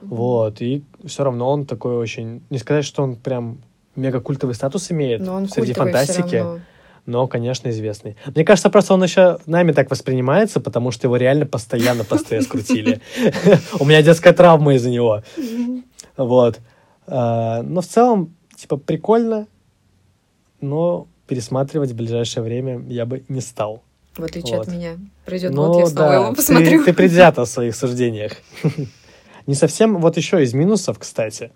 Вот, 0.02 0.62
и 0.62 0.84
все 1.06 1.24
равно 1.24 1.50
он 1.50 1.66
такой 1.66 1.96
очень... 1.96 2.42
Не 2.50 2.58
сказать, 2.58 2.86
что 2.86 3.04
он 3.04 3.16
прям 3.16 3.60
мега 3.96 4.20
культовый 4.20 4.56
статус 4.56 4.92
имеет 4.92 5.22
Но 5.22 5.36
он 5.36 5.48
среди 5.48 5.74
фантастики 5.74 6.44
но, 7.06 7.28
конечно, 7.28 7.70
известный. 7.70 8.16
Мне 8.34 8.46
кажется, 8.46 8.70
просто 8.70 8.94
он 8.94 9.04
еще 9.04 9.40
нами 9.46 9.72
так 9.72 9.90
воспринимается, 9.90 10.60
потому 10.60 10.92
что 10.92 11.08
его 11.08 11.18
реально 11.18 11.46
постоянно 11.46 12.04
по 12.04 12.18
СТС 12.18 12.48
крутили. 12.48 13.02
У 13.80 13.86
меня 13.86 14.02
детская 14.02 14.34
травма 14.34 14.76
из-за 14.76 14.90
него. 14.90 15.24
Вот. 16.16 16.60
А, 17.08 17.64
Но 17.64 17.82
в 17.82 17.88
целом, 17.88 18.36
типа, 18.56 18.78
прикольно, 18.78 19.48
но 20.60 21.08
пересматривать 21.28 21.92
в 21.92 21.96
ближайшее 21.96 22.44
время 22.44 22.84
я 22.88 23.06
бы 23.06 23.24
не 23.28 23.42
стал. 23.42 23.82
В 24.16 24.24
отличие 24.24 24.60
от 24.60 24.68
Вот. 24.68 24.76
меня. 24.76 24.98
Пройдет 25.26 25.54
Ну 25.54 25.68
год, 25.68 25.80
я 25.80 25.86
снова 25.88 26.10
да, 26.10 26.16
его 26.16 26.30
ты- 26.32 26.36
посмотрю. 26.36 26.84
Ты 26.84 26.94
предвзята 26.94 27.46
в 27.46 27.48
своих 27.48 27.76
суждениях. 27.76 28.34
Не 29.48 29.56
совсем, 29.56 29.98
вот 29.98 30.18
еще 30.18 30.44
из 30.44 30.54
минусов, 30.54 31.00
кстати, 31.00 31.52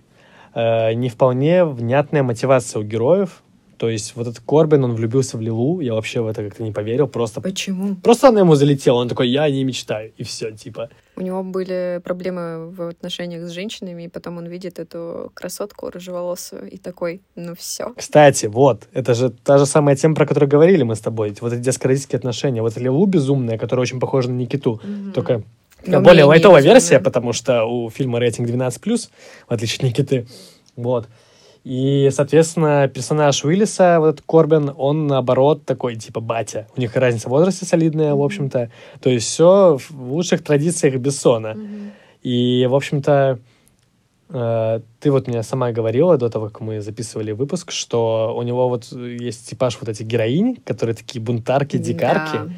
э, 0.54 0.94
не 0.94 1.10
вполне 1.10 1.66
внятная 1.66 2.24
мотивация 2.24 2.80
у 2.80 2.84
героев. 2.84 3.42
То 3.78 3.90
есть 3.90 4.16
вот 4.16 4.28
этот 4.28 4.40
Корбин, 4.40 4.84
он 4.84 4.96
влюбился 4.96 5.38
в 5.38 5.42
Лилу, 5.42 5.82
я 5.82 5.94
вообще 5.94 6.22
в 6.22 6.28
это 6.28 6.44
как-то 6.44 6.64
не 6.64 6.72
поверил, 6.72 7.08
просто 7.08 7.42
Почему? 7.42 7.96
Просто 7.96 8.30
она 8.30 8.40
ему 8.40 8.56
залетела, 8.56 9.00
он 9.00 9.10
такой, 9.10 9.30
я 9.30 9.44
о 9.44 9.50
ней 9.50 9.64
мечтаю, 9.64 10.14
и 10.18 10.24
все, 10.24 10.52
типа. 10.52 10.90
У 11.18 11.22
него 11.22 11.44
были 11.44 12.02
проблемы 12.04 12.70
в 12.72 12.90
отношениях 12.90 13.48
с 13.48 13.52
женщинами, 13.52 14.04
и 14.04 14.08
потом 14.08 14.38
он 14.38 14.48
видит 14.48 14.80
эту 14.80 15.32
красотку 15.34 15.90
рыжеволосую 15.90 16.70
и 16.70 16.78
такой, 16.78 17.22
ну 17.36 17.54
все. 17.56 17.94
Кстати, 17.96 18.46
вот, 18.46 18.88
это 18.94 19.14
же 19.14 19.30
та 19.30 19.58
же 19.58 19.66
самая 19.66 19.96
тема, 19.96 20.16
про 20.16 20.26
которую 20.26 20.50
говорили 20.50 20.84
мы 20.84 20.96
с 20.96 21.02
тобой, 21.02 21.36
вот 21.42 21.54
эти 21.54 21.62
детско-родительские 21.62 22.18
отношения. 22.18 22.62
Вот 22.62 22.78
Лилу 22.78 23.06
безумная, 23.06 23.58
которая 23.58 23.82
очень 23.82 24.00
похожа 24.00 24.30
на 24.30 24.36
Никиту, 24.36 24.82
только 25.14 25.44
Но 25.88 26.02
более 26.02 26.26
лайтовая 26.26 26.62
версия, 26.62 27.00
потому 27.00 27.34
что 27.34 27.66
у 27.66 27.90
фильма 27.90 28.20
рейтинг 28.20 28.50
12+, 28.50 29.10
в 29.48 29.54
отличие 29.54 29.78
от 29.78 29.84
Никиты. 29.84 30.28
Вот. 30.76 31.08
И, 31.66 32.12
соответственно, 32.12 32.88
персонаж 32.88 33.44
Уиллиса, 33.44 34.00
вот 34.00 34.08
этот 34.14 34.26
Корбин, 34.28 34.72
он, 34.78 35.08
наоборот, 35.08 35.66
такой, 35.66 35.96
типа, 35.96 36.20
батя. 36.20 36.68
У 36.78 36.80
них 36.80 36.96
разница 36.96 37.28
в 37.28 37.32
возрасте 37.32 37.66
солидная, 37.66 38.14
в 38.14 38.22
общем-то. 38.22 38.70
То 39.02 39.10
есть 39.10 39.26
все 39.26 39.80
в 39.90 40.14
лучших 40.14 40.44
традициях 40.44 40.96
Бессона. 40.98 41.58
И, 42.22 42.68
в 42.70 42.76
общем-то, 42.76 43.40
э, 44.30 44.80
ты 45.00 45.12
вот 45.12 45.28
мне 45.28 45.42
сама 45.42 45.72
говорила 45.72 46.18
до 46.20 46.30
того, 46.30 46.50
как 46.50 46.62
мы 46.62 46.82
записывали 46.82 47.32
выпуск, 47.32 47.72
что 47.72 48.36
у 48.38 48.44
него 48.44 48.70
вот 48.70 48.92
есть 48.92 49.50
типаж 49.50 49.78
вот 49.80 49.90
этих 49.90 50.06
героинь, 50.06 50.58
которые 50.66 50.96
такие 50.96 51.20
бунтарки, 51.20 51.78
дикарки. 51.78 52.38
Да. 52.38 52.50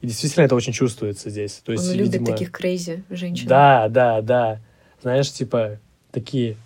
И 0.00 0.06
действительно 0.06 0.44
это 0.44 0.54
очень 0.54 0.72
чувствуется 0.72 1.30
здесь. 1.30 1.62
То 1.64 1.72
есть, 1.72 1.88
Он 1.88 1.94
любит 1.96 2.12
видимо, 2.14 2.26
таких 2.26 2.50
крейзи 2.52 3.02
женщин. 3.10 3.48
Да, 3.48 3.88
да, 3.88 4.20
да. 4.20 4.60
Знаешь, 5.02 5.30
типа, 5.32 5.78
такие, 6.10 6.56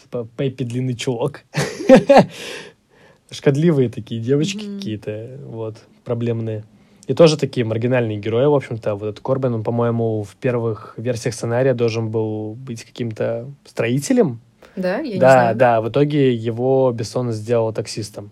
типа, 0.00 0.26
Пеппи 0.36 0.64
длинный 0.64 0.94
чулок. 0.94 1.42
Шкодливые 3.30 3.88
такие 3.88 4.20
девочки 4.20 4.66
Мгм. 4.66 4.76
какие-то, 4.78 5.38
вот, 5.46 5.76
проблемные. 6.04 6.64
И 7.06 7.14
тоже 7.14 7.36
такие 7.36 7.64
маргинальные 7.64 8.18
герои, 8.18 8.46
в 8.46 8.54
общем-то. 8.54 8.94
Вот 8.94 9.08
этот 9.08 9.20
Корбин, 9.20 9.54
он, 9.54 9.64
по-моему, 9.64 10.22
в 10.22 10.36
первых 10.36 10.94
версиях 10.96 11.34
сценария 11.34 11.74
должен 11.74 12.10
был 12.10 12.54
быть 12.54 12.84
каким-то 12.84 13.50
строителем. 13.64 14.40
Да, 14.76 14.98
я 14.98 15.14
не 15.14 15.18
да, 15.18 15.32
знаю. 15.32 15.56
да, 15.56 15.80
в 15.80 15.88
итоге 15.88 16.32
его 16.34 16.92
Бессон 16.92 17.32
сделал 17.32 17.72
таксистом. 17.72 18.30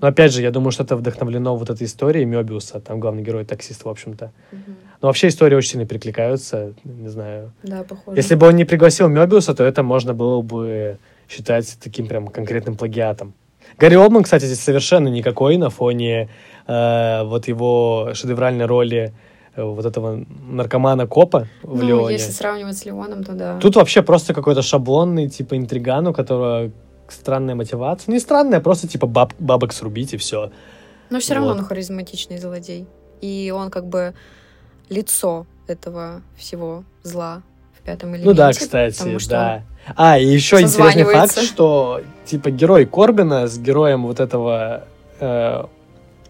Но 0.00 0.08
опять 0.08 0.32
же, 0.32 0.42
я 0.42 0.50
думаю, 0.50 0.70
что 0.70 0.84
это 0.84 0.96
вдохновлено 0.96 1.56
вот 1.56 1.70
этой 1.70 1.84
историей 1.86 2.24
Мёбиуса, 2.24 2.80
там 2.80 3.00
главный 3.00 3.22
герой 3.22 3.44
таксист, 3.44 3.84
в 3.84 3.88
общем-то. 3.88 4.32
Мгм. 4.52 4.76
Но 5.02 5.08
вообще 5.08 5.28
истории 5.28 5.54
очень 5.54 5.70
сильно 5.70 5.86
перекликаются, 5.86 6.74
не 6.84 7.08
знаю. 7.08 7.52
Да, 7.62 7.82
похоже. 7.82 8.16
Если 8.16 8.34
бы 8.34 8.46
он 8.46 8.56
не 8.56 8.64
пригласил 8.64 9.08
Мёбиуса, 9.08 9.54
то 9.54 9.64
это 9.64 9.82
можно 9.82 10.14
было 10.14 10.42
бы 10.42 10.98
считать 11.28 11.76
таким 11.82 12.06
прям 12.06 12.28
конкретным 12.28 12.76
плагиатом. 12.76 13.34
Гарри 13.78 13.96
Олдман, 13.96 14.22
кстати, 14.22 14.44
здесь 14.44 14.60
совершенно 14.60 15.08
никакой 15.08 15.56
на 15.56 15.70
фоне 15.70 16.28
э, 16.66 17.22
вот 17.24 17.48
его 17.48 18.10
шедевральной 18.14 18.64
роли 18.66 19.12
э, 19.54 19.62
вот 19.62 19.84
этого 19.84 20.24
наркомана-копа 20.50 21.46
в 21.62 21.82
ну, 21.82 21.86
Леоне. 21.86 22.14
если 22.14 22.32
сравнивать 22.32 22.78
с 22.78 22.84
Леоном, 22.84 23.24
то 23.24 23.32
да. 23.32 23.58
Тут 23.58 23.76
вообще 23.76 24.02
просто 24.02 24.34
какой-то 24.34 24.62
шаблонный, 24.62 25.28
типа, 25.28 25.56
интриган, 25.56 26.06
у 26.06 26.14
которого 26.14 26.70
странная 27.12 27.54
мотивация. 27.54 28.12
Не 28.12 28.18
странная, 28.18 28.60
просто, 28.60 28.88
типа, 28.88 29.06
баб, 29.06 29.32
бабок 29.38 29.72
срубить 29.72 30.14
и 30.14 30.16
все. 30.16 30.50
Но 31.10 31.20
все 31.20 31.34
равно 31.34 31.50
Вот. 31.50 31.58
он 31.58 31.64
харизматичный 31.64 32.38
злодей. 32.38 32.86
И 33.20 33.52
он 33.54 33.70
как 33.70 33.86
бы 33.86 34.14
лицо 34.88 35.46
этого 35.66 36.22
всего 36.36 36.84
зла 37.02 37.42
в 37.78 37.82
пятом 37.82 38.10
элементе. 38.10 38.28
Ну 38.28 38.34
да, 38.34 38.52
кстати, 38.52 38.98
потому 38.98 39.18
что 39.18 39.30
да. 39.30 39.62
А, 39.94 40.18
и 40.18 40.26
еще 40.26 40.60
интересный 40.60 41.04
факт, 41.04 41.40
что 41.40 42.02
типа 42.24 42.50
герой 42.50 42.86
Корбина 42.86 43.46
с 43.46 43.58
героем 43.58 44.06
вот 44.06 44.20
этого 44.20 44.84
э, 45.20 45.64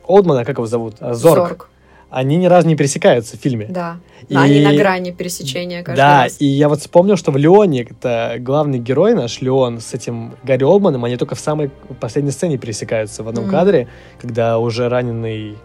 Олдмана, 0.06 0.44
как 0.44 0.56
его 0.56 0.66
зовут? 0.66 0.96
А, 1.00 1.14
Зорг. 1.14 1.48
Зорг. 1.48 1.70
Они 2.09 2.36
ни 2.36 2.46
разу 2.46 2.68
не 2.68 2.76
пересекаются 2.76 3.36
в 3.36 3.40
фильме. 3.40 3.66
Да. 3.68 3.96
И- 4.28 4.36
Они 4.36 4.61
на 4.61 4.74
грани 4.74 5.11
пересечения 5.11 5.82
каждый 5.82 5.98
Да, 5.98 6.22
раз. 6.24 6.36
и 6.40 6.46
я 6.46 6.68
вот 6.68 6.80
вспомнил, 6.80 7.16
что 7.16 7.32
в 7.32 7.36
Леоне, 7.36 7.82
это 7.82 8.36
главный 8.38 8.78
герой 8.78 9.14
наш, 9.14 9.40
Леон, 9.40 9.80
с 9.80 9.92
этим 9.92 10.36
Гарри 10.44 10.62
Олдманом, 10.64 11.04
они 11.04 11.16
только 11.16 11.34
в 11.34 11.40
самой 11.40 11.70
последней 12.00 12.30
сцене 12.30 12.59
пересекаются 12.59 13.22
в 13.22 13.28
одном 13.28 13.44
Мгм. 13.46 13.52
кадре, 13.52 13.88
когда 14.20 14.59
уже 14.59 14.88
раненый 14.88 15.57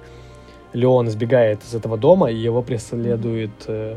Леон 0.74 1.10
сбегает 1.10 1.62
из 1.64 1.76
этого 1.76 1.98
дома, 1.98 2.32
и 2.32 2.36
его 2.38 2.62
преследует 2.62 3.52
э, 3.68 3.96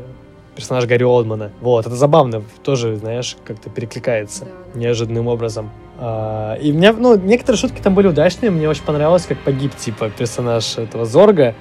персонаж 0.55 0.85
Гарри 0.85 1.03
Олдмана. 1.03 1.51
Вот, 1.61 1.85
это 1.87 1.95
забавно, 1.95 2.43
тоже, 2.63 2.95
знаешь, 2.97 3.37
как-то 3.43 3.69
перекликается 3.69 4.45
Да, 4.45 4.51
да. 4.73 4.79
неожиданным 4.79 5.27
образом. 5.27 5.71
А, 5.97 6.55
и 6.55 6.71
мне, 6.71 6.91
ну, 6.91 7.17
некоторые 7.17 7.59
шутки 7.59 7.81
там 7.81 7.95
были 7.95 8.07
удачные, 8.07 8.51
мне 8.51 8.69
очень 8.69 8.83
понравилось, 8.83 9.25
как 9.25 9.39
погиб, 9.39 9.75
типа, 9.75 10.09
персонаж 10.09 10.77
этого 10.77 11.05
Зорга, 11.05 11.55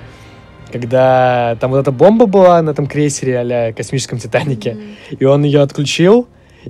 когда 0.78 1.56
там 1.60 1.70
вот 1.70 1.78
эта 1.78 1.92
бомба 1.92 2.26
была 2.26 2.60
на 2.62 2.70
этом 2.70 2.86
крейсере 2.86 3.38
а 3.38 3.72
космическом 3.72 4.18
Титанике, 4.18 4.74
Мгм. 4.74 5.16
и 5.20 5.24
он 5.24 5.44
ее 5.44 5.60
отключил, 5.62 6.26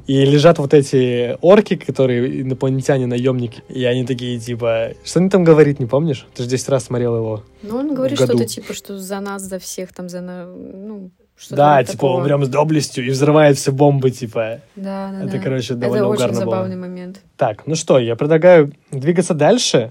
и 0.06 0.24
лежат 0.24 0.58
вот 0.58 0.74
эти 0.74 1.36
орки, 1.40 1.76
которые 1.76 2.42
инопланетяне, 2.42 3.06
наемники, 3.06 3.62
и 3.68 3.84
они 3.84 4.04
такие, 4.04 4.38
типа, 4.38 4.90
что 5.04 5.20
они 5.20 5.30
там 5.30 5.44
говорит, 5.44 5.80
не 5.80 5.86
помнишь? 5.86 6.26
Ты 6.34 6.42
же 6.42 6.48
10 6.48 6.68
раз 6.68 6.84
смотрел 6.84 7.16
его. 7.16 7.42
Ну, 7.62 7.76
он 7.78 7.94
говорит 7.94 8.18
что-то 8.18 8.44
типа, 8.44 8.74
что 8.74 8.98
за 8.98 9.20
нас, 9.20 9.42
за 9.42 9.58
всех, 9.58 9.92
там, 9.94 10.08
за... 10.08 10.20
на- 10.20 10.46
Ну, 10.46 11.10
что-то 11.36 11.56
да, 11.56 11.82
типа, 11.82 11.92
такого. 11.92 12.20
умрем 12.20 12.44
с 12.44 12.48
доблестью, 12.48 13.06
и 13.06 13.10
взрывает 13.10 13.56
все 13.56 13.72
бомбы, 13.72 14.10
типа. 14.10 14.60
Да, 14.76 15.10
да, 15.12 15.22
Это, 15.24 15.32
да. 15.32 15.38
короче, 15.38 15.72
Это 15.74 15.82
довольно 15.82 16.08
очень 16.08 16.16
угарно 16.24 16.40
было. 16.40 16.50
забавный 16.50 16.76
момент. 16.76 17.20
Так, 17.36 17.66
ну 17.66 17.74
что, 17.74 17.98
я 17.98 18.14
предлагаю 18.16 18.72
двигаться 18.90 19.32
дальше, 19.34 19.90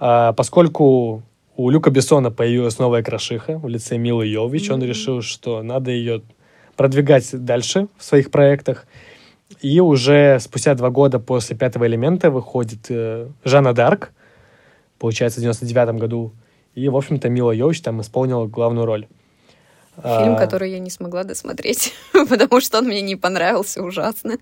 а, 0.00 0.32
поскольку 0.34 1.22
у 1.58 1.70
Люка 1.70 1.90
Бессона 1.90 2.30
появилась 2.30 2.78
новая 2.78 3.02
крошиха 3.02 3.58
в 3.58 3.66
лице 3.66 3.98
Милы 3.98 4.26
Йович, 4.26 4.70
он 4.70 4.78
Мгм. 4.78 4.88
решил, 4.88 5.22
что 5.22 5.60
надо 5.62 5.90
ее 5.90 6.22
продвигать 6.76 7.28
дальше 7.44 7.88
в 7.98 8.04
своих 8.04 8.30
проектах. 8.30 8.86
И 9.60 9.80
уже 9.80 10.38
спустя 10.38 10.74
два 10.74 10.90
года 10.90 11.18
после 11.18 11.56
«Пятого 11.56 11.88
элемента» 11.88 12.30
выходит 12.30 12.86
э, 12.90 13.28
Жанна 13.44 13.72
Дарк, 13.72 14.12
получается, 15.00 15.40
в 15.40 15.42
99 15.42 15.96
году. 15.96 16.32
И, 16.76 16.88
в 16.88 16.96
общем-то, 16.96 17.28
Мила 17.28 17.50
Йович 17.50 17.80
там 17.80 18.00
исполнила 18.02 18.46
главную 18.46 18.86
роль. 18.86 19.08
Фильм, 19.96 20.34
А, 20.34 20.38
который 20.38 20.70
я 20.70 20.78
не 20.78 20.90
смогла 20.90 21.24
досмотреть, 21.24 21.92
потому 22.28 22.60
что 22.60 22.78
он 22.78 22.84
мне 22.84 23.02
не 23.02 23.16
понравился 23.16 23.82
ужасно. 23.82 24.36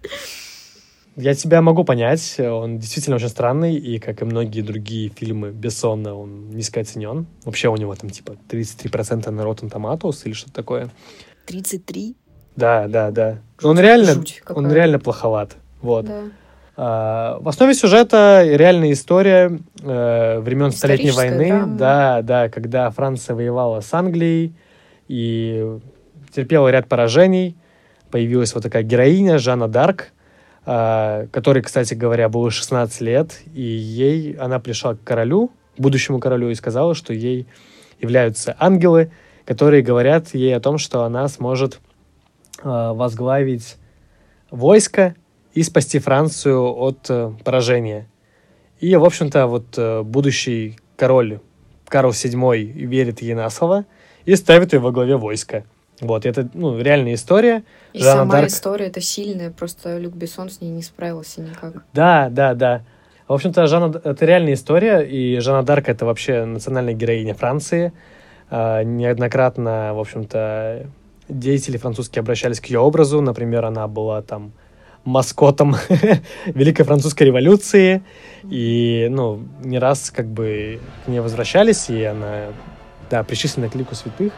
Я 1.16 1.34
тебя 1.34 1.62
могу 1.62 1.82
понять, 1.84 2.38
он 2.38 2.78
действительно 2.78 3.16
очень 3.16 3.30
странный, 3.30 3.74
и, 3.74 3.98
как 3.98 4.20
и 4.20 4.24
многие 4.26 4.60
другие 4.60 5.08
фильмы 5.08 5.50
Бессона, 5.50 6.14
он 6.14 6.50
низко 6.50 6.80
оценен. 6.80 7.26
Вообще 7.44 7.68
у 7.68 7.76
него 7.76 7.94
там 7.94 8.10
типа 8.10 8.36
33% 8.50 9.30
на 9.30 9.40
Rotten 9.40 9.70
Tomatoes 9.70 10.22
или 10.24 10.34
что-то 10.34 10.52
такое. 10.52 10.90
33? 11.46 12.16
Да, 12.56 12.86
да, 12.86 13.10
да. 13.10 13.38
Он 13.62 13.78
реально, 13.78 14.14
Жуть 14.14 14.42
он 14.48 14.70
реально 14.70 14.98
плоховат. 14.98 15.56
Вот. 15.80 16.04
Да. 16.04 16.22
А, 16.76 17.38
в 17.40 17.48
основе 17.48 17.72
сюжета 17.72 18.42
реальная 18.44 18.92
история 18.92 19.58
э, 19.82 20.40
времен 20.40 20.70
Столетней 20.70 21.12
войны. 21.12 21.48
Драма. 21.48 21.76
Да, 21.76 22.22
да, 22.22 22.48
когда 22.50 22.90
Франция 22.90 23.34
воевала 23.34 23.80
с 23.80 23.92
Англией 23.94 24.54
и 25.08 25.78
терпела 26.34 26.68
ряд 26.68 26.86
поражений. 26.88 27.56
Появилась 28.10 28.54
вот 28.54 28.62
такая 28.62 28.82
героиня 28.82 29.38
Жанна 29.38 29.68
Дарк, 29.68 30.12
которой, 30.66 31.62
кстати 31.62 31.94
говоря, 31.94 32.28
было 32.28 32.50
16 32.50 33.00
лет, 33.00 33.40
и 33.54 33.62
ей 33.62 34.32
она 34.32 34.58
пришла 34.58 34.96
к 34.96 35.04
королю, 35.04 35.52
будущему 35.78 36.18
королю, 36.18 36.50
и 36.50 36.54
сказала, 36.56 36.94
что 36.94 37.12
ей 37.12 37.46
являются 38.00 38.56
ангелы, 38.58 39.12
которые 39.44 39.82
говорят 39.82 40.34
ей 40.34 40.54
о 40.56 40.60
том, 40.60 40.78
что 40.78 41.04
она 41.04 41.28
сможет 41.28 41.80
э, 42.62 42.68
возглавить 42.68 43.76
войско 44.50 45.14
и 45.54 45.62
спасти 45.62 45.98
Францию 45.98 46.74
от 46.76 47.06
э, 47.08 47.32
поражения. 47.44 48.08
И, 48.80 48.94
в 48.96 49.04
общем-то, 49.04 49.46
вот 49.46 49.78
э, 49.78 50.02
будущий 50.02 50.78
король 50.96 51.40
Карл 51.88 52.10
VII 52.10 52.56
верит 52.56 53.22
ей 53.22 53.34
на 53.34 53.48
слово 53.50 53.86
и 54.24 54.34
ставит 54.34 54.72
ее 54.72 54.80
во 54.80 54.90
главе 54.90 55.16
войска. 55.16 55.64
Вот, 56.00 56.26
это, 56.26 56.48
ну, 56.52 56.78
реальная 56.78 57.14
история. 57.14 57.64
И 57.92 58.00
Жанна 58.00 58.20
сама 58.20 58.34
Дарк- 58.34 58.48
история 58.48 58.86
это 58.86 59.00
сильная, 59.00 59.50
просто 59.50 59.98
Люк 59.98 60.14
Бессон 60.14 60.50
с 60.50 60.60
ней 60.60 60.70
не 60.70 60.82
справился 60.82 61.40
никак. 61.40 61.84
Да, 61.94 62.28
да, 62.30 62.54
да. 62.54 62.82
В 63.28 63.32
общем-то, 63.32 63.66
Жанна, 63.66 64.00
это 64.04 64.24
реальная 64.26 64.54
история, 64.54 65.00
и 65.00 65.38
Жанна 65.40 65.62
Дарк 65.62 65.88
это 65.88 66.04
вообще 66.04 66.44
национальная 66.44 66.94
героиня 66.94 67.34
Франции. 67.34 67.92
А, 68.50 68.82
неоднократно, 68.82 69.94
в 69.94 69.98
общем-то, 70.00 70.86
деятели 71.28 71.76
французские 71.76 72.20
обращались 72.20 72.60
к 72.60 72.66
ее 72.66 72.78
образу. 72.78 73.20
Например, 73.20 73.64
она 73.64 73.88
была 73.88 74.22
там 74.22 74.52
маскотом 75.04 75.76
Великой 76.46 76.84
Французской 76.84 77.24
революции. 77.24 78.02
И, 78.48 79.08
ну, 79.10 79.42
не 79.64 79.78
раз 79.78 80.10
как 80.10 80.26
бы 80.26 80.80
к 81.04 81.08
ней 81.08 81.20
возвращались, 81.20 81.88
и 81.88 82.04
она, 82.04 82.46
да, 83.10 83.24
причислена 83.24 83.68
к 83.68 83.74
лику 83.74 83.94
святых. 83.94 84.32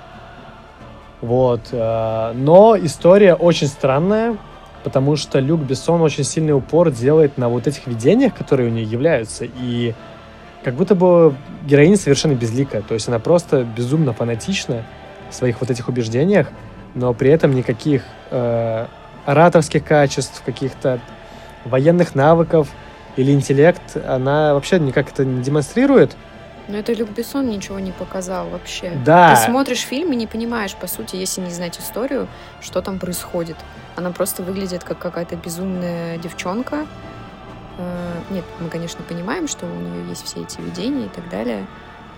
Вот. 1.20 1.68
а, 1.72 2.32
Но 2.34 2.76
история 2.76 3.34
очень 3.34 3.66
странная, 3.66 4.36
потому 4.84 5.16
что 5.16 5.40
Люк 5.40 5.60
Бессон 5.60 6.00
очень 6.00 6.24
сильный 6.24 6.52
упор 6.52 6.90
делает 6.90 7.38
на 7.38 7.48
вот 7.48 7.66
этих 7.66 7.86
видениях, 7.86 8.34
которые 8.34 8.70
у 8.70 8.72
нее 8.72 8.84
являются, 8.84 9.44
и 9.44 9.94
как 10.62 10.74
будто 10.74 10.94
бы 10.94 11.34
героиня 11.64 11.96
совершенно 11.96 12.34
безликая, 12.34 12.82
то 12.82 12.94
есть 12.94 13.08
она 13.08 13.18
просто 13.18 13.64
безумно 13.64 14.12
фанатична 14.12 14.84
в 15.30 15.34
своих 15.34 15.60
вот 15.60 15.70
этих 15.70 15.88
убеждениях, 15.88 16.48
но 16.94 17.14
при 17.14 17.30
этом 17.30 17.54
никаких 17.54 18.02
э, 18.30 18.86
ораторских 19.24 19.84
качеств, 19.84 20.42
каких-то 20.44 21.00
военных 21.64 22.14
навыков 22.14 22.68
или 23.16 23.32
интеллект 23.32 23.96
она 24.06 24.54
вообще 24.54 24.78
никак 24.78 25.10
это 25.10 25.24
не 25.24 25.42
демонстрирует. 25.42 26.16
Но 26.68 26.76
это 26.76 26.92
Люк 26.92 27.08
Бессон 27.10 27.48
ничего 27.48 27.78
не 27.78 27.92
показал 27.92 28.48
вообще. 28.50 28.92
Да. 29.04 29.34
Ты 29.34 29.50
смотришь 29.50 29.80
фильм 29.80 30.12
и 30.12 30.16
не 30.16 30.26
понимаешь, 30.26 30.74
по 30.74 30.86
сути, 30.86 31.16
если 31.16 31.40
не 31.40 31.50
знать 31.50 31.78
историю, 31.78 32.28
что 32.60 32.82
там 32.82 32.98
происходит. 32.98 33.56
Она 33.96 34.10
просто 34.10 34.42
выглядит 34.42 34.84
как 34.84 34.98
какая-то 34.98 35.36
безумная 35.36 36.18
девчонка. 36.18 36.86
Э, 37.78 38.12
Нет, 38.30 38.44
мы, 38.60 38.68
конечно, 38.68 39.02
понимаем, 39.08 39.48
что 39.48 39.64
у 39.66 39.68
нее 39.80 40.08
есть 40.10 40.24
все 40.26 40.42
эти 40.42 40.60
видения 40.60 41.06
и 41.06 41.08
так 41.08 41.28
далее, 41.30 41.66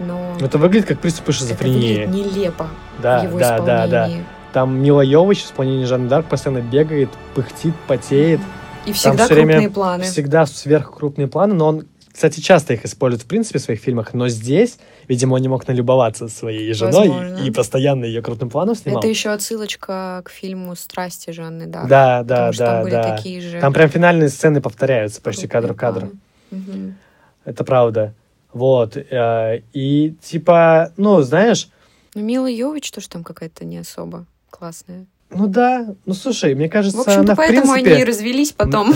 но 0.01 0.37
Это 0.41 0.59
выглядит 0.59 0.89
как 0.89 0.99
приступ 0.99 1.29
это 1.29 1.33
шизофрении. 1.39 2.05
выглядит 2.07 2.35
нелепо 2.35 2.69
Да, 2.99 3.21
в 3.21 3.25
его 3.25 3.39
да, 3.39 3.59
да, 3.61 3.65
да. 3.65 3.85
исполнении. 3.87 4.25
Там 4.53 4.83
Мила 4.83 5.01
Йович 5.03 5.43
в 5.43 5.47
исполнении 5.47 5.85
Жанны 5.85 6.09
Дарк 6.09 6.27
постоянно 6.27 6.61
бегает, 6.61 7.09
пыхтит, 7.35 7.75
потеет. 7.87 8.41
И 8.85 8.93
всегда 8.93 9.27
время 9.27 9.53
крупные 9.53 9.71
планы. 9.71 10.05
Всегда 10.05 10.47
сверхкрупные 10.47 11.29
планы, 11.29 11.55
но 11.55 11.67
он, 11.69 11.87
кстати, 12.21 12.41
часто 12.41 12.75
их 12.75 12.85
использует 12.85 13.23
в 13.23 13.27
принципе 13.27 13.59
в 13.59 13.63
своих 13.63 13.81
фильмах, 13.81 14.13
но 14.13 14.29
здесь, 14.29 14.77
видимо, 15.09 15.37
он 15.37 15.41
не 15.41 15.49
мог 15.49 15.67
налюбоваться 15.67 16.29
своей 16.29 16.71
женой 16.75 17.09
Возможно. 17.09 17.39
и 17.47 17.51
постоянно 17.51 18.05
ее 18.05 18.21
крупным 18.21 18.51
планом 18.51 18.75
снимал. 18.75 18.99
Это 18.99 19.09
еще 19.09 19.31
отсылочка 19.31 20.21
к 20.23 20.29
фильму 20.29 20.77
«Страсти» 20.77 21.31
Жанны 21.31 21.67
Дарк. 21.67 21.89
Да, 21.89 22.23
да, 22.23 22.35
потому 22.35 22.53
что 22.53 22.65
да, 22.65 22.73
там 22.73 22.83
были 22.83 22.93
да. 22.93 23.17
такие 23.17 23.41
же 23.41 23.59
Там 23.59 23.73
прям 23.73 23.89
финальные 23.89 24.29
сцены 24.29 24.61
повторяются 24.61 25.23
почти 25.23 25.49
кадр 25.49 25.73
в 25.73 25.77
кадр. 25.77 26.11
Мгм. 26.51 26.99
Это 27.47 27.65
правда. 27.65 28.13
Вот. 28.53 28.99
э, 28.99 29.63
И 29.73 30.15
типа, 30.21 30.93
ну, 30.99 31.23
знаешь, 31.23 31.71
Ну, 32.15 32.21
Мила 32.21 32.51
Йович 32.51 32.91
тоже 32.91 33.09
там 33.09 33.25
какая-то 33.25 33.65
не 33.65 33.79
особо 33.79 34.27
классная. 34.51 35.07
Ну 35.31 35.47
да, 35.47 35.95
ну 36.07 36.15
слушай, 36.15 36.55
мне 36.55 36.69
кажется, 36.69 36.99
В 36.99 37.01
общем-то, 37.03 37.21
она 37.21 37.35
в 37.35 37.37
поэтому 37.37 37.73
принципе... 37.73 37.93
они 37.93 38.03
и 38.03 38.05
развелись 38.05 38.53
потом. 38.53 38.93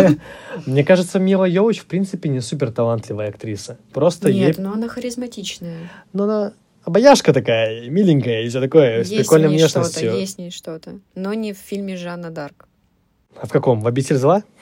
Мне 0.66 0.84
кажется, 0.84 1.18
Мила 1.18 1.44
Йович, 1.44 1.80
в 1.80 1.86
принципе, 1.86 2.28
не 2.28 2.40
супер 2.40 2.70
талантливая 2.70 3.28
актриса. 3.28 3.78
Просто. 3.92 4.32
Нет, 4.32 4.58
но 4.58 4.72
она 4.72 4.88
харизматичная. 4.88 5.90
Ну, 6.12 6.24
она 6.24 6.52
обаяшка 6.84 7.32
такая, 7.32 7.88
миленькая 7.90 8.42
и 8.42 8.48
все 8.48 8.60
такое, 8.60 9.02
с 9.04 9.08
прикольной 9.08 9.48
в 9.48 9.52
внешностью. 9.52 10.14
есть 10.14 10.36
в 10.36 10.38
ней 10.38 10.50
что-то. 10.50 11.00
Но 11.14 11.34
не 11.34 11.52
в 11.52 11.58
фильме 11.58 11.96
Жанна 11.96 12.30
Дарк. 12.30 12.68
А 13.40 13.46
в 13.46 13.50
каком? 13.50 13.80
В 13.80 13.86
«Обитель 13.86 14.16
зла»? 14.16 14.44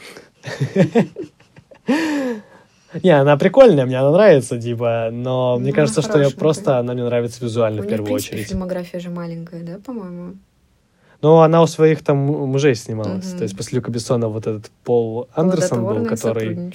Не, 3.03 3.11
она 3.11 3.39
прикольная, 3.39 3.87
мне 3.87 3.99
она 3.99 4.11
нравится, 4.11 4.61
типа, 4.61 5.09
но 5.11 5.55
Ну, 5.55 5.61
мне 5.61 5.71
она 5.71 5.77
кажется, 5.77 6.03
что 6.03 6.21
я 6.21 6.29
просто, 6.29 6.79
она 6.79 6.93
мне 6.93 7.03
нравится 7.05 7.43
визуально 7.43 7.81
в 7.81 7.87
в 7.87 7.89
первую 7.89 8.13
очередь. 8.13 8.49
фильмография 8.49 9.01
же 9.01 9.09
маленькая, 9.09 9.63
да, 9.63 9.79
по-моему? 9.79 10.35
Но 11.23 11.43
она 11.43 11.63
у 11.63 11.67
своих 11.67 12.03
там 12.03 12.17
му- 12.19 12.47
мужей 12.47 12.75
снималась. 12.75 13.29
Мгм. 13.29 13.39
То 13.39 13.43
есть 13.45 13.57
после 13.57 13.77
Люка 13.79 13.91
Бессона 13.91 14.29
вот 14.29 14.47
этот 14.47 14.71
Пол 14.85 15.29
Андерсон 15.35 15.85
был, 15.85 16.05
который... 16.07 16.73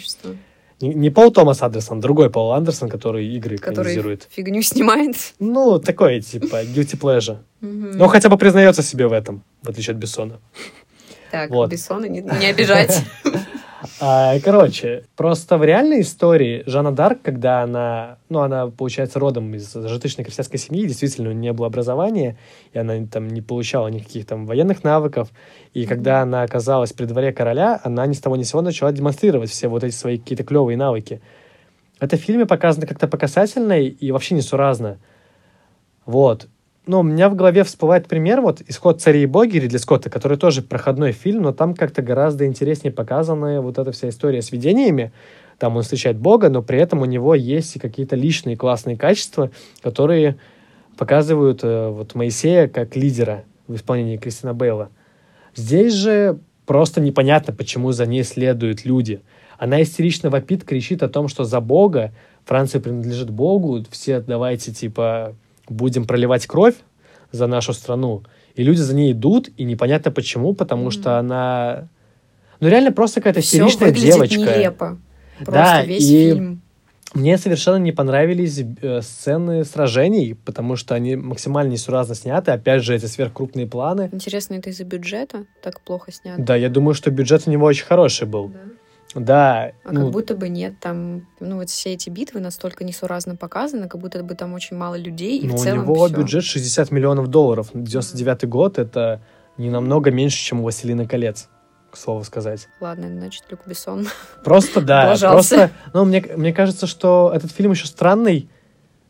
Не, 0.80 0.94
не 0.94 1.10
Пол 1.10 1.32
Томас 1.32 1.62
Андерсон, 1.64 2.00
другой 2.00 2.30
Пол 2.30 2.52
Андерсон, 2.54 2.88
который 2.88 3.26
игры 3.36 3.58
Который 3.58 3.74
экранизирует. 3.94 4.28
фигню 4.30 4.62
снимает. 4.62 5.16
Ну, 5.40 5.80
такой, 5.80 6.22
типа, 6.22 6.64
guilty 6.64 7.00
pleasure. 7.00 7.38
Мгм. 7.62 7.98
Но 7.98 8.08
хотя 8.08 8.30
бы 8.30 8.38
признается 8.38 8.84
себе 8.84 9.08
в 9.08 9.14
этом, 9.14 9.42
в 9.64 9.70
отличие 9.70 9.94
от 9.96 10.00
Бессона. 10.00 10.40
Так, 11.32 11.50
вот. 11.50 11.72
Бессона 11.72 12.06
не, 12.06 12.22
не 12.22 12.46
обижать. 12.46 13.04
А, 14.00 14.40
короче, 14.42 15.06
просто 15.16 15.58
в 15.58 15.64
реальной 15.64 16.02
истории 16.02 16.62
Жанна 16.68 16.92
Дарк, 16.92 17.24
когда 17.24 17.64
она, 17.64 18.20
ну, 18.30 18.42
она, 18.42 18.68
получается, 18.68 19.18
родом 19.18 19.56
из 19.56 19.72
зажиточной 19.74 20.24
крестьянской 20.24 20.60
семьи, 20.60 20.86
действительно, 20.86 21.30
у 21.30 21.32
нее 21.32 21.42
не 21.42 21.54
было 21.54 21.66
образования, 21.66 22.38
и 22.74 22.78
она 22.78 22.94
там 23.08 23.28
не 23.28 23.42
получала 23.42 23.88
никаких 23.88 24.28
там 24.28 24.46
военных 24.46 24.84
навыков, 24.84 25.30
и 25.74 25.88
когда 25.88 26.22
она 26.22 26.44
оказалась 26.44 26.94
при 26.94 27.06
дворе 27.06 27.34
короля, 27.34 27.80
она 27.84 28.06
ни 28.06 28.14
с 28.14 28.20
того 28.20 28.36
ни 28.36 28.44
с 28.44 28.50
сего 28.50 28.62
начала 28.62 28.92
демонстрировать 28.92 29.50
все 29.50 29.68
вот 29.68 29.84
эти 29.84 29.96
свои 29.96 30.20
какие-то 30.20 30.44
клевые 30.44 30.78
навыки. 30.78 31.20
Это 32.00 32.18
в 32.18 32.20
фильме 32.20 32.46
показано 32.46 32.86
как-то 32.86 33.08
по 33.08 33.18
касательной 33.18 33.88
и 33.88 34.12
вообще 34.12 34.36
несуразно. 34.36 35.00
Вот. 36.06 36.48
Ну, 36.88 37.02
у 37.02 37.04
меня 37.04 37.28
в 37.30 37.36
голове 37.36 37.66
всплывает 37.66 38.08
пример, 38.08 38.40
вот 38.40 38.62
«Исход 38.66 39.02
царей 39.02 39.24
и 39.24 39.26
боги» 39.26 39.58
Ридли 39.58 39.76
Скотта, 39.76 40.10
который 40.10 40.38
тоже 40.38 40.62
проходной 40.62 41.12
фильм, 41.12 41.42
но 41.42 41.52
там 41.52 41.76
как-то 41.76 42.02
гораздо 42.02 42.46
интереснее 42.46 42.94
показана 42.94 43.62
вот 43.62 43.78
эта 43.78 43.92
вся 43.92 44.08
история 44.08 44.42
с 44.42 44.54
видениями. 44.54 45.12
Там 45.60 45.76
он 45.76 45.84
встречает 45.84 46.18
Бога, 46.18 46.50
но 46.50 46.62
при 46.62 46.80
этом 46.80 47.02
у 47.02 47.06
него 47.06 47.36
есть 47.36 47.76
и 47.76 47.80
какие-то 47.80 48.16
личные 48.16 48.56
классные 48.56 48.96
качества, 48.96 49.52
которые 49.82 50.38
показывают 50.98 51.60
э, 51.64 51.90
вот 51.90 52.16
Моисея 52.16 52.70
как 52.70 52.96
лидера 52.96 53.44
в 53.68 53.76
исполнении 53.76 54.16
Кристина 54.16 54.54
Бейла. 54.54 54.90
Здесь 55.56 55.94
же 55.94 56.40
просто 56.66 57.02
непонятно, 57.02 57.54
почему 57.54 57.92
за 57.92 58.06
ней 58.06 58.24
следуют 58.24 58.86
люди. 58.86 59.20
Она 59.58 59.82
истерично 59.82 60.30
вопит, 60.30 60.64
кричит 60.64 61.04
о 61.04 61.10
том, 61.10 61.28
что 61.28 61.44
за 61.44 61.60
Бога, 61.60 62.14
Франция 62.46 62.80
принадлежит 62.80 63.30
Богу, 63.30 63.84
все 63.92 64.22
давайте, 64.22 64.72
типа, 64.72 65.36
будем 65.70 66.06
проливать 66.06 66.46
кровь 66.48 66.76
за 67.32 67.48
нашу 67.48 67.74
страну. 67.74 68.24
И 68.56 68.64
люди 68.64 68.80
за 68.82 68.96
ней 68.96 69.12
идут, 69.12 69.50
и 69.58 69.64
непонятно 69.64 70.12
почему, 70.12 70.54
потому 70.54 70.84
Мгм. 70.84 70.92
что 70.92 71.20
она... 71.20 71.90
Ну, 72.60 72.70
реально 72.70 72.92
просто 72.92 73.20
какая-то 73.22 73.42
Все 73.42 73.58
истеричная 73.58 73.92
девочка. 73.92 74.38
нелепо. 74.40 74.98
Просто 75.38 75.52
Да, 75.54 75.84
весь 75.84 76.04
и- 76.10 76.32
фильм. 76.32 76.62
Мне 77.14 77.38
совершенно 77.38 77.78
не 77.78 77.92
понравились 77.94 78.60
э, 78.82 79.02
сцены 79.02 79.64
сражений, 79.64 80.36
потому 80.46 80.76
что 80.76 80.94
они 80.94 81.16
максимально 81.16 81.72
несуразно 81.72 82.16
сняты. 82.16 82.52
Опять 82.52 82.84
же, 82.84 82.96
эти 82.96 83.06
сверхкрупные 83.06 83.66
планы. 83.66 84.10
Интересно, 84.12 84.56
это 84.56 84.70
из-за 84.72 84.84
бюджета 84.84 85.46
так 85.64 85.80
плохо 85.82 86.12
снято? 86.12 86.42
Да, 86.42 86.56
я 86.58 86.70
думаю, 86.70 86.96
что 86.96 87.10
бюджет 87.10 87.44
у 87.48 87.52
него 87.52 87.66
очень 87.66 87.86
хороший 87.86 88.28
был. 88.28 88.50
Да. 88.50 88.60
Да, 89.20 89.72
А 89.84 89.92
ну, 89.92 90.02
как 90.02 90.12
будто 90.12 90.36
бы 90.36 90.50
нет, 90.50 90.80
там, 90.80 91.28
ну 91.40 91.58
вот 91.58 91.70
все 91.70 91.94
эти 91.94 92.10
битвы 92.10 92.40
настолько 92.40 92.84
несуразно 92.84 93.36
показаны, 93.36 93.88
как 93.88 94.00
будто 94.00 94.24
бы 94.24 94.36
там 94.36 94.54
очень 94.54 94.78
мало 94.78 94.96
людей, 94.96 95.40
и 95.40 95.48
ну, 95.48 95.54
в 95.54 95.56
у 95.56 95.64
целом 95.64 95.84
него 95.84 96.06
всё. 96.06 96.18
бюджет 96.18 96.44
60 96.44 96.92
миллионов 96.92 97.28
долларов. 97.28 97.70
99 97.74 98.48
год— 98.48 98.78
это 98.80 99.22
не 99.58 99.70
намного 99.70 100.12
меньше, 100.12 100.38
чем 100.38 100.60
у 100.60 100.64
«Властелина 100.64 101.08
колец», 101.08 101.50
к 101.92 101.98
слову 101.98 102.24
сказать. 102.24 102.68
Ладно, 102.80 103.08
значит, 103.08 103.44
Люк 103.50 103.62
Бессон. 103.66 104.08
Просто, 104.44 104.82
да, 104.82 105.16
просто... 105.20 105.72
Ну, 105.94 106.06
мне, 106.06 106.24
мне 106.36 106.54
кажется, 106.54 106.86
что 106.86 107.32
этот 107.34 107.52
фильм 107.52 107.72
еще 107.72 107.88
странный 107.88 108.50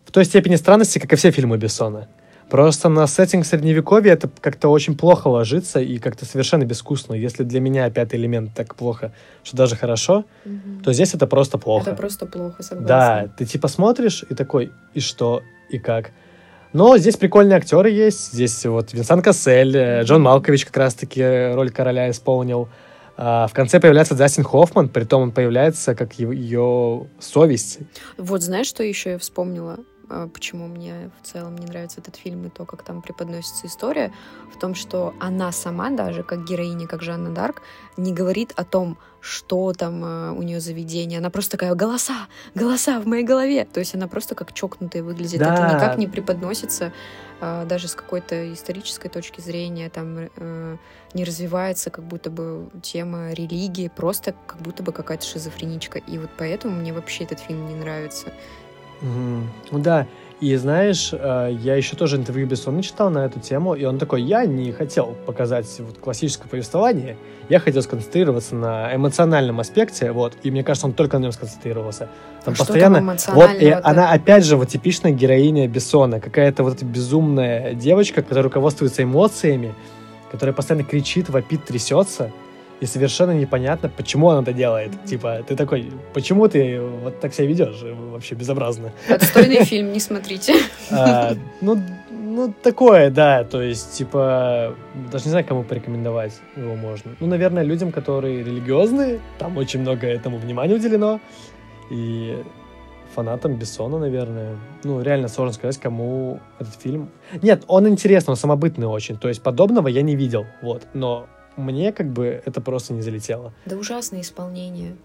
в 0.05 0.11
той 0.11 0.23
степени 0.23 0.55
странности, 0.55 0.99
как 0.99 1.11
и 1.11 1.15
все 1.17 1.31
фильмы 1.31 1.57
Бессона. 1.57 2.07
Просто 2.49 2.87
на 2.87 3.07
сеттинг 3.07 3.45
средневековья 3.45 4.13
это 4.13 4.29
как-то 4.39 4.69
очень 4.69 4.95
плохо 4.97 5.27
ложится 5.27 5.81
и 5.81 5.97
как-то 5.99 6.25
совершенно 6.25 6.63
безвкусно. 6.63 7.13
Если 7.13 7.43
для 7.43 7.59
меня 7.59 7.89
пятый 7.89 8.15
элемент 8.17 8.51
так 8.55 8.73
плохо, 8.75 9.11
что 9.43 9.57
даже 9.57 9.75
хорошо, 9.75 10.23
Мгм. 10.45 10.81
то 10.83 10.93
здесь 10.93 11.13
это 11.13 11.27
просто 11.27 11.57
плохо. 11.57 11.89
Это 11.91 11.97
просто 11.97 12.25
плохо, 12.25 12.63
согласна. 12.63 12.87
Да, 12.87 13.27
ты 13.37 13.45
типа 13.45 13.67
смотришь 13.67 14.23
и 14.29 14.33
такой, 14.33 14.71
и 14.93 15.01
что, 15.01 15.41
и 15.69 15.77
как. 15.77 16.11
Но 16.71 16.97
здесь 16.97 17.17
прикольные 17.17 17.57
актеры 17.57 17.89
есть. 17.89 18.31
Здесь 18.33 18.65
вот 18.65 18.93
Винсан 18.93 19.21
Кассель, 19.21 19.75
э, 19.75 20.03
Джон 20.03 20.21
Малкович 20.21 20.65
как 20.65 20.77
раз-таки 20.77 21.51
роль 21.53 21.69
короля 21.69 22.09
исполнил. 22.09 22.69
А 23.19 23.47
в 23.47 23.53
конце 23.53 23.79
появляется 23.79 24.13
Дастин 24.15 24.43
Хоффман, 24.43 24.89
притом 24.89 25.23
он 25.23 25.31
появляется 25.31 25.95
как 25.95 26.13
ее 26.19 27.07
совесть. 27.19 27.79
Вот 28.17 28.43
знаешь, 28.43 28.67
что 28.67 28.83
еще 28.83 29.11
я 29.11 29.17
вспомнила? 29.17 29.79
А, 30.09 30.27
Почему 30.27 30.67
мне 30.67 31.09
в 31.21 31.25
целом 31.25 31.57
не 31.57 31.65
нравится 31.65 31.99
этот 31.99 32.15
фильм 32.15 32.45
и 32.45 32.49
то, 32.49 32.65
как 32.65 32.83
там 32.83 33.01
преподносится 33.01 33.67
история, 33.67 34.11
в 34.53 34.59
том, 34.59 34.75
что 34.75 35.13
она 35.19 35.51
сама 35.51 35.89
даже, 35.89 36.23
как 36.23 36.45
героиня, 36.45 36.87
как 36.87 37.01
Жанна 37.01 37.33
Дарк, 37.33 37.61
не 37.97 38.13
говорит 38.13 38.53
о 38.55 38.63
том, 38.63 38.97
что 39.19 39.73
там 39.73 40.03
э, 40.03 40.31
у 40.31 40.41
нее 40.41 40.59
за 40.59 40.73
видение. 40.73 41.19
Она 41.19 41.29
просто 41.29 41.51
такая 41.51 41.73
голоса, 41.75 42.27
голоса 42.55 42.99
в 42.99 43.07
моей 43.07 43.23
голове. 43.23 43.65
То 43.65 43.79
есть 43.79 43.95
она 43.95 44.07
просто 44.07 44.35
как 44.35 44.53
чокнутая 44.53 45.03
выглядит. 45.03 45.39
Да. 45.39 45.53
Это 45.53 45.75
никак 45.75 45.97
не 45.97 46.07
преподносится 46.07 46.93
а, 47.41 47.65
даже 47.65 47.87
с 47.87 47.95
какой-то 47.95 48.53
исторической 48.53 49.09
точки 49.09 49.41
зрения. 49.41 49.89
Там 49.89 50.29
э, 50.35 50.77
не 51.13 51.23
развивается 51.23 51.89
как 51.89 52.05
будто 52.05 52.29
бы 52.29 52.69
тема 52.81 53.31
религии, 53.31 53.91
просто 53.93 54.33
как 54.45 54.61
будто 54.61 54.83
бы 54.83 54.91
какая-то 54.91 55.25
шизофреничка. 55.25 55.99
И 55.99 56.17
вот 56.17 56.29
поэтому 56.37 56.75
мне 56.75 56.93
вообще 56.93 57.25
этот 57.25 57.39
фильм 57.39 57.67
не 57.67 57.75
нравится. 57.75 58.31
Ну 59.01 59.79
да, 59.79 60.07
и 60.39 60.55
знаешь, 60.55 61.09
э, 61.13 61.57
я 61.63 61.75
еще 61.75 61.95
тоже 61.95 62.17
интервью 62.17 62.45
Бессона 62.45 62.83
читал 62.83 63.09
на 63.09 63.25
эту 63.25 63.39
тему, 63.39 63.73
и 63.73 63.85
он 63.85 63.97
такой, 63.97 64.21
я 64.21 64.45
не 64.45 64.71
хотел 64.71 65.15
показать 65.25 65.65
вот 65.79 65.97
классическое 65.97 66.47
повествование, 66.47 67.17
я 67.49 67.59
хотел 67.59 67.81
сконцентрироваться 67.81 68.55
на 68.55 68.93
эмоциональном 68.95 69.59
аспекте, 69.59 70.11
вот, 70.11 70.33
и 70.43 70.51
мне 70.51 70.63
кажется, 70.63 70.85
он 70.85 70.93
только 70.93 71.17
на 71.17 71.23
нем 71.23 71.31
сконцентрировался. 71.31 72.09
Там 72.45 72.53
А 72.53 72.55
что 72.55 72.65
там 72.65 73.07
постоянно... 73.07 73.17
Вот, 73.33 73.51
и 73.59 73.69
она 73.69 74.11
опять 74.11 74.45
же 74.45 74.57
вот 74.57 74.67
типичная 74.69 75.11
героиня 75.11 75.67
Бессона, 75.67 76.19
какая-то 76.19 76.63
вот 76.63 76.75
эта 76.75 76.85
безумная 76.85 77.73
девочка, 77.73 78.21
которая 78.21 78.43
руководствуется 78.43 79.01
эмоциями, 79.01 79.73
которая 80.31 80.53
постоянно 80.53 80.83
кричит, 80.83 81.29
вопит, 81.29 81.65
трясется, 81.65 82.31
и 82.79 82.85
совершенно 82.85 83.31
непонятно, 83.31 83.89
почему 83.89 84.29
она 84.29 84.41
это 84.41 84.53
делает. 84.53 84.91
Типа, 85.05 85.43
ты 85.47 85.55
такой, 85.55 85.91
почему 86.13 86.47
ты 86.47 86.79
вот 86.79 87.19
так 87.19 87.33
себя 87.33 87.47
ведешь? 87.47 87.81
Вообще 88.11 88.35
безобразно. 88.35 88.91
Отстойный 89.09 89.63
фильм, 89.65 89.91
не 89.91 89.99
смотрите. 89.99 90.55
А, 90.91 91.33
ну, 91.61 91.81
ну, 92.11 92.53
такое, 92.61 93.09
да, 93.09 93.43
то 93.43 93.61
есть, 93.61 93.93
типа, 93.93 94.75
даже 95.11 95.25
не 95.25 95.31
знаю, 95.31 95.45
кому 95.45 95.63
порекомендовать 95.63 96.33
его 96.55 96.75
можно. 96.75 97.15
Ну, 97.19 97.25
наверное, 97.27 97.63
людям, 97.63 97.91
которые 97.91 98.43
религиозные, 98.43 99.19
там 99.39 99.57
очень 99.57 99.81
много 99.81 100.05
этому 100.05 100.37
внимания 100.37 100.75
уделено, 100.75 101.19
и 101.89 102.37
фанатам 103.15 103.55
Бессона, 103.55 103.97
наверное. 103.97 104.57
Ну, 104.83 105.01
реально 105.01 105.29
сложно 105.29 105.53
сказать, 105.53 105.79
кому 105.79 106.39
этот 106.59 106.75
фильм... 106.75 107.09
Нет, 107.41 107.63
он 107.67 107.87
интересный, 107.87 108.33
он 108.33 108.37
самобытный 108.37 108.85
очень, 108.85 109.17
то 109.17 109.27
есть 109.29 109.41
подобного 109.41 109.87
я 109.87 110.03
не 110.03 110.15
видел, 110.15 110.45
вот, 110.61 110.83
но 110.93 111.27
мне 111.57 111.91
как 111.91 112.11
бы 112.13 112.41
это 112.45 112.61
просто 112.61 112.93
не 112.93 113.01
залетело. 113.01 113.53
Да 113.65 113.75
ужасное 113.75 114.21
исполнение. 114.21 114.95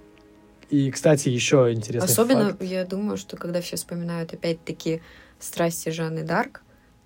И, 0.71 0.91
кстати, 0.91 1.29
еще 1.29 1.71
интересный 1.73 2.11
Особенно, 2.11 2.51
факт. 2.51 2.63
я 2.63 2.85
думаю, 2.87 3.19
что 3.19 3.37
когда 3.37 3.61
все 3.61 3.77
вспоминают 3.77 4.33
опять-таки 4.33 5.03
страсти 5.39 5.91
Жанны 5.91 6.23
Дарк 6.23 6.63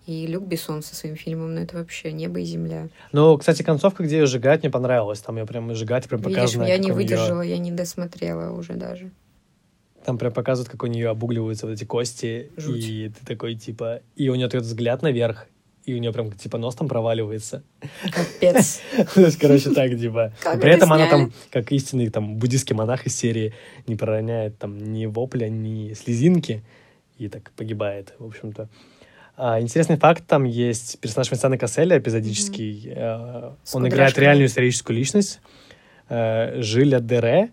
и 0.07 0.27
Люк 0.27 0.45
Бессон 0.45 0.83
со 0.83 0.95
своим 0.95 1.17
фильмом, 1.17 1.55
ну 1.55 1.63
это 1.63 1.77
вообще 1.77 2.13
небо 2.13 2.39
и 2.39 2.45
земля. 2.45 2.89
Ну, 3.11 3.37
кстати, 3.37 3.65
концовка, 3.65 4.05
где 4.05 4.19
ее 4.19 4.27
сжигать, 4.27 4.63
мне 4.63 4.71
понравилась. 4.71 5.21
Там 5.21 5.37
ее 5.37 5.47
прям 5.47 5.75
сжигать, 5.75 6.07
прям 6.07 6.21
Видишь, 6.21 6.37
показано. 6.37 6.63
я 6.65 6.79
не 6.79 6.93
выдержала, 6.93 7.43
я 7.43 7.59
не 7.59 7.73
досмотрела 7.73 8.53
уже 8.57 8.75
даже. 8.75 9.11
Там 10.05 10.19
прям 10.19 10.33
показывают, 10.33 10.71
как 10.71 10.85
у 10.85 10.87
нее 10.87 11.09
обугливаются 11.09 11.67
вот 11.67 11.73
эти 11.73 11.85
кости. 11.85 12.53
Жуть. 12.57 12.85
И 12.85 13.09
ты 13.09 13.27
такой, 13.27 13.57
типа... 13.57 14.03
И 14.15 14.29
у 14.29 14.37
нее 14.37 14.47
этот 14.47 14.63
взгляд 14.63 15.03
наверх. 15.03 15.49
И 15.87 15.95
у 15.95 15.99
нее 15.99 16.13
прям, 16.13 16.33
типа, 16.33 16.59
нос 16.59 16.75
там 16.75 16.89
проваливается. 16.89 17.63
Капец. 18.13 18.81
То 19.15 19.21
есть, 19.21 19.39
короче, 19.39 19.71
так, 19.71 19.91
типа... 19.97 20.33
При 20.43 20.71
это 20.71 20.79
этом 20.79 20.93
она 20.93 21.09
там, 21.09 21.33
как 21.51 21.71
истинный 21.71 22.11
там 22.11 22.35
буддийский 22.37 22.75
монах 22.75 23.07
из 23.07 23.17
серии, 23.17 23.55
не 23.87 23.95
пророняет 23.95 24.59
там 24.59 24.93
ни 24.93 25.07
вопля, 25.07 25.49
ни 25.49 25.95
слезинки. 25.95 26.65
И 27.19 27.29
так 27.29 27.53
погибает, 27.53 28.15
в 28.19 28.27
общем-то. 28.27 28.69
А, 29.37 29.61
интересный 29.61 29.97
факт, 29.97 30.25
там 30.27 30.45
есть 30.45 30.99
персонаж 31.01 31.31
Винсана 31.31 31.57
Касселя, 31.57 31.99
эпизодический. 31.99 32.93
э, 32.95 33.53
он 33.73 33.87
играет 33.87 34.19
реальную 34.19 34.47
историческую 34.47 34.97
личность. 34.97 35.41
э, 36.09 36.61
Жиля 36.63 37.01
Дере. 37.01 37.51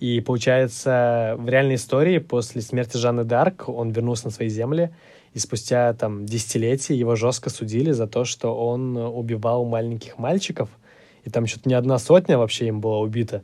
И 0.00 0.20
получается, 0.20 1.34
в 1.38 1.48
реальной 1.48 1.76
истории 1.76 2.18
после 2.18 2.62
смерти 2.62 2.96
Жанны 2.96 3.24
Дарк 3.24 3.68
он 3.68 3.90
вернулся 3.90 4.26
на 4.26 4.30
свои 4.30 4.48
земли, 4.48 4.90
и 5.34 5.38
спустя 5.40 5.92
там 5.94 6.24
десятилетия 6.24 6.94
его 6.94 7.16
жестко 7.16 7.50
судили 7.50 7.90
за 7.90 8.06
то, 8.06 8.24
что 8.24 8.56
он 8.56 8.96
убивал 8.96 9.64
маленьких 9.64 10.16
мальчиков, 10.16 10.70
и 11.24 11.30
там 11.30 11.46
что-то 11.46 11.68
не 11.68 11.74
одна 11.74 11.98
сотня 11.98 12.38
вообще 12.38 12.68
им 12.68 12.80
была 12.80 13.00
убита. 13.00 13.42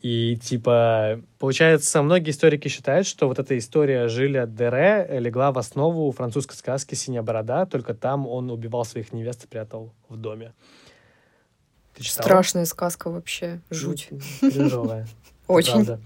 И 0.00 0.36
типа, 0.36 1.20
получается, 1.40 2.02
многие 2.02 2.30
историки 2.30 2.68
считают, 2.68 3.04
что 3.04 3.26
вот 3.26 3.40
эта 3.40 3.58
история 3.58 4.06
Жиля 4.06 4.46
Дере 4.46 5.18
легла 5.18 5.50
в 5.50 5.58
основу 5.58 6.12
французской 6.12 6.54
сказки 6.54 6.94
«Синяя 6.94 7.22
борода», 7.22 7.66
только 7.66 7.94
там 7.94 8.24
он 8.28 8.48
убивал 8.52 8.84
своих 8.84 9.12
невест 9.12 9.44
и 9.44 9.48
прятал 9.48 9.92
в 10.08 10.16
доме. 10.16 10.52
Ты 11.94 12.04
читала? 12.04 12.22
Страшная 12.22 12.64
сказка 12.64 13.10
вообще. 13.10 13.60
Жуть. 13.70 14.08
Ну, 14.12 14.50
Кринжовая. 14.52 15.08
Очень. 15.48 15.72
Правда. 15.72 16.00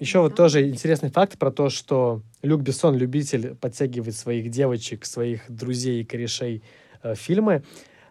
Еще 0.00 0.20
вот 0.20 0.36
тоже 0.36 0.68
интересный 0.68 1.10
факт 1.10 1.38
про 1.38 1.50
то, 1.50 1.70
что 1.70 2.22
Люк 2.42 2.60
Бессон, 2.62 2.96
любитель 2.96 3.56
подтягивать 3.56 4.14
своих 4.14 4.48
девочек, 4.48 5.04
своих 5.04 5.50
друзей 5.50 6.02
и 6.02 6.04
корешей 6.04 6.62
э, 7.02 7.16
фильмы. 7.16 7.64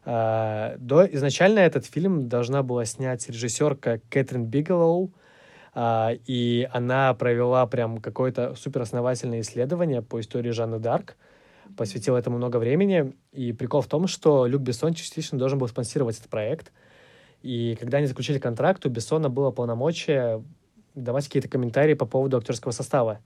Э, 0.03 0.75
до, 0.79 1.05
изначально 1.05 1.59
этот 1.59 1.85
фильм 1.85 2.27
должна 2.27 2.61
была 2.61 2.83
снять 2.83 3.29
режиссерка 3.29 4.01
Кэтрин 4.09 4.43
Бигелоу, 4.43 5.13
а, 5.73 6.11
и 6.25 6.67
она 6.73 7.13
провела 7.13 7.65
прям 7.67 7.99
какое-то 7.99 8.55
суперосновательное 8.55 9.39
исследование 9.39 10.01
по 10.01 10.19
истории 10.19 10.49
Жанны 10.49 10.79
Дарк, 10.79 11.15
посвятила 11.77 12.17
этому 12.17 12.35
много 12.35 12.57
времени. 12.57 13.13
И 13.31 13.53
прикол 13.53 13.79
в 13.79 13.87
том, 13.87 14.07
что 14.07 14.45
Люк 14.45 14.61
Бессон 14.61 14.93
частично 14.93 15.37
должен 15.37 15.57
был 15.57 15.69
спонсировать 15.69 16.17
этот 16.17 16.29
проект. 16.29 16.73
И 17.43 17.77
когда 17.79 17.99
они 17.99 18.07
заключили 18.07 18.39
контракт, 18.39 18.85
у 18.85 18.89
Бессона 18.89 19.29
было 19.29 19.51
полномочия 19.51 20.43
давать 21.03 21.25
какие-то 21.25 21.49
комментарии 21.49 21.93
по 21.93 22.05
поводу 22.05 22.37
актерского 22.37 22.71
состава. 22.71 23.19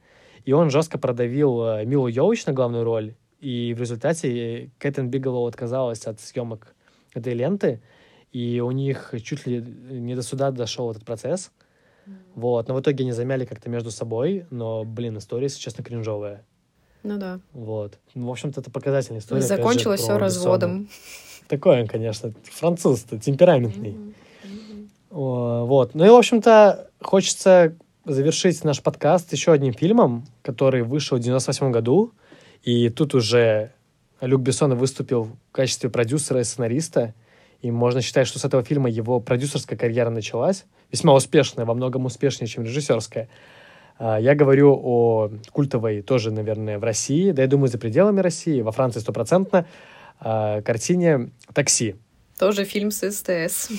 И 0.45 0.53
он 0.53 0.69
жестко 0.69 0.97
продавил 0.97 1.63
э, 1.63 1.85
Милу 1.85 2.07
Йович 2.07 2.45
на 2.45 2.53
главную 2.53 2.83
роль. 2.83 3.13
И 3.39 3.73
в 3.73 3.79
результате 3.79 4.69
Кэтрин 4.77 5.09
Бигелоу 5.09 5.47
отказалась 5.47 6.05
от 6.05 6.19
съемок 6.19 6.75
этой 7.13 7.33
ленты. 7.33 7.81
И 8.31 8.59
у 8.59 8.71
них 8.71 9.13
чуть 9.23 9.45
ли 9.45 9.61
не 9.61 10.15
до 10.15 10.21
суда 10.21 10.51
дошел 10.51 10.91
этот 10.91 11.05
процесс. 11.05 11.51
Вот. 12.35 12.67
Но 12.67 12.75
в 12.75 12.81
итоге 12.81 13.03
они 13.03 13.11
замяли 13.11 13.45
как-то 13.45 13.69
между 13.69 13.91
собой. 13.91 14.45
Но, 14.49 14.83
блин, 14.83 15.17
история, 15.17 15.43
если 15.43 15.59
честно, 15.59 15.83
кринжовая. 15.83 16.45
Ну 17.03 17.17
да. 17.17 17.39
Вот. 17.53 17.97
Ну, 18.13 18.27
в 18.27 18.31
общем-то, 18.31 18.61
это 18.61 18.71
показательная 18.71 19.21
история. 19.21 19.41
же, 19.41 19.47
Закончилось 19.47 20.01
про 20.01 20.05
все 20.05 20.17
разводом. 20.17 20.87
Такой 21.47 21.81
он, 21.81 21.87
конечно, 21.87 22.31
француз-то, 22.43 23.19
темпераментный. 23.19 23.97
О, 25.09 25.65
Вот. 25.65 25.93
Ну 25.93 26.05
и, 26.05 26.09
в 26.09 26.15
общем-то, 26.15 26.90
хочется 27.01 27.75
завершить 28.05 28.63
наш 28.63 28.81
подкаст 28.81 29.31
еще 29.31 29.51
одним 29.51 29.73
фильмом, 29.73 30.25
который 30.41 30.83
вышел 30.83 31.17
в 31.17 31.21
98 31.21 31.71
году. 31.71 32.13
И 32.63 32.89
тут 32.89 33.15
уже 33.15 33.71
Люк 34.21 34.41
Бессон 34.41 34.75
выступил 34.75 35.23
в 35.23 35.35
качестве 35.51 35.89
продюсера 35.89 36.39
и 36.39 36.43
сценариста. 36.43 37.13
И 37.61 37.69
можно 37.69 38.01
считать, 38.01 38.27
что 38.27 38.39
с 38.39 38.45
этого 38.45 38.63
фильма 38.63 38.89
его 38.89 39.19
продюсерская 39.19 39.77
карьера 39.77 40.09
началась. 40.09 40.65
Весьма 40.91 41.13
успешная, 41.13 41.65
во 41.65 41.73
многом 41.73 42.05
успешнее, 42.05 42.47
чем 42.47 42.63
режиссерская. 42.63 43.29
А, 43.99 44.19
Я 44.19 44.33
говорю 44.33 44.79
о 44.81 45.29
культовой 45.51 46.01
тоже, 46.01 46.31
наверное, 46.31 46.79
в 46.79 46.83
России, 46.83 47.31
да 47.31 47.43
я 47.43 47.47
думаю, 47.47 47.67
за 47.67 47.77
пределами 47.77 48.19
России, 48.19 48.61
во 48.61 48.71
Франции 48.71 48.99
стопроцентно, 48.99 49.67
а, 50.19 50.61
картине 50.61 51.29
«Такси». 51.53 51.95
Тоже 52.37 52.63
фильм 52.65 52.91
с 52.91 53.09
СТС. 53.11 53.69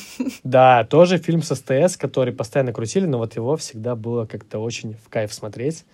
Да, 0.45 0.85
тоже 0.85 1.19
фильм 1.19 1.43
с 1.43 1.55
СТС, 1.55 1.97
который 1.97 2.33
постоянно 2.33 2.73
крутили, 2.73 3.07
но 3.07 3.19
вот 3.19 3.37
его 3.37 3.57
всегда 3.57 3.95
было 3.97 4.27
как-то 4.27 4.59
очень 4.59 4.95
в 4.95 5.09
кайф 5.09 5.33
смотреть. 5.33 5.85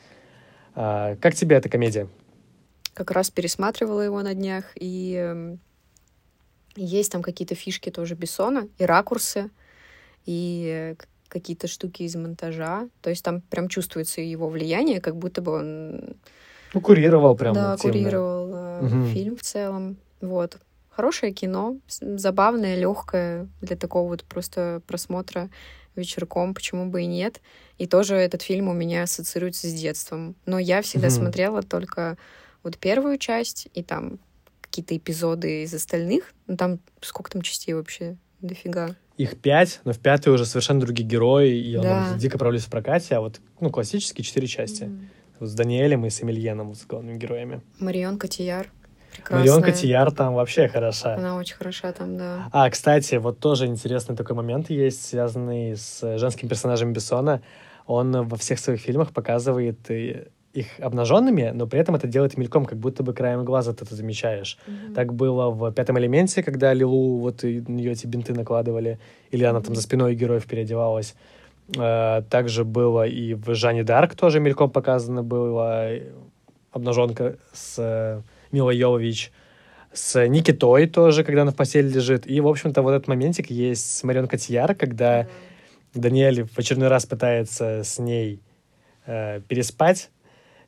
А, 0.74 1.16
как 1.16 1.34
тебе 1.34 1.56
эта 1.56 1.68
комедия? 1.68 2.08
Как 2.94 3.10
раз 3.10 3.30
пересматривала 3.30 4.00
его 4.00 4.22
на 4.22 4.34
днях, 4.34 4.64
и 4.74 5.14
эм, 5.14 5.60
есть 6.76 7.12
там 7.12 7.22
какие-то 7.22 7.54
фишки 7.54 7.90
тоже 7.90 8.14
Бессона, 8.14 8.68
и 8.78 8.84
ракурсы, 8.84 9.50
и 10.26 10.94
э, 10.98 11.04
какие-то 11.28 11.68
штуки 11.68 12.02
из 12.02 12.16
монтажа. 12.16 12.88
То 13.02 13.10
есть 13.10 13.24
там 13.24 13.40
прям 13.40 13.68
чувствуется 13.68 14.20
его 14.20 14.48
влияние, 14.48 15.00
как 15.00 15.16
будто 15.16 15.42
бы 15.42 15.52
он 15.52 16.16
Ну, 16.74 16.80
курировал 16.80 17.36
прям 17.36 17.54
Да, 17.54 17.72
активно. 17.74 17.98
курировал 17.98 18.82
Мгм. 18.82 19.04
фильм 19.06 19.36
в 19.36 19.42
целом. 19.42 19.96
Вот. 20.20 20.58
Хорошее 20.98 21.30
кино, 21.32 21.76
забавное, 21.86 22.74
легкое 22.74 23.46
для 23.60 23.76
такого 23.76 24.08
вот 24.08 24.24
просто 24.24 24.82
просмотра 24.88 25.48
вечерком, 25.94 26.54
почему 26.54 26.90
бы 26.90 27.02
и 27.02 27.06
нет. 27.06 27.40
И 27.78 27.86
тоже 27.86 28.16
этот 28.16 28.42
фильм 28.42 28.66
у 28.66 28.72
меня 28.72 29.04
ассоциируется 29.04 29.68
с 29.68 29.74
детством. 29.74 30.34
Но 30.44 30.58
я 30.58 30.82
всегда 30.82 31.06
Мгм. 31.06 31.16
смотрела 31.16 31.62
только 31.62 32.18
вот 32.64 32.78
первую 32.78 33.16
часть 33.18 33.68
и 33.74 33.84
там 33.84 34.18
какие-то 34.60 34.96
эпизоды 34.96 35.62
из 35.62 35.72
остальных. 35.72 36.32
Ну 36.48 36.56
там 36.56 36.80
сколько 37.00 37.30
там 37.30 37.42
частей 37.42 37.74
вообще? 37.74 38.16
Дофига. 38.40 38.96
Их 39.18 39.38
пять, 39.40 39.78
но 39.84 39.92
в 39.92 40.00
пятой 40.00 40.32
уже 40.34 40.46
совершенно 40.46 40.80
другие 40.80 41.08
герои, 41.08 41.56
и 41.56 41.76
он 41.76 41.82
Да. 41.84 42.08
там 42.08 42.18
дико 42.18 42.38
провалился 42.38 42.66
в 42.66 42.70
прокате, 42.70 43.14
а 43.14 43.20
вот, 43.20 43.40
ну, 43.60 43.70
классические 43.70 44.24
четыре 44.24 44.48
части. 44.48 44.82
М. 44.84 45.08
Вот 45.38 45.48
с 45.48 45.54
Даниэлем 45.54 46.04
и 46.06 46.10
с 46.10 46.20
Эмильеном, 46.24 46.70
вот 46.70 46.78
с 46.78 46.84
главными 46.86 47.18
героями. 47.18 47.60
Марион 47.78 48.18
Котияр. 48.18 48.72
Прекрасная. 49.18 49.38
Марион 49.38 49.62
Котияр 49.62 50.10
там 50.12 50.34
вообще 50.34 50.68
хороша. 50.68 51.14
Она 51.16 51.36
очень 51.36 51.56
хороша 51.56 51.92
там, 51.92 52.16
да. 52.16 52.48
А, 52.52 52.70
кстати, 52.70 53.16
вот 53.16 53.40
тоже 53.40 53.66
интересный 53.66 54.16
такой 54.16 54.36
момент 54.36 54.70
есть, 54.70 55.06
связанный 55.06 55.76
с 55.76 56.18
женским 56.18 56.48
персонажем 56.48 56.92
Бессона. 56.92 57.42
Он 57.86 58.28
во 58.28 58.36
всех 58.36 58.58
своих 58.58 58.80
фильмах 58.80 59.12
показывает 59.12 59.90
э, 59.90 60.26
их 60.52 60.66
обнаженными, 60.80 61.50
но 61.54 61.66
при 61.66 61.80
этом 61.80 61.94
это 61.94 62.06
делает 62.06 62.36
мельком, 62.36 62.64
как 62.64 62.78
будто 62.78 63.02
бы 63.02 63.12
краем 63.12 63.44
глаза 63.44 63.72
ты 63.72 63.84
это 63.84 63.94
замечаешь. 63.94 64.58
Мгм. 64.66 64.94
Так 64.94 65.14
было 65.14 65.50
в 65.50 65.72
«Пятом 65.72 65.98
элементе», 65.98 66.42
когда 66.42 66.72
Лилу, 66.72 67.18
вот 67.18 67.42
нее 67.42 67.92
эти 67.92 68.06
бинты 68.06 68.34
накладывали, 68.34 68.98
или 69.30 69.44
она 69.44 69.60
там 69.60 69.74
за 69.74 69.82
спиной 69.82 70.14
героев 70.14 70.46
переодевалась. 70.46 71.14
Э, 71.76 72.22
Также 72.30 72.64
было 72.64 73.06
и 73.06 73.34
в 73.34 73.54
«Жанне 73.54 73.84
Дарк» 73.84 74.14
тоже 74.14 74.40
мельком 74.40 74.70
показано 74.70 75.22
было 75.22 75.92
э, 75.92 76.02
обнаженка 76.72 77.36
с 77.52 78.22
Милой 78.52 78.76
Йовович. 78.76 79.32
С 79.92 80.26
Никитой 80.26 80.86
тоже, 80.86 81.24
когда 81.24 81.42
она 81.42 81.50
в 81.50 81.56
постели 81.56 81.88
лежит. 81.88 82.28
И, 82.30 82.40
в 82.40 82.46
общем-то, 82.46 82.82
вот 82.82 82.92
этот 82.92 83.08
моментик 83.08 83.50
есть 83.50 83.96
с 83.96 84.04
Марион 84.04 84.28
Котияр, 84.28 84.74
когда 84.74 85.26
Даниэль 85.94 86.44
в 86.44 86.58
очередной 86.58 86.88
раз 86.88 87.06
пытается 87.06 87.82
с 87.84 87.98
ней 87.98 88.40
э, 89.06 89.40
переспать, 89.48 90.10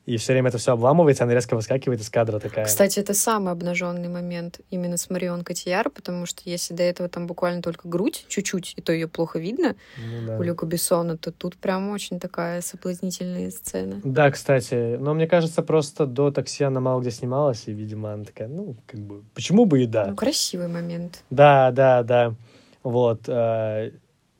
и 0.05 0.17
все 0.17 0.33
время 0.33 0.49
это 0.49 0.57
все 0.57 0.73
обламывается, 0.73 1.23
она 1.23 1.33
резко 1.33 1.55
выскакивает 1.55 2.01
из 2.01 2.09
кадра 2.09 2.39
такая. 2.39 2.65
Кстати, 2.65 2.99
это 2.99 3.13
самый 3.13 3.51
обнаженный 3.53 4.09
момент 4.09 4.59
именно 4.71 4.97
с 4.97 5.09
Марион 5.09 5.43
Котияр, 5.43 5.89
потому 5.89 6.25
что 6.25 6.41
если 6.45 6.73
до 6.73 6.83
этого 6.83 7.07
там 7.07 7.27
буквально 7.27 7.61
только 7.61 7.87
грудь, 7.87 8.25
чуть-чуть, 8.27 8.73
и 8.77 8.81
то 8.81 8.91
ее 8.91 9.07
плохо 9.07 9.37
видно 9.37 9.75
Ну 9.97 10.27
да. 10.27 10.37
у 10.37 10.41
Люка 10.41 10.65
Бессона, 10.65 11.17
то 11.17 11.31
тут 11.31 11.55
прям 11.57 11.89
очень 11.89 12.19
такая 12.19 12.61
соблазнительная 12.61 13.51
сцена. 13.51 14.01
Да, 14.03 14.31
кстати, 14.31 14.97
но 14.97 15.13
мне 15.13 15.27
кажется, 15.27 15.61
просто 15.61 16.05
до 16.07 16.31
такси 16.31 16.63
она 16.63 16.79
мало 16.79 17.01
где 17.01 17.11
снималась, 17.11 17.63
и, 17.67 17.71
видимо, 17.71 18.13
она 18.13 18.25
такая, 18.25 18.47
ну, 18.47 18.75
как 18.87 18.99
бы, 18.99 19.23
почему 19.35 19.65
бы 19.65 19.83
и 19.83 19.85
да. 19.85 20.07
Ну, 20.07 20.15
красивый 20.15 20.67
момент. 20.67 21.23
Да, 21.29 21.71
да, 21.71 22.03
да. 22.03 22.33
Вот. 22.83 23.21
э, 23.27 23.91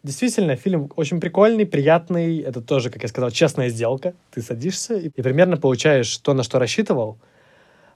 Действительно, 0.03 0.55
фильм 0.55 0.91
очень 0.95 1.19
прикольный, 1.19 1.65
приятный. 1.65 2.39
Это 2.39 2.61
тоже, 2.61 2.89
как 2.89 3.03
я 3.03 3.09
сказал, 3.09 3.29
честная 3.29 3.69
сделка. 3.69 4.13
Ты 4.31 4.41
садишься 4.41 4.95
и, 4.95 5.09
и 5.09 5.21
примерно 5.21 5.57
получаешь 5.57 6.17
то, 6.17 6.33
на 6.33 6.41
что 6.41 6.57
рассчитывал. 6.57 7.19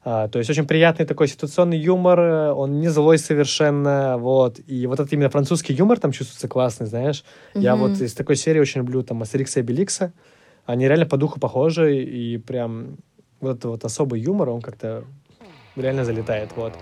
А, 0.04 0.28
то 0.28 0.38
есть 0.38 0.52
очень 0.52 0.68
приятный 0.68 1.08
такой 1.08 1.28
ситуационный 1.28 1.80
юмор, 1.80 2.20
э, 2.20 2.52
он 2.52 2.80
не 2.80 2.90
злой 2.90 3.18
совершенно, 3.18 4.18
вот. 4.20 4.60
И 4.68 4.86
вот 4.86 5.00
этот 5.00 5.12
именно 5.14 5.32
французский 5.32 5.74
юмор 5.74 6.00
там 6.00 6.12
чувствуется 6.12 6.48
классный, 6.48 6.86
знаешь. 6.86 7.24
Я 7.56 7.76
Мгм. 7.76 7.88
вот 7.88 8.00
из 8.00 8.14
такой 8.14 8.36
серии 8.36 8.60
очень 8.60 8.82
люблю 8.82 9.02
там 9.02 9.24
Астерикса 9.24 9.62
и 9.62 9.64
Беликса. 9.64 10.14
Они 10.68 10.88
реально 10.88 11.08
по 11.08 11.18
духу 11.18 11.40
похожи, 11.40 12.04
и 12.04 12.38
прям 12.38 12.98
вот 13.42 13.58
этот 13.58 13.66
вот 13.66 13.84
особый 13.84 14.22
юмор, 14.22 14.50
он 14.50 14.62
как-то 14.62 15.06
реально 15.76 16.06
залетает, 16.06 16.52
вот. 16.56 16.74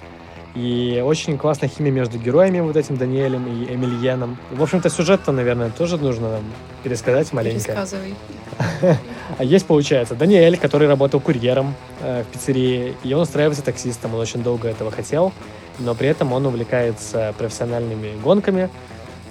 И 0.56 1.02
очень 1.04 1.38
классная 1.38 1.68
химия 1.68 1.92
между 1.92 2.20
героями, 2.20 2.60
вот 2.60 2.78
этим 2.78 2.96
Даниэлем 2.96 3.48
и 3.48 3.74
Эмильеном. 3.74 4.38
В 4.52 4.62
общем-то, 4.62 4.90
сюжет-то, 4.90 5.32
наверное, 5.32 5.72
тоже 5.72 5.98
нужно 5.98 6.30
нам 6.30 6.44
пересказать 6.84 7.34
маленько. 7.34 7.66
Пересказывай. 7.66 8.16
А 9.40 9.44
есть, 9.44 9.66
получается, 9.66 10.14
Даниэль, 10.14 10.58
который 10.58 10.88
работал 10.88 11.20
курьером 11.20 11.74
э, 12.02 12.24
в 12.24 12.28
пиццерии, 12.28 12.96
и 13.04 13.14
он 13.14 13.22
устраивается 13.22 13.64
таксистом. 13.64 14.14
Он 14.14 14.20
очень 14.20 14.44
долго 14.44 14.68
этого 14.68 14.92
хотел, 14.92 15.34
но 15.80 15.96
при 15.96 16.10
этом 16.10 16.34
он 16.34 16.46
увлекается 16.46 17.34
профессиональными 17.38 18.16
гонками. 18.22 18.70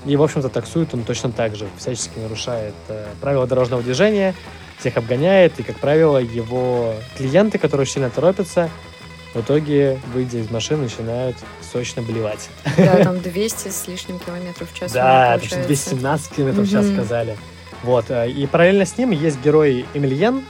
И, 0.04 0.16
в 0.16 0.22
общем-то, 0.22 0.48
таксует 0.48 0.92
он 0.94 1.04
точно 1.04 1.30
так 1.30 1.54
же, 1.54 1.68
всячески 1.78 2.18
нарушает 2.18 2.74
э, 2.88 3.06
правила 3.20 3.46
дорожного 3.46 3.82
движения, 3.82 4.34
всех 4.78 4.96
обгоняет, 4.96 5.60
и, 5.60 5.62
как 5.62 5.76
правило, 5.76 6.18
его 6.18 6.94
клиенты, 7.16 7.58
которые 7.58 7.82
очень 7.82 7.94
сильно 7.94 8.10
торопятся, 8.10 8.68
в 9.34 9.40
итоге, 9.40 9.98
выйдя 10.12 10.38
из 10.38 10.50
машины, 10.50 10.84
начинают 10.84 11.36
срочно 11.60 12.02
блевать. 12.02 12.48
Да, 12.76 12.96
там 13.04 13.20
200 13.20 13.68
с 13.68 13.88
лишним 13.88 14.18
километров 14.18 14.70
в 14.70 14.78
час. 14.78 14.92
Да, 14.92 15.02
меня 15.02 15.34
это 15.36 15.44
что, 15.46 15.56
получается. 15.56 15.90
217 15.90 16.32
километров 16.36 16.66
в 16.66 16.70
час 16.70 16.86
сказали. 16.86 17.36
Вот, 17.82 18.06
э, 18.10 18.30
и 18.30 18.46
параллельно 18.46 18.84
с 18.84 18.96
ним 18.98 19.10
есть 19.10 19.42
герой 19.42 19.86
Эмильен. 19.94 20.44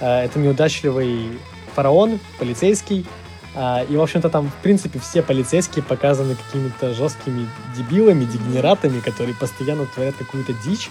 Э, 0.00 0.24
Это 0.24 0.38
неудачливый 0.38 1.38
фараон, 1.74 2.18
полицейский. 2.38 3.06
А, 3.54 3.84
И, 3.88 3.96
в 3.96 4.00
общем-то, 4.02 4.28
там, 4.30 4.50
в 4.50 4.62
принципе, 4.62 5.00
все 5.00 5.20
полицейские 5.22 5.82
показаны 5.82 6.36
какими-то 6.36 6.94
жесткими 6.94 7.48
дебилами, 7.76 8.24
дегенератами, 8.24 9.00
которые 9.00 9.34
постоянно 9.34 9.86
творят 9.86 10.14
какую-то 10.16 10.52
дичь. 10.64 10.90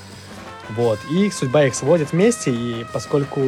Вот. 0.72 1.00
И 1.10 1.30
судьба 1.32 1.66
их 1.66 1.76
сводит 1.76 2.12
вместе, 2.12 2.52
и 2.52 2.86
поскольку 2.92 3.40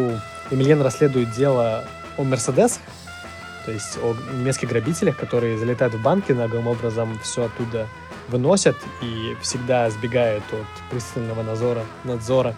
Эмильен 0.51 0.81
расследует 0.81 1.31
дело 1.33 1.85
о 2.17 2.23
Мерседесах, 2.23 2.81
то 3.65 3.71
есть 3.71 3.97
о 3.97 4.15
немецких 4.33 4.69
грабителях, 4.69 5.17
которые 5.17 5.57
залетают 5.57 5.93
в 5.93 6.01
банки, 6.01 6.31
наглым 6.31 6.67
образом 6.67 7.19
все 7.23 7.45
оттуда 7.45 7.87
выносят 8.29 8.75
и 9.01 9.35
всегда 9.41 9.89
сбегают 9.89 10.43
от 10.51 10.89
пристального 10.91 11.43
надзора, 11.43 11.83
надзора 12.03 12.55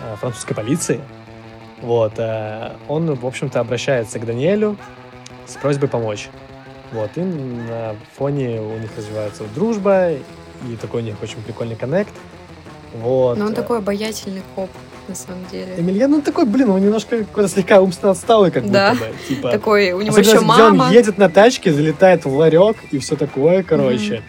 э, 0.00 0.16
французской 0.16 0.54
полиции. 0.54 1.00
Вот, 1.80 2.14
э, 2.18 2.72
он, 2.88 3.12
в 3.14 3.26
общем-то, 3.26 3.60
обращается 3.60 4.18
к 4.18 4.26
Даниэлю 4.26 4.76
с 5.46 5.54
просьбой 5.54 5.88
помочь. 5.88 6.28
Вот, 6.92 7.10
и 7.16 7.20
на 7.20 7.96
фоне 8.16 8.60
у 8.60 8.78
них 8.78 8.90
развивается 8.96 9.44
дружба, 9.54 10.10
и 10.12 10.76
такой 10.80 11.02
у 11.02 11.04
них 11.04 11.16
очень 11.22 11.42
прикольный 11.42 11.76
коннект. 11.76 12.12
Вот. 12.94 13.38
Но 13.38 13.46
он 13.46 13.54
такой 13.54 13.78
обаятельный 13.78 14.42
коп, 14.54 14.70
на 15.08 15.14
самом 15.14 15.44
деле. 15.50 15.74
Эмильян, 15.78 16.10
ну 16.10 16.22
такой, 16.22 16.44
блин, 16.46 16.70
он 16.70 16.80
немножко 16.80 17.18
какой-то 17.18 17.48
слегка 17.48 17.80
умственно 17.80 18.12
отсталый, 18.12 18.50
как 18.50 18.70
Да. 18.70 18.92
будто 18.92 19.04
бы. 19.06 19.12
Типа, 19.28 19.50
Такой, 19.50 19.92
у 19.92 20.00
него 20.02 20.16
еще 20.18 20.40
мама. 20.40 20.84
он 20.84 20.90
едет 20.92 21.18
на 21.18 21.28
тачке, 21.28 21.72
залетает 21.72 22.24
в 22.24 22.34
ларек 22.34 22.76
и 22.90 22.98
все 22.98 23.16
такое, 23.16 23.62
короче. 23.62 24.22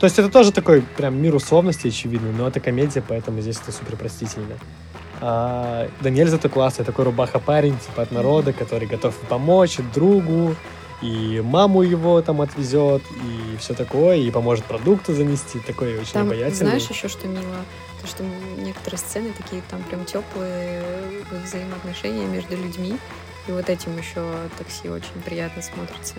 То 0.00 0.06
есть 0.06 0.18
это 0.18 0.28
тоже 0.28 0.50
такой 0.52 0.82
прям 0.96 1.20
мир 1.22 1.34
условностей 1.34 1.90
очевидный, 1.90 2.32
но 2.32 2.48
это 2.48 2.58
комедия, 2.58 3.02
поэтому 3.06 3.40
здесь 3.40 3.58
это 3.62 3.70
супер 3.70 3.96
простительно. 3.96 4.56
А, 5.20 5.88
Даниэль 6.00 6.28
зато 6.28 6.48
классный, 6.48 6.84
такой 6.84 7.04
рубаха-парень, 7.04 7.76
типа 7.78 8.02
от 8.02 8.10
народа, 8.10 8.52
который 8.52 8.88
готов 8.88 9.14
помочь 9.28 9.76
другу, 9.94 10.56
и 11.00 11.40
маму 11.44 11.82
его 11.82 12.20
там 12.22 12.40
отвезет, 12.40 13.02
и 13.24 13.56
все 13.58 13.74
такое, 13.74 14.16
и 14.16 14.30
поможет 14.32 14.64
продукты 14.64 15.14
занести, 15.14 15.60
такой 15.60 15.96
очень 15.98 16.12
Там, 16.12 16.26
обаятельный. 16.26 16.70
знаешь, 16.70 16.88
еще 16.88 17.06
что 17.08 17.28
мило? 17.28 17.42
То, 18.02 18.08
что 18.08 18.24
некоторые 18.58 18.98
сцены 18.98 19.32
такие 19.36 19.62
там 19.70 19.82
прям 19.84 20.04
теплые 20.04 20.82
взаимоотношения 21.44 22.26
между 22.26 22.56
людьми. 22.56 22.98
И 23.48 23.52
вот 23.52 23.68
этим 23.68 23.96
еще 23.96 24.24
такси 24.58 24.88
очень 24.88 25.20
приятно 25.24 25.62
смотрится. 25.62 26.14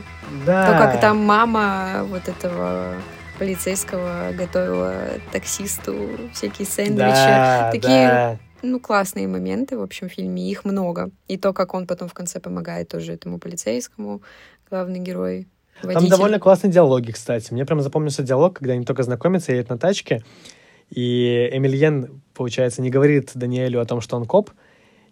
да. 0.46 0.66
То, 0.66 0.78
как 0.78 1.02
там 1.02 1.18
мама 1.18 2.06
вот 2.10 2.28
этого 2.28 2.96
полицейского 3.40 4.32
готовила 4.34 5.20
таксисту 5.32 6.10
всякие 6.34 6.68
сэндвичи. 6.68 6.98
да, 6.98 7.70
такие 7.72 8.08
да. 8.08 8.38
Ну, 8.62 8.80
классные 8.80 9.28
моменты, 9.28 9.78
в 9.78 9.82
общем, 9.82 10.08
в 10.08 10.14
фильме. 10.14 10.50
Их 10.50 10.64
много. 10.64 11.12
И 11.28 11.38
то, 11.38 11.52
как 11.52 11.74
он 11.74 11.86
потом 11.86 12.08
в 12.08 12.14
конце 12.14 12.40
помогает 12.40 12.88
тоже 12.88 13.14
этому 13.14 13.38
полицейскому, 13.38 14.22
главный 14.70 15.00
герой, 15.00 15.48
водитель. 15.82 16.10
Там 16.10 16.18
довольно 16.18 16.40
классные 16.40 16.72
диалоги, 16.72 17.12
кстати. 17.12 17.52
Мне 17.52 17.66
прям 17.66 17.82
запомнился 17.82 18.24
диалог, 18.24 18.58
когда 18.58 18.74
они 18.74 18.86
только 18.86 19.04
знакомятся, 19.04 19.52
едут 19.52 19.70
на 19.70 19.78
тачке, 19.78 20.24
и 20.90 21.50
Эмильен, 21.52 22.22
получается, 22.34 22.82
не 22.82 22.90
говорит 22.90 23.32
Даниэлю 23.36 23.80
о 23.82 23.86
том, 23.86 24.02
что 24.02 24.16
он 24.18 24.26
коп, 24.26 24.52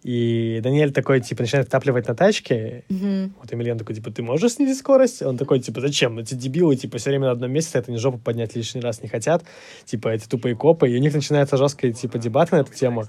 и 0.03 0.59
Даниэль 0.63 0.91
такой, 0.91 1.19
типа, 1.21 1.43
начинает 1.43 1.67
втапливать 1.67 2.07
на 2.07 2.15
тачке, 2.15 2.83
Мгм. 2.89 3.35
вот 3.39 3.53
Эмильен 3.53 3.77
такой, 3.77 3.93
типа, 3.95 4.09
ты 4.09 4.23
можешь 4.23 4.53
снизить 4.53 4.79
скорость? 4.79 5.21
Он 5.21 5.37
такой, 5.37 5.59
типа, 5.59 5.79
зачем? 5.79 6.17
Эти 6.17 6.33
дебилы, 6.33 6.75
типа, 6.75 6.97
все 6.97 7.11
время 7.11 7.25
на 7.27 7.31
одном 7.31 7.51
месте, 7.51 7.77
это 7.77 7.91
не 7.91 7.97
жопу 7.97 8.17
поднять 8.17 8.55
лишний 8.55 8.81
раз 8.81 9.03
не 9.03 9.09
хотят, 9.09 9.43
типа, 9.85 10.07
эти 10.09 10.27
тупые 10.27 10.55
копы, 10.55 10.89
и 10.89 10.95
у 10.95 10.99
них 10.99 11.13
начинается 11.13 11.55
жесткая, 11.57 11.93
типа, 11.93 12.17
дебат 12.17 12.51
на 12.51 12.57
эту 12.61 12.73
тему. 12.73 13.03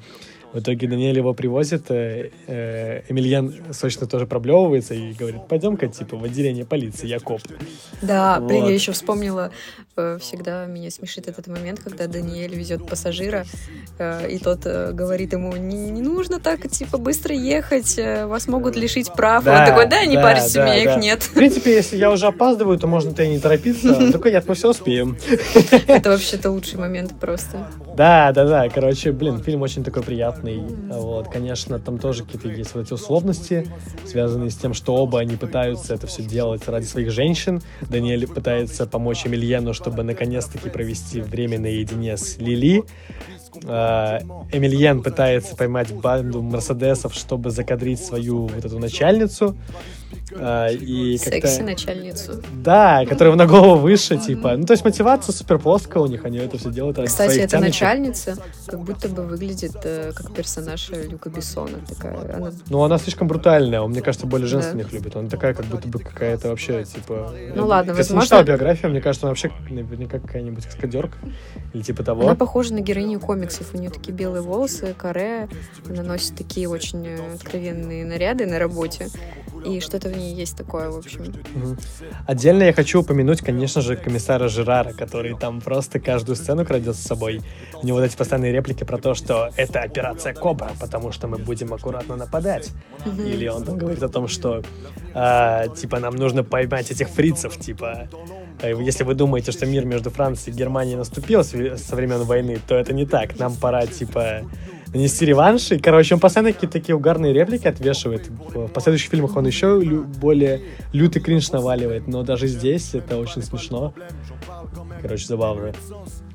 В 0.52 0.58
итоге 0.58 0.86
Даниэль 0.86 1.16
его 1.16 1.32
привозит, 1.32 1.90
э, 1.90 2.28
э, 2.46 3.00
Эмильен 3.08 3.72
срочно 3.72 4.06
тоже 4.06 4.26
проблевывается 4.26 4.92
и 4.92 5.14
говорит, 5.14 5.48
пойдем-ка, 5.48 5.88
типа, 5.88 6.14
в 6.18 6.24
отделение 6.24 6.66
полиции, 6.66 7.06
я 7.06 7.20
коп. 7.20 7.40
Да, 8.02 8.38
блин, 8.38 8.60
Вот. 8.60 8.68
я 8.68 8.74
еще 8.74 8.92
вспомнила 8.92 9.50
э, 9.91 9.91
всегда 9.94 10.66
меня 10.66 10.90
смешит 10.90 11.28
этот 11.28 11.46
момент, 11.48 11.80
когда 11.80 12.06
Даниэль 12.06 12.54
везет 12.54 12.86
пассажира, 12.86 13.44
э, 13.98 14.30
и 14.30 14.38
тот 14.38 14.60
э, 14.64 14.92
говорит 14.92 15.32
ему, 15.32 15.54
не, 15.56 15.90
не 15.90 16.00
нужно 16.00 16.40
так, 16.40 16.68
типа, 16.68 16.98
быстро 16.98 17.34
ехать, 17.34 17.98
вас 17.98 18.48
могут 18.48 18.76
лишить 18.76 19.12
прав. 19.12 19.44
Да, 19.44 19.60
он 19.60 19.66
такой, 19.66 19.86
да, 19.86 20.04
не 20.04 20.16
да, 20.16 20.22
парься, 20.22 20.54
да, 20.54 20.62
у 20.62 20.64
меня 20.66 20.84
да. 20.84 20.92
их 20.92 21.02
нет. 21.02 21.22
В 21.22 21.34
принципе, 21.34 21.74
если 21.74 21.96
я 21.96 22.10
уже 22.10 22.26
опаздываю, 22.26 22.78
то 22.78 22.86
можно-то 22.86 23.22
и 23.22 23.28
не 23.28 23.38
торопиться. 23.38 23.94
Только 24.12 24.30
нет, 24.30 24.44
мы 24.48 24.54
все 24.54 24.70
успеем. 24.70 25.16
Это 25.86 26.10
вообще-то 26.10 26.50
лучший 26.50 26.78
момент 26.78 27.12
просто. 27.20 27.68
Да, 27.96 28.32
да, 28.32 28.46
да. 28.46 28.68
Короче, 28.68 29.12
блин, 29.12 29.42
фильм 29.42 29.62
очень 29.62 29.84
такой 29.84 30.02
приятный. 30.02 30.62
Вот, 30.88 31.28
конечно, 31.28 31.78
там 31.78 31.98
тоже 31.98 32.24
какие-то 32.24 32.48
есть 32.48 32.74
вот 32.74 32.86
эти 32.86 32.92
условности, 32.92 33.66
связанные 34.06 34.50
с 34.50 34.56
тем, 34.56 34.74
что 34.74 34.94
оба 34.94 35.20
они 35.20 35.36
пытаются 35.36 35.94
это 35.94 36.06
все 36.06 36.22
делать 36.22 36.66
ради 36.68 36.84
своих 36.84 37.10
женщин. 37.10 37.60
Даниэль 37.82 38.26
пытается 38.26 38.86
помочь 38.86 39.26
Эмильену, 39.26 39.74
чтобы 39.82 40.04
наконец-таки 40.04 40.70
провести 40.70 41.20
время 41.20 41.58
наедине 41.58 42.16
с 42.16 42.38
Лили. 42.38 42.84
А, 43.64 44.20
Эмильен 44.52 45.02
пытается 45.02 45.56
поймать 45.56 45.92
банду 45.92 46.40
Мерседесов, 46.40 47.14
чтобы 47.14 47.50
закадрить 47.50 48.00
свою 48.00 48.46
вот 48.46 48.64
эту 48.64 48.78
начальницу. 48.78 49.56
А, 50.36 50.68
и 50.68 51.16
Секси-начальницу. 51.16 52.42
Да, 52.52 53.04
которая 53.06 53.34
на 53.36 53.46
голову 53.46 53.80
выше, 53.80 54.16
типа. 54.18 54.56
Ну, 54.56 54.64
то 54.64 54.72
есть 54.72 54.84
мотивация 54.84 55.32
супер 55.32 55.58
плоская 55.58 56.02
у 56.02 56.06
них, 56.06 56.24
они 56.24 56.38
это 56.38 56.58
все 56.58 56.70
делают 56.70 56.98
Кстати, 57.04 57.38
эта 57.38 57.58
начальница 57.58 58.36
как 58.66 58.80
будто 58.80 59.08
бы 59.08 59.22
выглядит 59.22 59.76
э, 59.84 60.12
как 60.14 60.32
персонаж 60.32 60.90
Люка 60.90 61.30
Бессона. 61.30 61.78
Такая, 61.88 62.36
она... 62.36 62.52
Ну, 62.68 62.82
она 62.82 62.98
слишком 62.98 63.28
брутальная, 63.28 63.80
он, 63.80 63.90
мне 63.90 64.02
кажется, 64.02 64.26
более 64.26 64.46
женственных 64.46 64.90
да. 64.90 64.96
любит. 64.96 65.16
Она 65.16 65.28
такая, 65.28 65.54
как 65.54 65.66
будто 65.66 65.88
бы 65.88 65.98
какая-то 65.98 66.48
вообще, 66.48 66.84
типа... 66.84 67.32
Ну, 67.54 67.66
ладно, 67.66 67.90
Если 67.90 68.14
возможно... 68.14 68.20
не 68.20 68.26
читал 68.26 68.44
биографию, 68.44 68.90
мне 68.90 69.00
кажется, 69.00 69.26
она 69.26 69.30
вообще 69.30 69.50
наверняка 69.68 70.18
какая-нибудь 70.18 70.64
каскадерка 70.64 71.18
или 71.72 71.82
типа 71.82 72.02
того. 72.02 72.22
Она 72.22 72.34
похожа 72.34 72.74
на 72.74 72.80
героиню 72.80 73.20
комиксов. 73.20 73.74
У 73.74 73.78
нее 73.78 73.90
такие 73.90 74.12
белые 74.12 74.42
волосы, 74.42 74.94
каре. 74.96 75.48
Она 75.88 76.02
носит 76.02 76.36
такие 76.36 76.68
очень 76.68 77.06
э, 77.06 77.34
откровенные 77.34 78.04
наряды 78.04 78.46
на 78.46 78.58
работе. 78.58 79.08
И 79.64 79.80
что-то 79.80 80.08
в 80.08 80.16
ней 80.22 80.34
есть 80.34 80.56
такое, 80.56 80.90
в 80.90 80.96
общем. 80.96 81.22
Угу. 81.22 81.76
Отдельно 82.26 82.62
я 82.64 82.72
хочу 82.72 83.00
упомянуть, 83.00 83.40
конечно 83.40 83.80
же, 83.80 83.96
комиссара 83.96 84.48
Жерара, 84.48 84.92
который 84.92 85.36
там 85.36 85.60
просто 85.60 86.00
каждую 86.00 86.36
сцену 86.36 86.64
крадет 86.64 86.96
с 86.96 87.00
собой. 87.00 87.42
У 87.82 87.86
него 87.86 87.98
вот 87.98 88.04
эти 88.04 88.16
постоянные 88.16 88.52
реплики 88.52 88.84
про 88.84 88.98
то, 88.98 89.14
что 89.14 89.50
это 89.56 89.80
операция 89.80 90.34
Кобра, 90.34 90.70
потому 90.80 91.12
что 91.12 91.28
мы 91.28 91.38
будем 91.38 91.72
аккуратно 91.74 92.16
нападать. 92.16 92.70
Угу. 93.04 93.22
Или 93.22 93.48
он 93.48 93.64
там 93.64 93.78
говорит 93.78 94.02
о 94.02 94.08
том, 94.08 94.28
что 94.28 94.62
э, 95.14 95.64
типа 95.76 95.98
нам 95.98 96.16
нужно 96.16 96.44
поймать 96.44 96.90
этих 96.90 97.08
фрицев, 97.08 97.58
типа 97.58 98.08
э, 98.60 98.74
если 98.80 99.04
вы 99.04 99.14
думаете, 99.14 99.52
что 99.52 99.66
мир 99.66 99.84
между 99.84 100.10
Францией 100.10 100.54
и 100.54 100.58
Германией 100.58 100.96
наступил 100.96 101.44
со 101.44 101.96
времен 101.96 102.22
войны, 102.22 102.58
то 102.66 102.74
это 102.74 102.92
не 102.92 103.06
так. 103.06 103.38
Нам 103.38 103.54
пора, 103.56 103.86
типа, 103.86 104.42
нанести 104.94 105.24
реванш. 105.24 105.72
И, 105.72 105.78
короче, 105.78 106.14
он 106.14 106.20
постоянно 106.20 106.52
какие-то 106.52 106.72
такие 106.74 106.94
угарные 106.94 107.32
реплики 107.32 107.66
отвешивает. 107.66 108.28
В 108.28 108.68
последующих 108.68 109.10
фильмах 109.10 109.36
он 109.36 109.46
еще 109.46 109.80
лю- 109.80 110.04
более 110.04 110.60
лютый 110.92 111.20
кринж 111.20 111.50
наваливает, 111.50 112.06
но 112.08 112.22
даже 112.22 112.46
здесь 112.46 112.94
это 112.94 113.18
очень 113.18 113.42
смешно. 113.42 113.94
Короче, 115.00 115.26
забавно. 115.26 115.72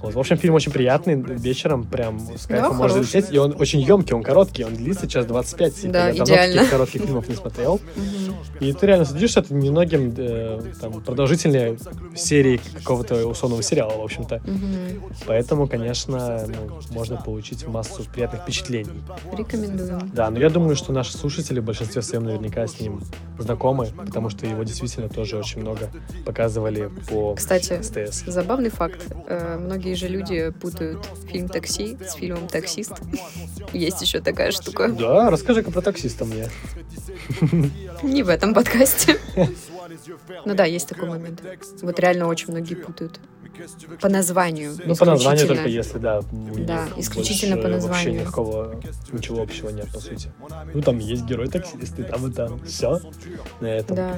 Вот, 0.02 0.14
в 0.14 0.20
общем, 0.20 0.38
фильм 0.38 0.54
очень 0.54 0.72
приятный, 0.72 1.16
вечером 1.16 1.84
прям 1.84 2.20
с 2.20 2.46
кайфом 2.46 2.72
да, 2.72 2.78
можно 2.78 3.00
лететь. 3.00 3.28
И 3.32 3.38
он 3.38 3.56
очень 3.58 3.82
емкий, 3.82 4.14
он 4.14 4.22
короткий, 4.22 4.64
он 4.64 4.76
длится 4.76 5.08
час 5.08 5.26
25. 5.26 5.76
Типа, 5.76 5.94
да, 5.94 6.10
я 6.10 6.24
давно 6.24 6.36
таких 6.36 6.70
коротких 6.70 7.02
фильмов 7.02 7.28
не 7.30 7.36
смотрел. 7.36 7.82
И 8.60 8.74
ты 8.74 8.88
реально 8.88 9.06
садишься, 9.06 9.42
это 9.42 9.54
немногим 9.54 10.14
э, 10.18 10.62
там, 10.82 11.02
продолжительнее 11.02 11.78
серии 12.16 12.60
какого-то 12.76 13.28
условного 13.28 13.62
сериала, 13.64 13.98
в 13.98 14.04
общем-то. 14.04 14.42
Поэтому, 15.26 15.68
конечно, 15.68 16.46
ну, 16.48 16.80
можно 16.92 17.18
получить 17.18 17.68
массу 17.68 18.04
приятных 18.14 18.42
впечатлений. 18.42 18.90
Рекомендую. 19.32 20.02
Да, 20.14 20.30
но 20.30 20.40
я 20.40 20.50
думаю, 20.50 20.76
что 20.76 20.92
наши 20.92 21.16
слушатели 21.16 21.60
в 21.60 21.64
большинстве 21.64 22.02
своем 22.02 22.24
наверняка 22.24 22.66
с 22.66 22.80
ним 22.80 23.02
знакомы, 23.38 23.88
потому 24.06 24.30
что 24.30 24.46
его 24.46 24.64
действительно 24.64 25.10
тоже 25.10 25.38
очень 25.38 25.62
много 25.62 25.90
показывали 26.26 26.90
по 27.10 27.36
Кстати, 27.36 27.82
СТС. 27.82 28.24
забавный 28.26 28.70
факт. 28.70 29.06
Э, 29.28 29.58
многие 29.58 29.94
же 29.94 30.08
люди 30.08 30.52
путают 30.62 31.06
фильм 31.32 31.48
«Такси» 31.48 31.98
с 32.02 32.14
фильмом 32.14 32.48
«Таксист». 32.48 32.94
Есть 33.74 34.02
еще 34.02 34.20
такая 34.20 34.52
штука. 34.52 34.90
Да, 34.90 35.30
расскажи-ка 35.30 35.72
про 35.72 35.82
таксиста 35.82 36.26
мне. 36.26 36.50
Не 38.04 38.24
в 38.24 38.30
этом 38.30 38.54
подкасте. 38.54 39.18
Ну 40.46 40.54
да, 40.54 40.66
есть 40.66 40.90
такой 40.90 41.08
момент. 41.08 41.42
Вот 41.82 42.00
реально 42.00 42.28
очень 42.28 42.52
многие 42.52 42.76
путают. 42.76 43.20
По 44.02 44.10
названию. 44.10 44.74
Ну, 44.86 44.96
по 44.96 45.06
названию 45.06 45.48
только 45.48 45.68
если, 45.68 45.98
да. 45.98 46.22
Да, 46.32 46.88
исключительно 46.98 47.58
по 47.58 47.68
названию. 47.68 47.88
Вообще 47.88 48.12
никакого, 48.12 48.82
ничего 49.12 49.42
общего 49.42 49.70
нет, 49.70 49.92
по 49.94 50.00
сути. 50.00 50.32
Ну, 50.74 50.82
там 50.82 51.00
есть 51.00 51.24
герой-таксист, 51.26 52.00
и 52.00 52.04
там, 52.04 52.28
и 52.28 52.32
там. 52.34 52.60
Все 52.66 53.00
на 53.60 53.68
этом. 53.68 53.96
Да. 53.96 54.16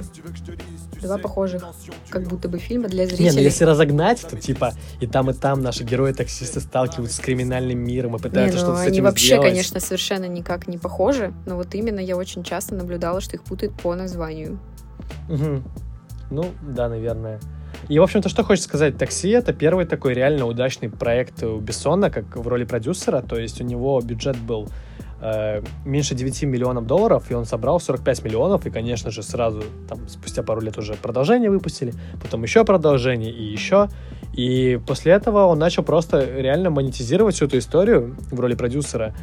Два 1.02 1.18
похожих, 1.18 1.64
как 2.10 2.28
будто 2.28 2.50
бы 2.50 2.60
фильма 2.60 2.88
для 2.90 3.06
зрителей. 3.06 3.30
Не, 3.30 3.36
ну 3.36 3.42
если 3.42 3.64
разогнать, 3.64 4.22
то 4.22 4.38
типа 4.38 4.74
и 5.00 5.08
там, 5.08 5.30
и 5.30 5.34
там 5.34 5.62
наши 5.62 5.84
герои-таксисты 5.84 6.60
сталкиваются 6.60 7.18
с 7.18 7.20
криминальным 7.20 7.80
миром 7.80 8.16
и 8.16 8.20
пытаются 8.20 8.58
не, 8.58 8.64
ну, 8.64 8.68
что-то 8.68 8.78
с 8.78 8.84
этим 8.84 8.94
они 8.94 9.02
вообще, 9.02 9.26
сделать. 9.28 9.50
конечно, 9.50 9.80
совершенно 9.80 10.26
никак 10.26 10.68
не 10.68 10.78
похожи, 10.78 11.34
но 11.46 11.56
вот 11.56 11.74
именно 11.76 12.00
я 12.00 12.18
очень 12.18 12.44
часто 12.44 12.76
наблюдала, 12.76 13.22
что 13.22 13.36
их 13.36 13.44
путают 13.44 13.74
по 13.82 13.96
названию. 13.96 14.60
Угу. 15.30 15.64
Ну, 16.32 16.46
да, 16.62 16.90
наверное. 16.90 17.40
И, 17.88 17.98
в 17.98 18.04
общем-то, 18.04 18.30
что 18.30 18.44
хочется 18.44 18.68
сказать, 18.68 18.98
«Такси»— 18.98 19.30
это 19.30 19.54
первый 19.54 19.86
такой 19.86 20.14
реально 20.14 20.46
удачный 20.46 20.90
проект 20.90 21.44
у 21.44 21.60
Бессона, 21.60 22.10
как 22.10 22.36
в 22.36 22.48
роли 22.48 22.66
продюсера, 22.66 23.22
то 23.22 23.38
есть 23.38 23.62
у 23.62 23.64
него 23.64 24.00
бюджет 24.02 24.38
был 24.38 24.70
э, 25.22 25.62
меньше 25.86 26.16
9 26.16 26.44
миллионов 26.44 26.86
долларов, 26.86 27.32
и 27.32 27.34
он 27.34 27.46
собрал 27.46 27.80
45 27.80 28.24
миллионов, 28.24 28.66
и, 28.66 28.70
конечно 28.70 29.12
же, 29.12 29.24
сразу, 29.24 29.64
там, 29.88 30.08
спустя 30.08 30.44
пару 30.44 30.62
лет 30.62 30.78
уже 30.78 30.94
продолжение 30.94 31.50
выпустили, 31.50 31.94
потом 32.22 32.44
еще 32.44 32.64
продолжение 32.66 33.32
и 33.32 33.44
еще, 33.44 33.90
и 34.34 34.80
после 34.86 35.14
этого 35.14 35.46
он 35.46 35.58
начал 35.58 35.84
просто 35.84 36.24
реально 36.24 36.70
монетизировать 36.70 37.36
всю 37.36 37.46
эту 37.46 37.58
историю 37.58 38.16
в 38.32 38.40
роли 38.40 38.56
продюсера, 38.56 39.16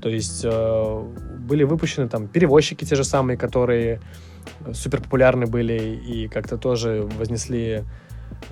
то 0.00 0.08
есть 0.08 0.42
э, 0.44 1.02
были 1.40 1.64
выпущены 1.64 2.08
там 2.08 2.26
перевозчики 2.26 2.84
те 2.84 2.96
же 2.96 3.04
самые, 3.04 3.36
которые 3.36 4.00
супер 4.72 5.00
популярны 5.00 5.46
были 5.46 5.78
и 5.78 6.28
как-то 6.28 6.58
тоже 6.58 7.08
вознесли 7.18 7.84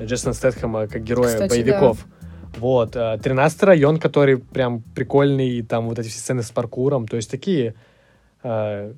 Джейсона 0.00 0.34
Стэтхэма 0.34 0.86
как 0.88 1.02
героя 1.02 1.28
Кстати, 1.28 1.50
боевиков. 1.50 2.06
Да. 2.20 2.58
Вот, 2.58 2.92
13 2.92 3.62
район, 3.62 3.98
который 3.98 4.38
прям 4.38 4.82
прикольный, 4.94 5.50
и 5.50 5.62
там 5.62 5.88
вот 5.88 5.98
эти 5.98 6.08
все 6.08 6.18
сцены 6.18 6.42
с 6.42 6.50
паркуром, 6.50 7.08
то 7.08 7.16
есть 7.16 7.30
такие 7.30 7.74
э, 8.42 8.92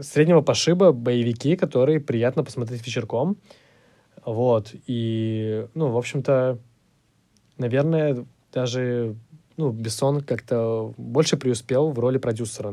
среднего 0.00 0.40
пошиба 0.40 0.92
боевики, 0.92 1.56
которые 1.56 2.00
приятно 2.00 2.44
посмотреть 2.44 2.86
вечерком. 2.86 3.36
Вот, 4.24 4.72
и, 4.86 5.66
ну, 5.74 5.88
в 5.90 5.98
общем-то, 5.98 6.58
наверное, 7.58 8.24
даже, 8.52 9.16
ну, 9.56 9.70
Бессон 9.70 10.20
как-то 10.20 10.94
больше 10.96 11.36
преуспел 11.36 11.90
в 11.90 11.98
роли 11.98 12.18
продюсера, 12.18 12.70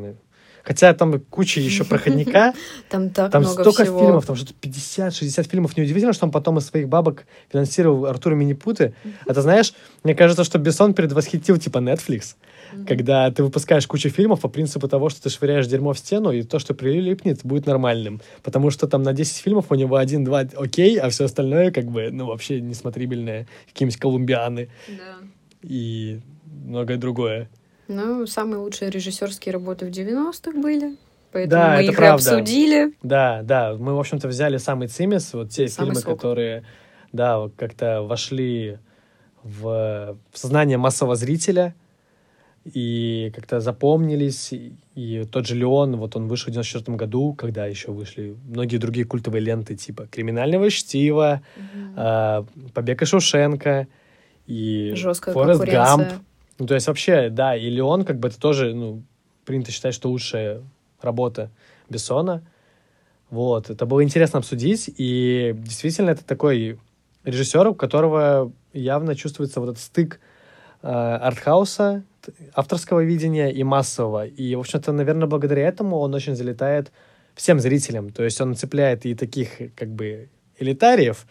Хотя 0.64 0.94
там 0.94 1.20
куча 1.20 1.60
еще 1.60 1.84
проходника. 1.84 2.54
Там 2.90 3.10
так 3.10 3.32
Там 3.32 3.44
много 3.44 3.62
столько 3.64 3.84
всего. 3.84 4.00
фильмов, 4.00 4.26
там 4.26 4.36
что-то 4.36 4.54
50-60 4.62 5.50
фильмов. 5.50 5.78
Неудивительно, 5.78 6.14
что 6.14 6.26
он 6.26 6.32
потом 6.32 6.58
из 6.58 6.66
своих 6.66 6.88
бабок 6.88 7.26
финансировал 7.52 8.06
Артура 8.08 8.36
Минипуты. 8.36 8.94
Это, 9.26 9.42
знаешь, 9.42 9.74
мне 10.04 10.16
кажется, 10.16 10.44
что 10.44 10.58
Бессон 10.58 10.94
предвосхитил 10.94 11.58
типа 11.58 11.78
Netflix. 11.78 12.36
Когда 12.88 13.30
ты 13.32 13.44
выпускаешь 13.44 13.88
кучу 13.88 14.10
фильмов 14.10 14.42
по 14.42 14.48
принципу 14.48 14.88
того, 14.88 15.10
что 15.10 15.24
ты 15.24 15.30
швыряешь 15.30 15.68
дерьмо 15.68 15.94
в 15.94 16.00
стену, 16.00 16.32
и 16.32 16.44
то, 16.44 16.60
что 16.60 16.74
прилипнет, 16.74 17.40
будет 17.44 17.66
нормальным. 17.66 18.22
Потому 18.44 18.70
что 18.70 18.88
там 18.88 19.04
на 19.04 19.14
10 19.14 19.38
фильмов 19.38 19.66
у 19.70 19.76
него 19.76 19.96
один-два 19.96 20.42
окей, 20.56 21.00
а 21.00 21.10
все 21.10 21.26
остальное 21.26 21.72
как 21.72 21.86
бы, 21.86 22.10
ну, 22.12 22.26
вообще 22.28 22.62
несмотрибельное. 22.62 23.48
Какие-нибудь 23.68 24.00
колумбианы. 24.00 24.70
Да. 24.88 25.18
И 25.64 26.20
многое 26.46 26.98
другое. 26.98 27.50
Ну, 27.90 28.28
самые 28.28 28.60
лучшие 28.60 28.92
режиссерские 28.92 29.52
работы 29.52 29.88
в 29.88 29.90
90-х 29.90 30.52
были. 30.62 30.96
Поэтому 31.32 31.62
да, 31.62 31.76
мы 31.76 31.84
их 31.84 31.96
правда. 31.96 32.36
обсудили. 32.36 32.94
Да, 33.02 33.42
да. 33.44 33.76
Мы, 33.78 33.96
в 33.96 34.00
общем-то, 34.00 34.28
взяли 34.28 34.58
самый 34.58 34.88
цимис, 34.88 35.34
вот 35.34 35.50
те 35.50 35.68
самый 35.68 35.88
фильмы, 35.88 36.02
сок. 36.02 36.16
которые, 36.16 36.66
да, 37.12 37.50
как-то 37.58 38.04
вошли 38.04 38.78
в, 39.42 40.18
в 40.32 40.38
сознание 40.38 40.78
массового 40.78 41.16
зрителя 41.16 41.74
и 42.64 43.32
как-то 43.36 43.60
запомнились. 43.60 44.54
И, 44.94 45.26
тот 45.32 45.48
же 45.48 45.56
Леон, 45.56 45.98
вот 45.98 46.16
он 46.16 46.28
вышел 46.28 46.50
в 46.50 46.52
94 46.52 46.96
году, 46.96 47.34
когда 47.34 47.66
еще 47.66 47.92
вышли 47.92 48.36
многие 48.48 48.78
другие 48.78 49.06
культовые 49.06 49.42
ленты, 49.42 49.76
типа 49.76 50.06
«Криминального 50.12 50.70
чтива», 50.70 51.42
mm-hmm. 51.96 52.72
«Побег 52.76 53.02
из 53.02 53.08
Шушенко» 53.08 53.88
и 54.46 54.94
Жесткая 54.96 55.34
«Форест 55.34 55.64
Гамп». 55.64 56.08
Ну, 56.60 56.68
то 56.68 56.76
есть 56.76 56.88
вообще, 56.88 57.30
да, 57.30 57.56
и 57.56 57.70
Леон, 57.70 58.04
как 58.04 58.20
бы 58.20 58.28
это 58.28 58.40
тоже, 58.40 58.74
ну, 58.74 59.02
принято 59.46 59.72
считать, 59.72 59.94
что 59.94 60.10
лучшая 60.10 60.62
работа 61.02 61.50
Бессона. 61.90 62.44
Вот, 63.30 63.70
это 63.70 63.86
было 63.86 64.04
интересно 64.04 64.40
обсудить, 64.40 64.92
и 64.98 65.56
действительно 65.56 66.12
это 66.12 66.26
такой 66.26 66.78
режиссер, 67.24 67.68
у 67.68 67.76
которого 67.76 68.52
явно 68.74 69.16
чувствуется 69.16 69.62
вот 69.62 69.70
этот 69.70 69.82
стык 69.82 70.20
э, 70.82 70.88
артхауса, 70.88 72.04
авторского 72.54 73.04
видения 73.04 73.50
и 73.50 73.64
массового. 73.64 74.26
И, 74.26 74.56
в 74.56 74.60
общем-то, 74.60 74.92
наверное, 74.92 75.28
благодаря 75.28 75.68
этому 75.68 75.98
он 76.00 76.14
очень 76.14 76.36
залетает 76.36 76.92
всем 77.36 77.60
зрителям. 77.60 78.10
То 78.10 78.24
есть 78.24 78.42
он 78.42 78.56
цепляет 78.56 79.06
и 79.06 79.16
таких, 79.16 79.76
как 79.76 79.90
бы, 79.90 80.30
элитариев, 80.58 81.26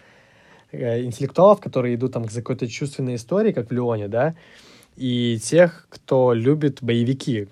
э, 0.72 1.02
интеллектуалов, 1.02 1.60
которые 1.60 1.96
идут 1.96 2.12
там 2.12 2.24
за 2.28 2.40
какой-то 2.40 2.66
чувственной 2.68 3.16
историей, 3.16 3.52
как 3.52 3.68
в 3.68 3.72
Леоне, 3.72 4.08
да, 4.08 4.34
и 4.98 5.38
тех, 5.42 5.86
кто 5.90 6.32
любит 6.32 6.82
боевики, 6.82 7.48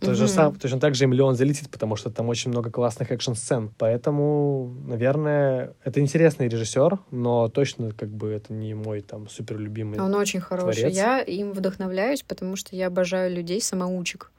то 0.00 0.14
же 0.14 0.26
сам, 0.26 0.56
точно 0.56 0.80
так 0.80 0.94
же 0.96 1.04
и 1.04 1.06
миллион 1.06 1.36
залетит, 1.36 1.70
потому 1.70 1.94
что 1.96 2.10
там 2.10 2.28
очень 2.28 2.50
много 2.50 2.70
классных 2.70 3.12
экшн-сцен. 3.12 3.70
Поэтому, 3.78 4.74
наверное, 4.86 5.74
это 5.84 6.00
интересный 6.00 6.48
режиссер, 6.48 6.98
но 7.12 7.48
точно 7.48 7.92
как 7.92 8.08
бы 8.08 8.30
это 8.30 8.52
не 8.52 8.74
мой 8.74 9.00
там 9.00 9.28
супер 9.28 9.58
любимый 9.58 10.00
Он 10.00 10.14
очень 10.14 10.40
хороший. 10.40 10.80
творец. 10.80 10.96
Я 10.96 11.20
им 11.20 11.52
вдохновляюсь, 11.52 12.22
потому 12.22 12.56
что 12.56 12.74
я 12.74 12.88
обожаю 12.88 13.32
людей-самоучек, 13.32 14.32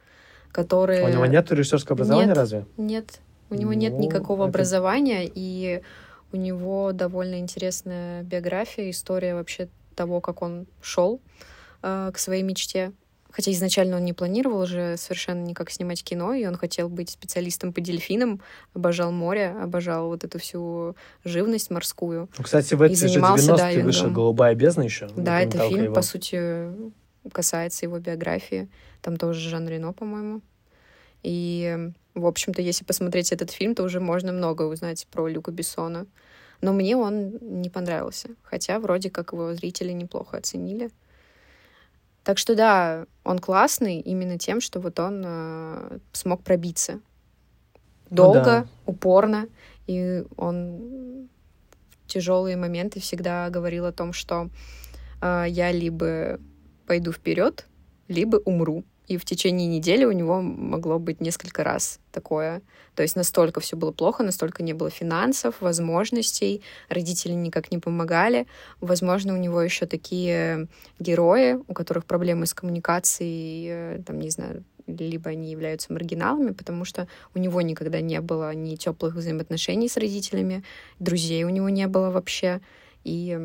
которые... 0.52 1.06
У 1.06 1.10
него 1.10 1.26
нет 1.26 1.50
режиссерского 1.50 1.94
образования 1.96 2.28
Нет. 2.28 2.38
разве? 2.38 2.66
Нет, 2.76 3.20
у 3.50 3.56
него 3.56 3.72
нет 3.74 3.94
Ну, 3.94 4.00
никакого 4.00 4.44
это- 4.44 4.50
образования, 4.50 5.30
и 5.34 5.82
у 6.34 6.38
него 6.38 6.92
довольно 6.92 7.40
интересная 7.40 8.24
биография, 8.24 8.90
история 8.90 9.34
вообще 9.36 9.70
того, 9.96 10.20
как 10.20 10.42
он 10.42 10.68
шел 10.82 11.22
э, 11.82 12.12
к 12.14 12.18
своей 12.18 12.44
мечте. 12.44 12.92
Хотя 13.32 13.52
изначально 13.54 13.96
он 13.98 14.06
не 14.06 14.14
планировал 14.14 14.66
же 14.66 14.96
совершенно 14.98 15.44
никак 15.44 15.72
снимать 15.72 16.04
кино, 16.04 16.34
и 16.34 16.46
он 16.46 16.58
хотел 16.58 16.90
быть 16.90 17.10
специалистом 17.10 17.72
по 17.72 17.80
дельфинам, 17.80 18.42
обожал 18.74 19.12
море, 19.12 19.56
обожал 19.62 20.08
вот 20.08 20.26
эту 20.26 20.38
всю 20.38 20.96
живность 21.24 21.70
морскую. 21.70 22.30
Ну, 22.38 22.44
кстати, 22.44 22.74
в 22.74 22.82
эти 22.82 22.96
же 22.96 23.08
занимался 23.08 23.52
90-е 23.52 23.58
дайвингом. 23.58 23.86
вышел 23.86 24.12
«Голубая 24.12 24.54
бездна» 24.54 24.84
еще. 24.84 25.08
Да, 25.16 25.40
это 25.40 25.60
фильм, 25.70 25.86
его. 25.86 25.96
по 25.96 26.02
сути, 26.02 26.72
касается 27.32 27.86
его 27.86 28.00
биографии. 28.00 28.68
Там 29.02 29.16
тоже 29.16 29.50
Жан 29.50 29.68
Рено, 29.68 29.94
по-моему. 29.94 30.42
И, 31.24 31.92
в 32.16 32.26
общем-то, 32.26 32.62
если 32.62 32.84
посмотреть 32.84 33.32
этот 33.32 33.52
фильм, 33.52 33.76
то 33.76 33.84
уже 33.84 34.00
можно 34.00 34.32
многое 34.34 34.68
узнать 34.68 35.08
про 35.10 35.28
Люка 35.28 35.52
Бессона. 35.52 36.06
Но 36.62 36.74
мне 36.74 36.98
он 36.98 37.38
не 37.42 37.70
понравился. 37.70 38.30
Хотя 38.44 38.80
вроде 38.80 39.10
как 39.10 39.32
его 39.32 39.54
зрители 39.54 39.92
неплохо 39.92 40.38
оценили. 40.38 40.90
Так 42.24 42.38
что 42.38 42.56
да, 42.56 43.06
он 43.24 43.40
классный 43.40 44.00
именно 44.00 44.38
тем, 44.38 44.62
что 44.62 44.80
вот 44.80 45.00
он 45.00 45.24
э, 45.26 46.00
смог 46.14 46.44
пробиться. 46.44 47.00
Ну 48.10 48.16
Долго, 48.18 48.44
да. 48.44 48.68
упорно. 48.86 49.48
И 49.88 50.24
он 50.38 51.28
в 51.90 52.08
тяжелые 52.08 52.58
моменты 52.58 53.00
всегда 53.00 53.50
говорил 53.50 53.86
о 53.86 53.92
том, 53.92 54.14
что 54.14 54.50
э, 55.22 55.46
я 55.48 55.72
либо 55.72 56.40
пойду 56.86 57.12
вперед, 57.12 57.66
либо 58.08 58.36
умру. 58.38 58.84
И 59.08 59.18
в 59.18 59.26
течение 59.26 59.68
недели 59.68 60.06
у 60.06 60.12
него 60.12 60.42
могло 60.42 61.00
быть 61.00 61.20
несколько 61.22 61.64
раз 61.64 62.00
такое. 62.12 62.62
То 62.96 63.04
есть 63.04 63.16
настолько 63.16 63.60
все 63.60 63.76
было 63.76 63.92
плохо, 63.92 64.24
настолько 64.24 64.64
не 64.64 64.74
было 64.74 64.90
финансов, 64.90 65.56
возможностей, 65.60 66.62
родители 66.88 67.34
никак 67.34 67.72
не 67.72 67.78
помогали. 67.78 68.48
Возможно, 68.80 69.34
у 69.34 69.38
него 69.38 69.62
еще 69.62 69.86
такие 69.86 70.68
герои, 71.00 71.56
у 71.68 71.74
которых 71.74 72.06
проблемы 72.06 72.46
с 72.46 72.54
коммуникацией, 72.54 73.68
э, 73.70 74.04
там, 74.06 74.20
не 74.20 74.30
знаю, 74.30 74.64
либо 74.88 75.30
они 75.30 75.52
являются 75.52 75.94
маргиналами, 75.94 76.52
потому 76.52 76.86
что 76.86 77.08
у 77.34 77.40
него 77.40 77.62
никогда 77.62 78.02
не 78.02 78.20
было 78.22 78.54
ни 78.54 78.76
теплых 78.76 79.16
взаимоотношений 79.16 79.90
с 79.90 79.98
родителями, 79.98 80.64
друзей 81.00 81.44
у 81.44 81.50
него 81.50 81.70
не 81.70 81.88
было 81.88 82.12
вообще. 82.12 82.62
И, 83.04 83.40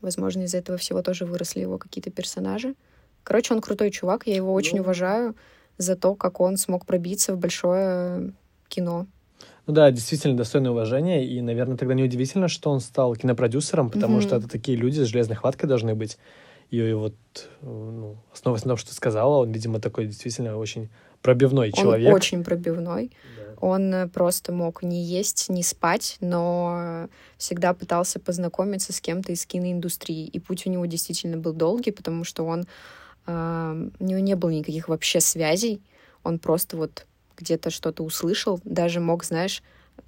возможно, 0.00 0.42
из 0.42 0.54
этого 0.54 0.78
всего 0.78 1.02
тоже 1.02 1.24
выросли 1.24 1.60
его 1.60 1.78
какие-то 1.78 2.10
персонажи. 2.10 2.74
Короче, 3.24 3.54
он 3.54 3.60
крутой 3.60 3.90
чувак, 3.90 4.26
я 4.26 4.34
его 4.34 4.52
очень 4.52 4.78
Ну. 4.78 4.82
уважаю 4.82 5.34
за 5.78 5.96
то, 5.96 6.14
как 6.14 6.40
он 6.40 6.56
смог 6.56 6.86
пробиться 6.86 7.34
в 7.34 7.38
большое 7.38 8.32
кино. 8.68 9.06
Ну 9.66 9.74
да, 9.74 9.90
действительно 9.90 10.36
достойное 10.36 10.72
уважения, 10.72 11.24
и, 11.24 11.40
наверное, 11.40 11.76
тогда 11.76 11.94
неудивительно, 11.94 12.48
что 12.48 12.70
он 12.70 12.80
стал 12.80 13.14
кинопродюсером, 13.14 13.90
потому 13.90 14.14
Мгм. 14.16 14.22
что 14.22 14.36
это 14.36 14.48
такие 14.48 14.76
люди 14.76 15.00
с 15.00 15.06
железной 15.06 15.36
хваткой 15.36 15.68
должны 15.68 15.94
быть. 15.94 16.18
И 16.70 16.92
вот, 16.94 17.14
э, 17.36 17.66
ну, 17.66 18.16
основываясь 18.32 18.64
на 18.64 18.70
том, 18.70 18.76
что 18.78 18.88
ты 18.90 18.96
сказала, 18.96 19.42
он, 19.42 19.52
видимо, 19.52 19.78
такой 19.78 20.06
действительно 20.06 20.56
очень 20.56 20.88
пробивной 21.20 21.70
человек. 21.70 22.08
Он 22.08 22.14
очень 22.14 22.42
пробивной. 22.42 23.12
Да. 23.36 23.54
Он 23.60 23.94
э, 23.94 24.08
просто 24.08 24.52
мог 24.52 24.82
не 24.82 25.02
есть, 25.04 25.48
не 25.48 25.62
спать, 25.62 26.16
но 26.20 27.08
всегда 27.36 27.74
пытался 27.74 28.18
познакомиться 28.18 28.92
с 28.92 29.00
кем-то 29.00 29.30
из 29.32 29.46
киноиндустрии. 29.46 30.26
И 30.26 30.40
путь 30.40 30.66
у 30.66 30.70
него 30.70 30.86
действительно 30.86 31.36
был 31.36 31.52
долгий, 31.52 31.92
потому 31.92 32.24
что 32.24 32.44
он 32.44 32.64
у 33.26 33.30
него 34.04 34.18
не 34.18 34.34
было 34.34 34.50
никаких 34.50 34.88
вообще 34.88 35.20
связей. 35.20 35.80
Он 36.24 36.38
просто 36.38 36.76
вот 36.76 37.06
где-то 37.36 37.70
что-то 37.70 38.02
услышал, 38.02 38.60
даже 38.64 39.00
мог, 39.00 39.24
знаешь, 39.24 39.62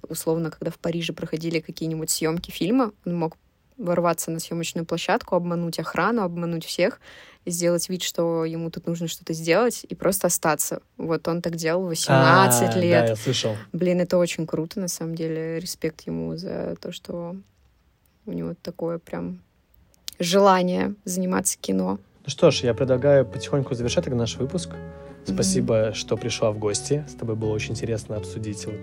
условно, 0.07 0.51
когда 0.51 0.71
в 0.71 0.79
Париже 0.79 1.13
проходили 1.13 1.59
какие-нибудь 1.59 2.09
съемки 2.09 2.51
фильма, 2.51 2.91
он 3.05 3.15
мог 3.15 3.37
ворваться 3.77 4.31
на 4.31 4.39
съемочную 4.39 4.85
площадку, 4.85 5.35
обмануть 5.35 5.79
охрану, 5.79 6.23
обмануть 6.23 6.65
всех, 6.65 7.01
сделать 7.45 7.89
вид, 7.89 8.03
что 8.03 8.45
ему 8.45 8.71
тут 8.71 8.87
нужно 8.87 9.07
что-то 9.07 9.33
сделать, 9.33 9.85
и 9.87 9.95
просто 9.95 10.27
остаться. 10.27 10.81
Вот 10.97 11.27
он 11.27 11.41
так 11.41 11.55
делал 11.55 11.85
18 11.85 12.75
А, 12.75 12.79
лет. 12.79 13.05
Да, 13.05 13.09
я 13.09 13.15
слышал. 13.15 13.55
Блин, 13.73 13.99
это 13.99 14.17
очень 14.17 14.47
круто, 14.47 14.79
на 14.79 14.87
самом 14.87 15.15
деле. 15.15 15.59
Респект 15.59 16.01
ему 16.07 16.37
за 16.37 16.77
то, 16.79 16.91
что 16.91 17.35
у 18.25 18.31
него 18.31 18.55
такое 18.61 18.97
прям 18.97 19.41
желание 20.19 20.95
заниматься 21.03 21.57
кино. 21.59 21.99
Ну 22.25 22.31
что 22.31 22.49
ж, 22.49 22.61
я 22.61 22.73
предлагаю 22.73 23.23
потихоньку 23.23 23.75
завершать 23.75 24.05
тогда 24.05 24.17
наш 24.17 24.37
выпуск. 24.37 24.71
Спасибо, 25.25 25.93
что 25.93 26.17
пришла 26.17 26.51
в 26.51 26.57
гости. 26.57 27.05
С 27.07 27.13
тобой 27.13 27.35
было 27.35 27.51
очень 27.51 27.71
интересно 27.71 28.15
обсудить 28.15 28.65
вот 28.65 28.79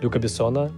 Люка 0.00 0.18
Бессона, 0.18 0.70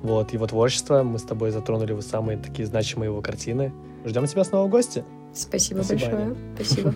вот 0.00 0.32
его 0.32 0.46
творчество. 0.46 1.02
Мы 1.02 1.18
с 1.18 1.24
тобой 1.24 1.50
затронули 1.50 1.92
вот 1.92 2.04
самые 2.04 2.38
такие 2.38 2.66
значимые 2.66 3.08
его 3.08 3.20
картины. 3.20 3.72
Ждем 4.04 4.26
тебя 4.26 4.44
снова 4.44 4.68
в 4.68 4.70
гости. 4.70 5.04
Спасибо, 5.34 5.82
Спасибо, 5.82 6.10
большое. 6.10 6.26
Аня. 6.26 6.36
Спасибо. 6.54 6.94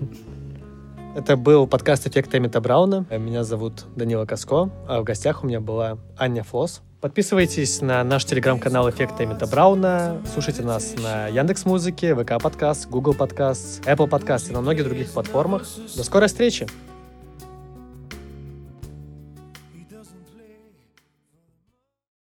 Это 1.16 1.36
был 1.36 1.66
подкаст 1.66 2.06
«Эффект 2.06 2.32
Эмита 2.32 2.60
Брауна». 2.60 3.06
Меня 3.10 3.42
зовут 3.42 3.86
Данила 3.96 4.24
Каско, 4.24 4.70
а 4.86 5.00
в 5.00 5.04
гостях 5.04 5.42
у 5.42 5.48
меня 5.48 5.60
была 5.60 5.98
Аня 6.16 6.44
Флос. 6.44 6.82
Подписывайтесь 7.00 7.80
на 7.80 8.02
наш 8.02 8.24
телеграм-канал 8.24 8.90
«Эффект 8.90 9.20
Эмита 9.20 9.46
Брауна». 9.46 10.20
Слушайте 10.32 10.62
нас 10.62 10.96
на 10.98 11.28
Яндекс 11.28 11.64
Музыке, 11.64 12.12
ВК 12.16 12.42
Подкаст, 12.42 12.88
Google 12.88 13.14
Подкаст, 13.14 13.86
Apple 13.86 14.08
Подкаст 14.08 14.50
и 14.50 14.52
на 14.52 14.60
многих 14.60 14.82
других 14.82 15.12
платформах. 15.12 15.64
До 15.96 16.02
скорой 16.02 16.26
встречи! 16.26 16.66